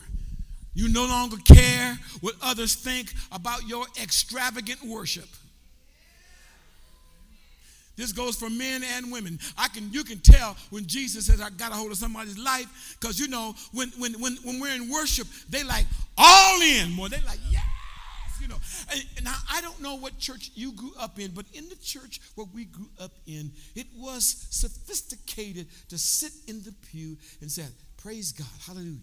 You 0.73 0.89
no 0.89 1.05
longer 1.05 1.37
care 1.45 1.97
what 2.21 2.35
others 2.41 2.75
think 2.75 3.13
about 3.31 3.67
your 3.67 3.85
extravagant 4.01 4.83
worship. 4.83 5.27
This 7.95 8.11
goes 8.11 8.35
for 8.35 8.49
men 8.49 8.83
and 8.83 9.11
women. 9.11 9.39
I 9.57 9.67
can 9.67 9.91
you 9.91 10.03
can 10.03 10.19
tell 10.19 10.55
when 10.69 10.85
Jesus 10.85 11.27
says 11.27 11.41
I 11.41 11.49
got 11.51 11.71
a 11.71 11.75
hold 11.75 11.91
of 11.91 11.97
somebody's 11.97 12.37
life 12.37 12.97
because 12.99 13.19
you 13.19 13.27
know 13.27 13.55
when 13.71 13.89
when 13.97 14.13
when 14.19 14.35
when 14.43 14.59
we're 14.59 14.75
in 14.75 14.89
worship 14.89 15.27
they 15.49 15.63
like 15.63 15.85
all 16.17 16.61
in 16.61 16.91
more. 16.93 17.09
They 17.09 17.21
like 17.21 17.39
yeah 17.49 17.59
you 18.43 18.49
know. 18.49 18.57
Now, 19.23 19.35
I 19.49 19.61
don't 19.61 19.81
know 19.81 19.95
what 19.95 20.19
church 20.19 20.51
you 20.53 20.73
grew 20.73 20.91
up 20.99 21.17
in, 21.17 21.31
but 21.31 21.45
in 21.53 21.69
the 21.69 21.77
church 21.77 22.19
where 22.35 22.45
we 22.53 22.65
grew 22.65 22.89
up 22.99 23.13
in, 23.25 23.51
it 23.73 23.87
was 23.95 24.47
sophisticated 24.49 25.67
to 25.89 25.97
sit 25.97 26.33
in 26.47 26.61
the 26.61 26.73
pew 26.91 27.17
and 27.41 27.49
say, 27.49 27.63
Praise 27.97 28.33
God, 28.33 28.47
hallelujah. 28.67 28.99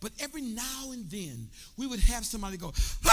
But 0.00 0.10
every 0.18 0.42
now 0.42 0.90
and 0.90 1.08
then, 1.08 1.48
we 1.76 1.86
would 1.86 2.00
have 2.00 2.24
somebody 2.24 2.56
go, 2.56 2.72
ah! 3.06 3.10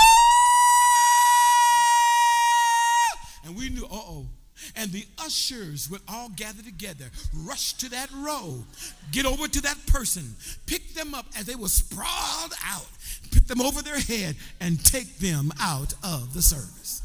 and 3.45 3.55
we 3.55 3.69
knew, 3.69 3.85
uh 3.85 3.89
oh, 3.91 4.27
and 4.75 4.91
the 4.91 5.05
ushers 5.17 5.89
would 5.89 6.01
all 6.07 6.29
gather 6.29 6.61
together, 6.61 7.05
rush 7.33 7.73
to 7.73 7.89
that 7.89 8.09
row, 8.11 8.63
get 9.11 9.25
over 9.25 9.47
to 9.47 9.61
that 9.61 9.77
person, 9.87 10.35
pick 10.65 10.93
them 10.93 11.13
up 11.13 11.25
as 11.37 11.45
they 11.45 11.55
were 11.55 11.67
sprawled 11.67 12.53
out, 12.65 12.87
put 13.31 13.47
them 13.47 13.61
over 13.61 13.81
their 13.81 13.99
head, 13.99 14.35
and 14.59 14.83
take 14.83 15.17
them 15.19 15.51
out 15.59 15.93
of 16.03 16.33
the 16.33 16.41
service. 16.41 17.01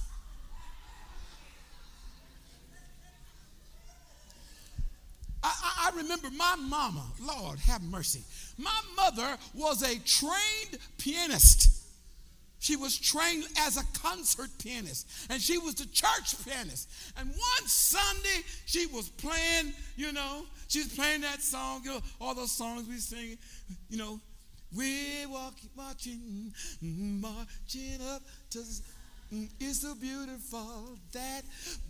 I, 5.44 5.90
I, 5.92 5.96
remember 5.96 6.28
my 6.30 6.56
mama, 6.56 7.04
Lord 7.20 7.58
have 7.60 7.82
mercy. 7.82 8.22
My 8.56 8.80
mother 8.96 9.36
was 9.52 9.82
a 9.82 9.98
trained 9.98 10.78
pianist. 10.96 11.73
She 12.64 12.76
was 12.76 12.98
trained 12.98 13.44
as 13.58 13.76
a 13.76 13.84
concert 13.98 14.48
pianist, 14.58 15.06
and 15.28 15.38
she 15.38 15.58
was 15.58 15.74
the 15.74 15.84
church 15.84 16.34
pianist. 16.46 16.88
And 17.18 17.28
one 17.28 17.66
Sunday, 17.66 18.42
she 18.64 18.86
was 18.86 19.10
playing, 19.10 19.74
you 19.96 20.12
know, 20.12 20.46
she 20.68 20.78
was 20.78 20.88
playing 20.88 21.20
that 21.20 21.42
song, 21.42 21.82
you 21.84 21.90
know, 21.90 22.00
all 22.22 22.34
those 22.34 22.52
songs 22.52 22.88
we 22.88 22.96
sing, 22.96 23.36
you 23.90 23.98
know, 23.98 24.18
we're 24.74 25.28
walking, 25.28 25.68
marching, 25.76 26.54
marching 26.80 28.00
up 28.08 28.22
to. 28.52 28.60
It's 29.60 29.82
so 29.82 29.94
beautiful, 29.94 30.96
that 31.12 31.42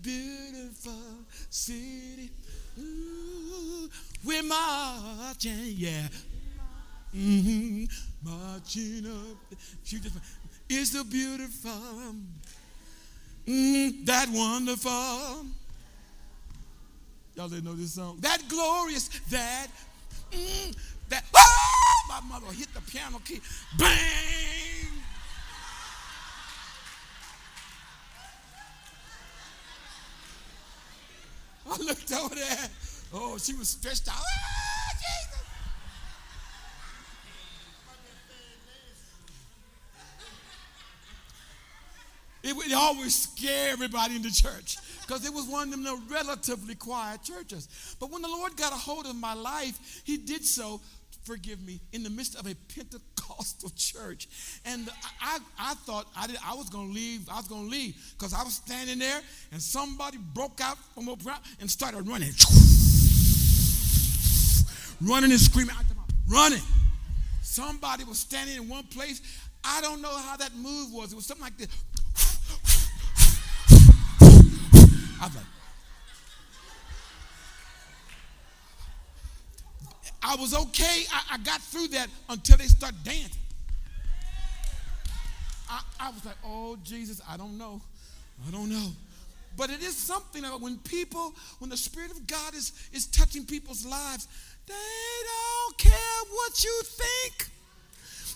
beautiful 0.02 1.24
city. 1.50 2.32
Ooh, 2.80 3.88
we're 4.24 4.42
marching, 4.42 5.66
yeah. 5.76 6.08
Mm-hmm, 7.14 7.84
marching 8.24 9.06
up. 9.06 9.58
She 9.84 10.00
just 10.00 10.16
is 10.68 10.92
the 10.92 11.04
beautiful, 11.04 12.14
mm, 13.46 14.06
that 14.06 14.28
wonderful. 14.30 15.46
Y'all 17.36 17.48
didn't 17.48 17.64
know 17.64 17.74
this 17.74 17.94
song? 17.94 18.18
That 18.20 18.42
glorious, 18.48 19.08
that, 19.30 19.68
mm, 20.30 20.76
that, 21.08 21.24
oh, 21.34 22.06
my 22.08 22.20
mother 22.28 22.52
hit 22.52 22.72
the 22.74 22.80
piano 22.82 23.20
key, 23.24 23.40
bang. 23.78 24.88
I 31.66 31.76
looked 31.78 32.12
over 32.12 32.34
there. 32.34 32.68
Oh, 33.12 33.38
she 33.38 33.54
was 33.54 33.70
stretched 33.70 34.08
out. 34.08 34.16
Ah, 34.16 34.73
It 42.44 42.54
would 42.54 42.72
always 42.74 43.22
scare 43.22 43.72
everybody 43.72 44.16
in 44.16 44.22
the 44.22 44.30
church 44.30 44.76
because 45.00 45.24
it 45.24 45.32
was 45.32 45.46
one 45.46 45.72
of 45.72 45.82
them 45.82 46.08
relatively 46.10 46.74
quiet 46.74 47.22
churches. 47.22 47.96
But 47.98 48.10
when 48.10 48.20
the 48.20 48.28
Lord 48.28 48.54
got 48.54 48.70
a 48.70 48.76
hold 48.76 49.06
of 49.06 49.16
my 49.16 49.32
life, 49.32 50.02
He 50.04 50.18
did 50.18 50.44
so, 50.44 50.82
forgive 51.24 51.62
me, 51.62 51.80
in 51.94 52.02
the 52.02 52.10
midst 52.10 52.38
of 52.38 52.46
a 52.46 52.54
Pentecostal 52.74 53.70
church. 53.74 54.28
And 54.66 54.90
I, 55.22 55.38
I 55.58 55.72
thought 55.86 56.06
I, 56.14 56.26
did, 56.26 56.36
I 56.46 56.54
was 56.54 56.68
going 56.68 56.88
to 56.88 56.94
leave. 56.94 57.26
I 57.30 57.36
was 57.36 57.48
going 57.48 57.64
to 57.64 57.70
leave 57.70 57.96
because 58.18 58.34
I 58.34 58.42
was 58.42 58.56
standing 58.56 58.98
there 58.98 59.22
and 59.50 59.62
somebody 59.62 60.18
broke 60.34 60.60
out 60.60 60.76
from 60.94 61.08
up 61.08 61.20
and 61.60 61.70
started 61.70 62.06
running. 62.06 62.32
running 65.00 65.30
and 65.30 65.40
screaming. 65.40 65.74
Running. 66.28 66.60
Somebody 67.40 68.04
was 68.04 68.18
standing 68.18 68.56
in 68.56 68.68
one 68.68 68.84
place. 68.84 69.22
I 69.64 69.80
don't 69.80 70.02
know 70.02 70.14
how 70.14 70.36
that 70.36 70.54
move 70.54 70.92
was. 70.92 71.10
It 71.12 71.16
was 71.16 71.24
something 71.24 71.44
like 71.44 71.56
this. 71.56 71.68
I 80.22 80.36
was 80.36 80.54
okay. 80.54 81.04
I, 81.12 81.34
I 81.34 81.38
got 81.38 81.60
through 81.60 81.88
that 81.88 82.08
until 82.28 82.56
they 82.56 82.64
start 82.64 82.94
dancing. 83.04 83.30
I, 85.68 85.82
I 86.00 86.10
was 86.10 86.24
like, 86.24 86.36
oh, 86.44 86.76
Jesus, 86.82 87.20
I 87.28 87.36
don't 87.36 87.58
know. 87.58 87.80
I 88.46 88.50
don't 88.50 88.70
know. 88.70 88.92
But 89.56 89.70
it 89.70 89.82
is 89.82 89.96
something 89.96 90.44
about 90.44 90.60
when 90.60 90.78
people, 90.78 91.34
when 91.58 91.70
the 91.70 91.76
Spirit 91.76 92.10
of 92.10 92.26
God 92.26 92.54
is, 92.54 92.72
is 92.92 93.06
touching 93.06 93.44
people's 93.44 93.84
lives, 93.84 94.26
they 94.66 94.74
don't 94.74 95.78
care 95.78 96.24
what 96.32 96.64
you 96.64 96.82
think. 96.84 97.48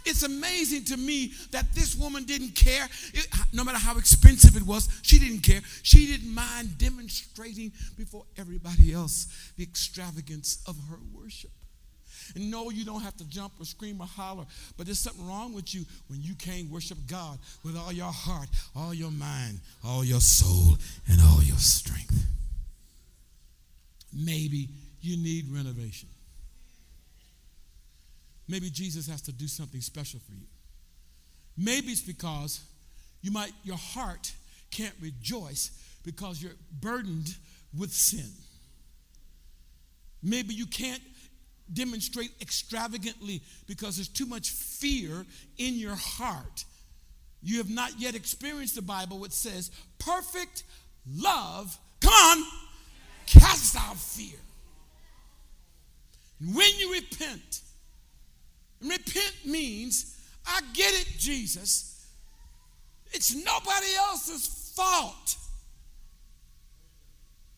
It's 0.09 0.23
amazing 0.23 0.85
to 0.87 0.97
me 0.97 1.33
that 1.53 1.73
this 1.75 1.95
woman 1.95 2.25
didn't 2.25 2.55
care. 2.55 2.85
It, 3.15 3.27
no 3.53 3.65
matter 3.65 3.79
how 3.79 3.97
expensive 3.97 4.57
it 4.57 4.63
was, 4.63 4.89
she 5.03 5.19
didn't 5.19 5.41
care. 5.41 5.61
She 5.83 6.07
didn't 6.07 6.35
mind 6.35 6.79
demonstrating 6.79 7.73
before 7.97 8.25
everybody 8.37 8.93
else 8.93 9.53
the 9.57 9.63
extravagance 9.63 10.63
of 10.67 10.77
her 10.91 10.99
worship. 11.13 11.51
And 12.35 12.51
no, 12.51 12.71
you 12.71 12.85
don't 12.85 13.01
have 13.01 13.17
to 13.19 13.25
jump 13.29 13.55
or 13.59 13.65
scream 13.65 14.01
or 14.01 14.07
holler, 14.07 14.45
but 14.77 14.87
there's 14.87 14.99
something 14.99 15.27
wrong 15.27 15.55
with 15.55 15.75
you 15.75 15.85
when 16.09 16.21
you 16.23 16.35
can't 16.35 16.69
worship 16.71 16.99
God 17.07 17.39
with 17.65 17.77
all 17.77 17.93
your 17.93 18.13
heart, 18.13 18.49
all 18.77 18.93
your 18.93 19.11
mind, 19.11 19.61
all 19.85 20.05
your 20.05 20.21
soul, 20.21 20.77
and 21.09 21.21
all 21.21 21.43
your 21.43 21.57
strength. 21.57 22.27
Maybe 24.13 24.69
you 25.01 25.17
need 25.17 25.47
renovation. 25.51 26.09
Maybe 28.49 28.71
Jesus 28.71 29.09
has 29.09 29.21
to 29.23 29.33
do 29.33 29.47
something 29.47 29.81
special 29.81 30.21
for 30.21 30.33
you. 30.33 30.47
Maybe 31.57 31.89
it's 31.89 32.01
because 32.01 32.61
you 33.21 33.31
might 33.31 33.53
your 33.63 33.77
heart 33.77 34.33
can't 34.71 34.95
rejoice 35.01 35.71
because 36.05 36.43
you're 36.43 36.53
burdened 36.81 37.35
with 37.77 37.93
sin. 37.93 38.31
Maybe 40.23 40.55
you 40.55 40.67
can't 40.67 41.03
demonstrate 41.73 42.31
extravagantly 42.41 43.43
because 43.67 43.97
there's 43.97 44.09
too 44.09 44.27
much 44.27 44.51
fear 44.51 45.27
in 45.59 45.75
your 45.75 45.95
heart. 45.95 46.65
You 47.43 47.59
have 47.59 47.71
not 47.71 48.01
yet 48.01 48.15
experienced 48.15 48.75
the 48.75 48.83
Bible, 48.83 49.19
which 49.19 49.33
says, 49.33 49.71
perfect 49.99 50.65
love, 51.07 51.79
come 52.01 52.13
on, 52.13 52.45
casts 53.27 53.77
out 53.77 53.97
fear. 53.97 54.39
And 56.41 56.55
when 56.55 56.71
you 56.79 56.93
repent, 56.93 57.61
repent 58.83 59.35
means, 59.45 60.17
I 60.47 60.61
get 60.73 60.93
it, 60.95 61.09
Jesus. 61.19 62.07
It's 63.13 63.35
nobody 63.35 63.95
else's 63.97 64.73
fault. 64.77 65.37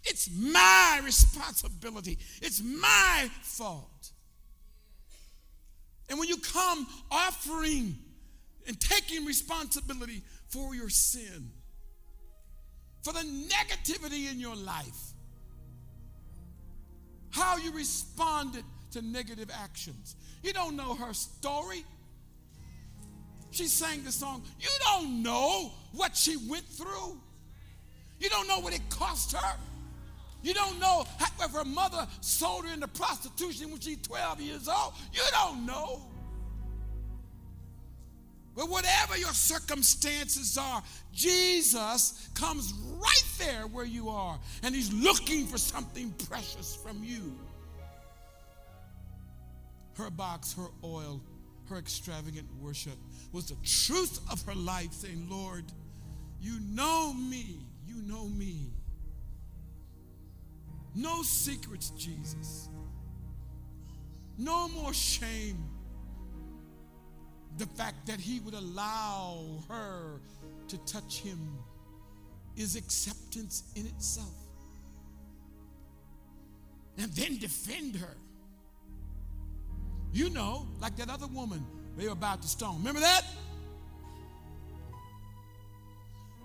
It's 0.04 0.30
my 0.30 1.00
responsibility. 1.04 2.18
It's 2.40 2.62
my 2.62 3.28
fault. 3.42 4.10
And 6.08 6.18
when 6.18 6.28
you 6.28 6.38
come 6.38 6.86
offering 7.10 7.96
and 8.66 8.80
taking 8.80 9.24
responsibility 9.24 10.22
for 10.48 10.74
your 10.74 10.88
sin, 10.88 11.50
for 13.02 13.12
the 13.12 13.20
negativity 13.20 14.30
in 14.30 14.40
your 14.40 14.56
life, 14.56 15.12
how 17.30 17.56
you 17.58 17.72
responded 17.72 18.64
to 18.93 19.03
negative 19.03 19.51
actions. 19.53 20.16
You 20.43 20.53
don't 20.53 20.76
know 20.76 20.95
her 20.95 21.12
story. 21.12 21.84
She 23.51 23.66
sang 23.66 24.05
the 24.05 24.12
song. 24.12 24.43
You 24.61 24.68
don't 24.84 25.22
know 25.22 25.72
what 25.93 26.16
she 26.16 26.36
went 26.49 26.64
through. 26.64 27.20
You 28.18 28.28
don't 28.28 28.47
know 28.47 28.61
what 28.61 28.74
it 28.74 28.82
cost 28.91 29.32
her. 29.32 29.57
You 30.43 30.55
don't 30.55 30.78
know 30.78 31.05
if 31.20 31.53
her 31.53 31.64
mother 31.64 32.07
sold 32.20 32.66
her 32.66 32.72
into 32.72 32.88
prostitution 32.88 33.70
when 33.70 33.80
she's 33.80 33.99
12 34.03 34.41
years 34.41 34.68
old. 34.68 34.95
You 35.12 35.22
don't 35.32 35.66
know. 35.66 36.03
But 38.57 38.68
whatever 38.68 39.16
your 39.16 39.32
circumstances 39.32 40.59
are, 40.59 40.82
Jesus 41.12 42.28
comes 42.34 42.72
right 42.72 43.24
there 43.38 43.66
where 43.66 43.84
you 43.84 44.09
are, 44.09 44.38
and 44.62 44.74
He's 44.74 44.93
looking 44.93 45.47
for 45.47 45.57
something 45.57 46.12
precious 46.28 46.76
from 46.76 47.03
you. 47.03 47.32
Her 50.01 50.09
box, 50.09 50.55
her 50.55 50.68
oil, 50.82 51.20
her 51.68 51.76
extravagant 51.76 52.48
worship 52.59 52.96
was 53.32 53.51
the 53.51 53.57
truth 53.62 54.18
of 54.32 54.40
her 54.46 54.55
life, 54.55 54.92
saying, 54.92 55.26
Lord, 55.28 55.64
you 56.40 56.59
know 56.70 57.12
me, 57.12 57.59
you 57.86 58.01
know 58.03 58.24
me. 58.24 58.70
No 60.94 61.22
secrets, 61.22 61.90
Jesus. 61.90 62.70
No 64.38 64.68
more 64.68 64.94
shame. 64.94 65.68
The 67.59 67.66
fact 67.66 68.07
that 68.07 68.20
he 68.20 68.40
would 68.40 68.55
allow 68.55 69.44
her 69.68 70.22
to 70.68 70.78
touch 70.86 71.20
him 71.20 71.59
is 72.57 72.74
acceptance 72.74 73.64
in 73.76 73.84
itself. 73.84 74.32
And 76.96 77.12
then 77.12 77.36
defend 77.36 77.96
her. 77.96 78.16
You 80.12 80.30
know, 80.30 80.66
like 80.80 80.96
that 80.96 81.08
other 81.08 81.26
woman 81.26 81.64
they 81.96 82.06
were 82.06 82.12
about 82.12 82.42
to 82.42 82.48
stone. 82.48 82.78
Remember 82.78 83.00
that? 83.00 83.22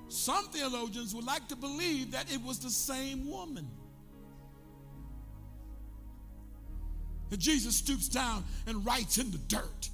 Some 0.07 0.45
theologians 0.47 1.15
would 1.15 1.25
like 1.25 1.47
to 1.49 1.55
believe 1.55 2.11
that 2.11 2.31
it 2.31 2.41
was 2.41 2.59
the 2.59 2.69
same 2.69 3.29
woman. 3.29 3.67
that 7.29 7.39
Jesus 7.39 7.75
stoops 7.75 8.07
down 8.07 8.43
and 8.67 8.85
writes 8.85 9.17
in 9.17 9.31
the 9.31 9.37
dirt. 9.37 9.89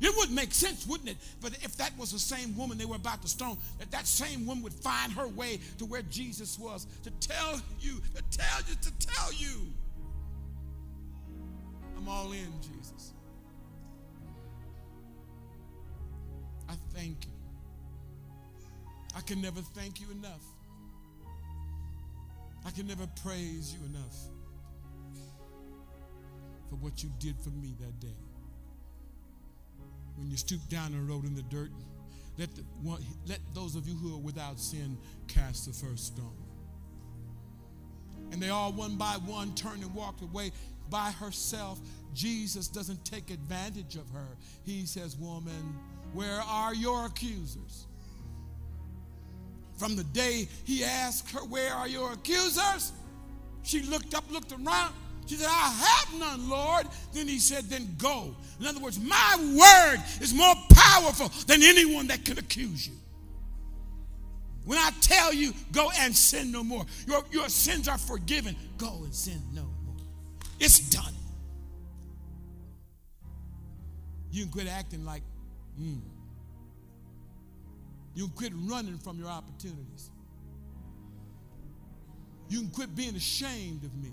It 0.00 0.14
wouldn't 0.16 0.34
make 0.34 0.52
sense, 0.52 0.86
wouldn't 0.86 1.10
it? 1.10 1.16
But 1.42 1.52
if 1.62 1.76
that 1.76 1.96
was 1.98 2.10
the 2.12 2.18
same 2.18 2.56
woman 2.56 2.78
they 2.78 2.86
were 2.86 2.96
about 2.96 3.20
to 3.22 3.28
stone, 3.28 3.58
that 3.78 3.90
that 3.90 4.06
same 4.06 4.46
woman 4.46 4.62
would 4.64 4.72
find 4.72 5.12
her 5.12 5.28
way 5.28 5.60
to 5.78 5.84
where 5.84 6.02
Jesus 6.02 6.58
was 6.58 6.86
to 7.02 7.10
tell 7.10 7.60
you, 7.80 8.00
to 8.14 8.38
tell 8.38 8.60
you, 8.66 8.74
to 8.80 9.06
tell 9.06 9.32
you, 9.34 9.66
I'm 12.00 12.08
all 12.08 12.32
in, 12.32 12.48
Jesus. 12.62 13.12
I 16.68 16.74
thank 16.94 17.26
you. 17.26 17.32
I 19.16 19.20
can 19.20 19.42
never 19.42 19.60
thank 19.60 20.00
you 20.00 20.06
enough. 20.10 20.44
I 22.64 22.70
can 22.70 22.86
never 22.86 23.06
praise 23.22 23.74
you 23.74 23.84
enough 23.86 24.16
for 26.68 26.76
what 26.76 27.02
you 27.02 27.10
did 27.18 27.36
for 27.40 27.50
me 27.50 27.74
that 27.80 28.00
day. 28.00 28.16
When 30.16 30.30
you 30.30 30.36
stooped 30.36 30.70
down 30.70 30.92
and 30.92 31.08
wrote 31.08 31.24
in 31.24 31.34
the 31.34 31.42
dirt, 31.42 31.70
let, 32.38 32.54
the 32.54 32.62
let 33.26 33.40
those 33.54 33.74
of 33.74 33.88
you 33.88 33.94
who 33.94 34.14
are 34.14 34.20
without 34.20 34.58
sin 34.58 34.96
cast 35.28 35.66
the 35.66 35.72
first 35.72 36.06
stone. 36.06 36.36
And 38.32 38.40
they 38.40 38.48
all, 38.48 38.72
one 38.72 38.96
by 38.96 39.14
one, 39.26 39.54
turned 39.54 39.82
and 39.82 39.94
walked 39.94 40.22
away 40.22 40.52
by 40.90 41.10
herself. 41.12 41.80
Jesus 42.12 42.68
doesn't 42.68 43.04
take 43.04 43.30
advantage 43.30 43.96
of 43.96 44.08
her. 44.10 44.36
He 44.64 44.84
says, 44.84 45.16
Woman, 45.16 45.78
where 46.12 46.40
are 46.40 46.74
your 46.74 47.06
accusers? 47.06 47.86
From 49.78 49.96
the 49.96 50.04
day 50.04 50.48
he 50.64 50.84
asked 50.84 51.30
her, 51.30 51.40
Where 51.40 51.72
are 51.72 51.88
your 51.88 52.12
accusers? 52.12 52.92
She 53.62 53.82
looked 53.82 54.14
up, 54.14 54.30
looked 54.30 54.52
around. 54.52 54.94
She 55.26 55.36
said, 55.36 55.48
I 55.48 55.70
have 56.08 56.18
none, 56.18 56.50
Lord. 56.50 56.86
Then 57.12 57.28
he 57.28 57.38
said, 57.38 57.64
Then 57.64 57.94
go. 57.96 58.34
In 58.58 58.66
other 58.66 58.80
words, 58.80 58.98
my 58.98 59.36
word 59.38 60.02
is 60.20 60.34
more 60.34 60.54
powerful 60.70 61.28
than 61.46 61.62
anyone 61.62 62.08
that 62.08 62.24
can 62.24 62.38
accuse 62.38 62.86
you. 62.86 62.94
When 64.64 64.78
I 64.78 64.90
tell 65.00 65.32
you, 65.32 65.52
go 65.72 65.90
and 65.98 66.14
sin 66.14 66.52
no 66.52 66.62
more, 66.62 66.84
your, 67.06 67.22
your 67.30 67.48
sins 67.48 67.88
are 67.88 67.98
forgiven. 67.98 68.56
Go 68.76 69.00
and 69.04 69.14
sin 69.14 69.40
no 69.54 69.62
more. 69.62 69.79
It's 70.60 70.78
done. 70.78 71.14
You 74.30 74.44
can 74.44 74.52
quit 74.52 74.68
acting 74.68 75.04
like, 75.04 75.22
mm. 75.80 76.00
You 78.14 78.26
can 78.26 78.36
quit 78.36 78.52
running 78.54 78.98
from 78.98 79.18
your 79.18 79.28
opportunities. 79.28 80.10
You 82.48 82.60
can 82.60 82.70
quit 82.70 82.94
being 82.94 83.16
ashamed 83.16 83.84
of 83.84 83.94
me. 83.96 84.12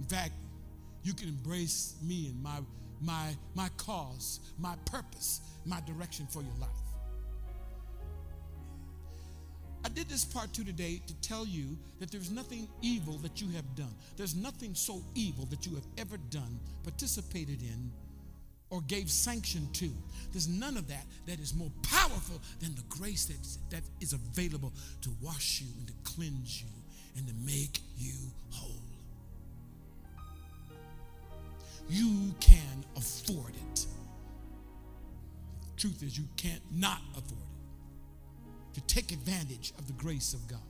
In 0.00 0.06
fact, 0.06 0.32
you 1.04 1.14
can 1.14 1.28
embrace 1.28 1.94
me 2.02 2.26
and 2.26 2.42
my, 2.42 2.58
my, 3.00 3.36
my 3.54 3.68
cause, 3.76 4.40
my 4.58 4.74
purpose, 4.84 5.40
my 5.64 5.80
direction 5.86 6.26
for 6.26 6.42
your 6.42 6.54
life. 6.60 6.85
I 9.86 9.88
did 9.88 10.08
this 10.08 10.24
part 10.24 10.52
two 10.52 10.64
today 10.64 11.00
to 11.06 11.14
tell 11.20 11.46
you 11.46 11.78
that 12.00 12.10
there's 12.10 12.28
nothing 12.28 12.66
evil 12.82 13.18
that 13.18 13.40
you 13.40 13.48
have 13.52 13.76
done. 13.76 13.94
There's 14.16 14.34
nothing 14.34 14.74
so 14.74 15.00
evil 15.14 15.44
that 15.46 15.64
you 15.64 15.76
have 15.76 15.86
ever 15.96 16.16
done, 16.30 16.58
participated 16.82 17.62
in, 17.62 17.92
or 18.68 18.80
gave 18.88 19.08
sanction 19.08 19.68
to. 19.74 19.88
There's 20.32 20.48
none 20.48 20.76
of 20.76 20.88
that 20.88 21.04
that 21.26 21.38
is 21.38 21.54
more 21.54 21.70
powerful 21.84 22.42
than 22.58 22.74
the 22.74 22.82
grace 22.88 23.26
that, 23.26 23.76
that 23.76 23.84
is 24.00 24.12
available 24.12 24.72
to 25.02 25.10
wash 25.22 25.60
you 25.60 25.68
and 25.78 25.86
to 25.86 25.94
cleanse 26.02 26.60
you 26.60 26.68
and 27.16 27.28
to 27.28 27.34
make 27.46 27.78
you 27.96 28.14
whole. 28.50 28.82
you 31.88 32.34
can 32.40 32.84
afford 32.96 33.52
it. 33.70 33.86
Truth 35.76 36.02
is, 36.02 36.18
you 36.18 36.24
can't 36.36 36.62
not 36.72 37.00
afford 37.12 37.40
it. 37.40 37.55
To 38.76 38.82
take 38.82 39.10
advantage 39.10 39.72
of 39.78 39.86
the 39.86 39.94
grace 39.94 40.34
of 40.34 40.46
God. 40.48 40.60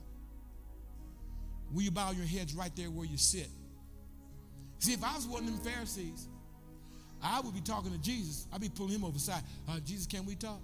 Will 1.73 1.81
you 1.81 1.91
bow 1.91 2.11
your 2.11 2.25
heads 2.25 2.53
right 2.55 2.73
there 2.73 2.89
where 2.89 3.05
you 3.05 3.17
sit? 3.17 3.49
See, 4.79 4.93
if 4.93 5.03
I 5.03 5.13
was 5.13 5.27
one 5.27 5.43
of 5.43 5.47
them 5.47 5.59
Pharisees, 5.73 6.29
I 7.21 7.41
would 7.41 7.53
be 7.53 7.59
talking 7.59 7.91
to 7.91 7.97
Jesus. 7.97 8.47
I'd 8.53 8.61
be 8.61 8.69
pulling 8.69 8.93
him 8.93 9.03
over 9.03 9.19
side. 9.19 9.41
Uh, 9.67 9.79
Jesus, 9.85 10.05
can 10.07 10.25
we 10.25 10.35
talk? 10.35 10.61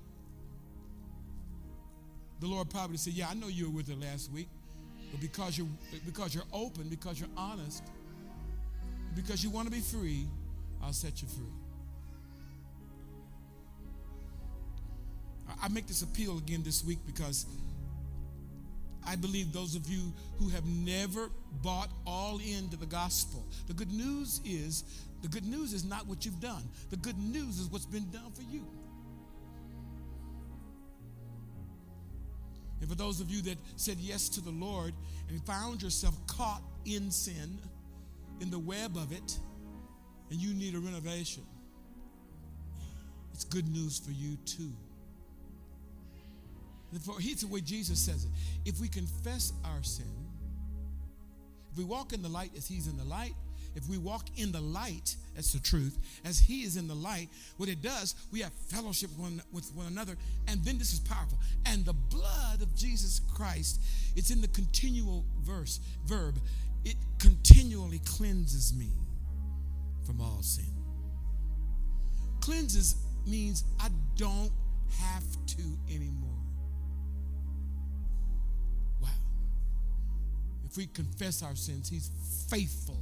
The 2.39 2.47
Lord 2.47 2.69
probably 2.69 2.95
said, 2.95 3.11
Yeah, 3.11 3.27
I 3.29 3.33
know 3.33 3.49
you 3.49 3.65
were 3.65 3.75
with 3.75 3.89
her 3.89 3.95
last 3.95 4.31
week, 4.31 4.47
but 5.11 5.19
because 5.19 5.57
you're 5.57 5.67
because 6.05 6.33
you're 6.33 6.45
open, 6.53 6.87
because 6.87 7.19
you're 7.19 7.29
honest, 7.35 7.83
because 9.17 9.43
you 9.43 9.49
want 9.49 9.67
to 9.67 9.71
be 9.73 9.81
free, 9.81 10.27
I'll 10.81 10.93
set 10.93 11.21
you 11.21 11.27
free. 11.27 11.62
I 15.61 15.67
make 15.69 15.87
this 15.87 16.01
appeal 16.01 16.37
again 16.37 16.63
this 16.63 16.83
week 16.83 16.99
because 17.05 17.45
I 19.05 19.15
believe 19.15 19.51
those 19.51 19.75
of 19.75 19.87
you 19.87 20.13
who 20.37 20.49
have 20.49 20.65
never 20.65 21.29
bought 21.61 21.89
all 22.05 22.39
into 22.39 22.77
the 22.77 22.85
gospel, 22.85 23.45
the 23.67 23.73
good 23.73 23.91
news 23.91 24.39
is 24.45 24.83
the 25.21 25.27
good 25.27 25.45
news 25.45 25.73
is 25.73 25.85
not 25.85 26.05
what 26.05 26.25
you've 26.25 26.41
done. 26.41 26.63
The 26.89 26.97
good 26.97 27.17
news 27.17 27.59
is 27.59 27.67
what's 27.67 27.85
been 27.85 28.09
done 28.11 28.31
for 28.33 28.43
you. 28.43 28.67
And 32.81 32.89
for 32.89 32.95
those 32.95 33.21
of 33.21 33.29
you 33.31 33.41
that 33.43 33.57
said 33.77 33.97
yes 33.97 34.27
to 34.29 34.41
the 34.41 34.51
Lord 34.51 34.93
and 35.29 35.41
found 35.45 35.81
yourself 35.81 36.15
caught 36.27 36.61
in 36.83 37.09
sin, 37.09 37.57
in 38.41 38.51
the 38.51 38.59
web 38.59 38.97
of 38.97 39.13
it, 39.13 39.39
and 40.29 40.41
you 40.41 40.53
need 40.53 40.75
a 40.75 40.79
renovation, 40.79 41.43
it's 43.33 43.45
good 43.45 43.69
news 43.69 43.99
for 43.99 44.11
you 44.11 44.35
too. 44.45 44.73
Here's 47.19 47.41
the 47.41 47.47
way 47.47 47.61
Jesus 47.61 47.99
says 47.99 48.25
it. 48.25 48.31
If 48.65 48.79
we 48.79 48.87
confess 48.87 49.53
our 49.65 49.83
sin, 49.83 50.05
if 51.71 51.77
we 51.77 51.83
walk 51.83 52.13
in 52.13 52.21
the 52.21 52.29
light 52.29 52.51
as 52.55 52.67
he's 52.67 52.87
in 52.87 52.97
the 52.97 53.03
light, 53.03 53.33
if 53.75 53.89
we 53.89 53.97
walk 53.97 54.27
in 54.37 54.51
the 54.51 54.61
light, 54.61 55.15
that's 55.35 55.53
the 55.53 55.59
truth, 55.59 55.97
as 56.23 56.39
he 56.39 56.61
is 56.61 56.77
in 56.77 56.87
the 56.87 56.93
light, 56.93 57.29
what 57.57 57.69
it 57.69 57.81
does, 57.81 58.13
we 58.31 58.41
have 58.41 58.53
fellowship 58.67 59.09
one, 59.17 59.41
with 59.51 59.71
one 59.73 59.87
another. 59.87 60.15
And 60.47 60.63
then 60.63 60.77
this 60.77 60.93
is 60.93 60.99
powerful. 60.99 61.39
And 61.65 61.83
the 61.83 61.93
blood 61.93 62.61
of 62.61 62.75
Jesus 62.75 63.21
Christ, 63.33 63.81
it's 64.15 64.29
in 64.29 64.41
the 64.41 64.47
continual 64.49 65.25
verse, 65.41 65.79
verb, 66.05 66.39
it 66.85 66.95
continually 67.17 67.99
cleanses 68.05 68.73
me 68.75 68.89
from 70.05 70.21
all 70.21 70.41
sin. 70.41 70.65
Cleanses 72.41 72.95
means 73.25 73.63
I 73.79 73.87
don't 74.15 74.51
have 74.99 75.23
to 75.47 75.63
anymore. 75.89 76.32
If 80.73 80.77
we 80.77 80.87
confess 80.87 81.43
our 81.43 81.55
sins, 81.55 81.87
He's 81.87 82.09
faithful 82.49 82.97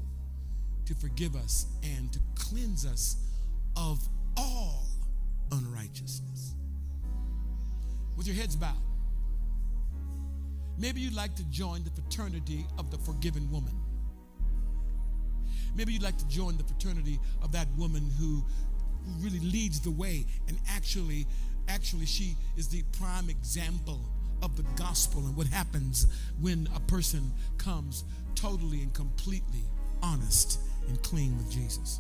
to 0.84 0.94
forgive 0.94 1.38
us 1.38 1.68
and 1.82 2.12
to 2.12 2.20
cleanse 2.36 2.86
us 2.86 3.16
of 3.78 4.06
all 4.36 4.88
unrighteousness. 5.54 6.54
With 8.18 8.28
your 8.28 8.36
heads 8.36 8.58
bowed, 8.58 8.76
maybe 10.78 11.00
you'd 11.00 11.16
like 11.16 11.34
to 11.38 11.46
join 11.46 11.86
the 11.86 11.92
fraternity 11.92 12.66
of 12.78 12.92
the 12.92 12.98
forgiven 12.98 13.50
woman. 13.50 13.80
Maybe 15.74 15.94
you'd 15.94 16.04
like 16.04 16.18
to 16.18 16.28
join 16.28 16.58
the 16.58 16.66
fraternity 16.66 17.22
of 17.42 17.54
that 17.54 17.70
woman 17.78 18.12
who, 18.20 18.44
who 19.06 19.24
really 19.24 19.40
leads 19.40 19.80
the 19.80 19.92
way 19.92 20.26
and 20.50 20.60
actually 20.68 21.26
actually 21.70 22.06
she 22.06 22.36
is 22.58 22.68
the 22.68 22.84
prime 23.00 23.30
example 23.30 24.02
of 24.42 24.58
the 24.58 24.64
gospel 24.76 25.22
and 25.26 25.36
what 25.36 25.48
happens 25.48 26.08
when 26.40 26.68
a 26.76 26.80
person 26.82 27.32
comes 27.58 28.04
totally 28.36 28.82
and 28.82 28.94
completely 28.94 29.64
honest 30.02 30.60
and 30.88 31.02
clean 31.04 31.38
with 31.38 31.52
Jesus. 31.52 32.00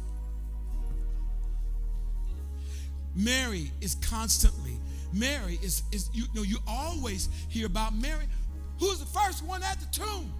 Mary 3.15 3.71
is 3.81 3.95
constantly, 3.95 4.79
Mary 5.13 5.59
is, 5.61 5.83
is 5.91 6.09
you 6.13 6.25
know, 6.33 6.43
you 6.43 6.57
always 6.67 7.29
hear 7.49 7.65
about 7.65 7.93
Mary. 7.93 8.25
Who's 8.79 8.99
the 8.99 9.05
first 9.05 9.43
one 9.43 9.61
at 9.63 9.79
the 9.79 9.85
tomb? 9.87 10.33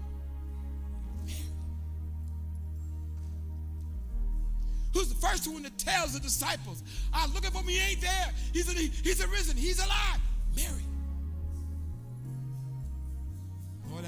Who's 4.93 5.08
the 5.08 5.16
first 5.16 5.52
one 5.52 5.64
that 5.64 5.78
tells 5.78 6.14
the 6.14 6.20
disciples, 6.20 6.84
I'm 7.14 7.30
ah, 7.30 7.34
looking 7.34 7.52
for 7.52 7.64
me, 7.64 7.74
he 7.74 7.91
ain't 7.91 8.02
there. 8.02 8.32
He's, 8.52 8.70
a, 8.70 8.74
he's 8.74 9.24
arisen, 9.24 9.56
he's 9.56 9.80
alive. 9.80 10.20
Mary. 10.56 10.81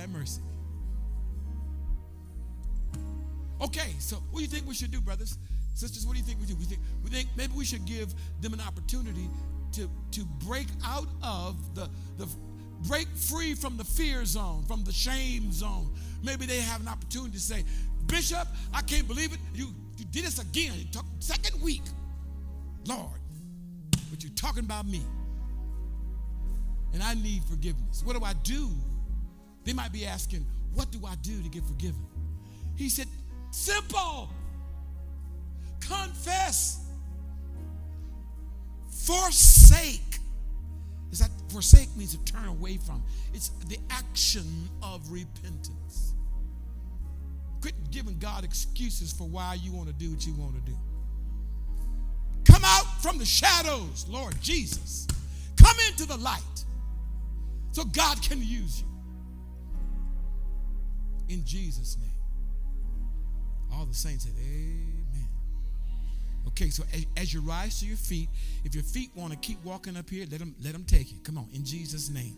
Have 0.04 0.12
mercy. 0.12 0.42
Okay, 3.62 3.96
so 4.00 4.18
what 4.32 4.40
do 4.40 4.44
you 4.44 4.50
think 4.50 4.68
we 4.68 4.74
should 4.74 4.92
do, 4.92 5.00
brothers? 5.00 5.38
Sisters, 5.74 6.06
what 6.06 6.14
do 6.14 6.20
you 6.20 6.26
think 6.26 6.40
we 6.40 6.46
do? 6.46 6.56
We 6.56 6.66
think, 6.66 6.82
we 7.04 7.10
think 7.10 7.30
maybe 7.36 7.54
we 7.56 7.66
should 7.66 7.86
give 7.86 8.14
them 8.42 8.54
an 8.54 8.62
opportunity 8.62 9.30
to, 9.74 9.90
to 10.12 10.26
break 10.46 10.68
out 10.86 11.08
of 11.24 11.74
the, 11.74 11.90
the 12.18 12.28
break 12.88 13.08
free 13.16 13.56
from 13.56 13.78
the 13.78 13.84
fear 13.84 14.26
zone, 14.26 14.64
from 14.68 14.84
the 14.84 14.92
shame 14.92 15.52
zone. 15.52 15.90
Maybe 16.22 16.46
they 16.46 16.60
have 16.60 16.82
an 16.82 16.88
opportunity 16.88 17.32
to 17.34 17.40
say, 17.40 17.64
Bishop, 18.08 18.48
I 18.74 18.82
can't 18.82 19.08
believe 19.08 19.34
it. 19.34 19.40
You, 19.56 19.68
you 19.98 20.06
did 20.06 20.26
this 20.26 20.40
again. 20.40 20.74
second 21.20 21.62
week. 21.62 21.84
Lord, 22.86 23.20
but 24.12 24.24
you're 24.24 24.34
talking 24.34 24.66
about 24.66 24.86
me. 24.86 25.02
And 26.94 27.02
I 27.02 27.14
need 27.14 27.44
forgiveness. 27.46 28.04
What 28.04 28.18
do 28.18 28.24
I 28.24 28.34
do 28.44 28.70
they 29.66 29.74
might 29.74 29.92
be 29.92 30.06
asking, 30.06 30.46
What 30.74 30.92
do 30.92 31.00
I 31.06 31.16
do 31.16 31.42
to 31.42 31.50
get 31.50 31.64
forgiven? 31.64 32.06
He 32.76 32.90
said, 32.90 33.08
Simple. 33.52 34.30
Confess. 35.80 36.86
Forsake. 38.90 40.20
Is 41.12 41.20
that 41.20 41.30
forsake 41.50 41.96
means 41.96 42.16
to 42.16 42.34
turn 42.34 42.48
away 42.48 42.78
from? 42.78 43.04
It's 43.34 43.50
the 43.68 43.78
action 43.90 44.70
of 44.82 45.12
repentance. 45.12 46.14
Quit 47.62 47.76
giving 47.92 48.18
God 48.18 48.44
excuses 48.44 49.12
for 49.14 49.28
why 49.28 49.56
you 49.62 49.72
want 49.72 49.88
to 49.88 49.94
do 49.94 50.10
what 50.12 50.26
you 50.26 50.34
want 50.34 50.56
to 50.56 50.72
do. 50.72 50.78
Come 52.46 52.64
out 52.66 53.02
from 53.02 53.18
the 53.18 53.26
shadows, 53.26 54.06
Lord 54.10 54.36
Jesus. 54.42 55.08
Come 55.56 55.76
into 55.90 56.06
the 56.06 56.18
light 56.18 56.42
so 57.72 57.84
God 57.86 58.22
can 58.22 58.40
use 58.40 58.82
you 58.82 58.93
in 61.34 61.46
Jesus' 61.46 61.98
name. 62.00 62.10
All 63.74 63.86
the 63.86 63.94
saints 63.94 64.24
said, 64.26 64.34
Amen. 64.38 65.28
Okay, 66.48 66.70
so 66.70 66.84
as, 66.94 67.06
as, 67.18 67.34
you 67.34 67.42
rise 67.42 67.80
to 67.80 67.86
your 67.86 67.98
feet, 67.98 68.30
if 68.64 68.76
your 68.76 68.84
feet 68.84 69.10
want 69.16 69.34
to 69.34 69.40
keep 69.40 69.64
walking 69.64 69.98
up 69.98 70.10
here, 70.10 70.26
let 70.30 70.40
them 70.40 70.54
let 70.64 70.74
them 70.74 70.84
take 70.84 71.12
it. 71.12 71.24
Come 71.24 71.38
on, 71.38 71.48
in 71.54 71.66
Jesus' 71.66 72.10
name. 72.10 72.36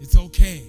It's 0.00 0.16
okay. 0.16 0.64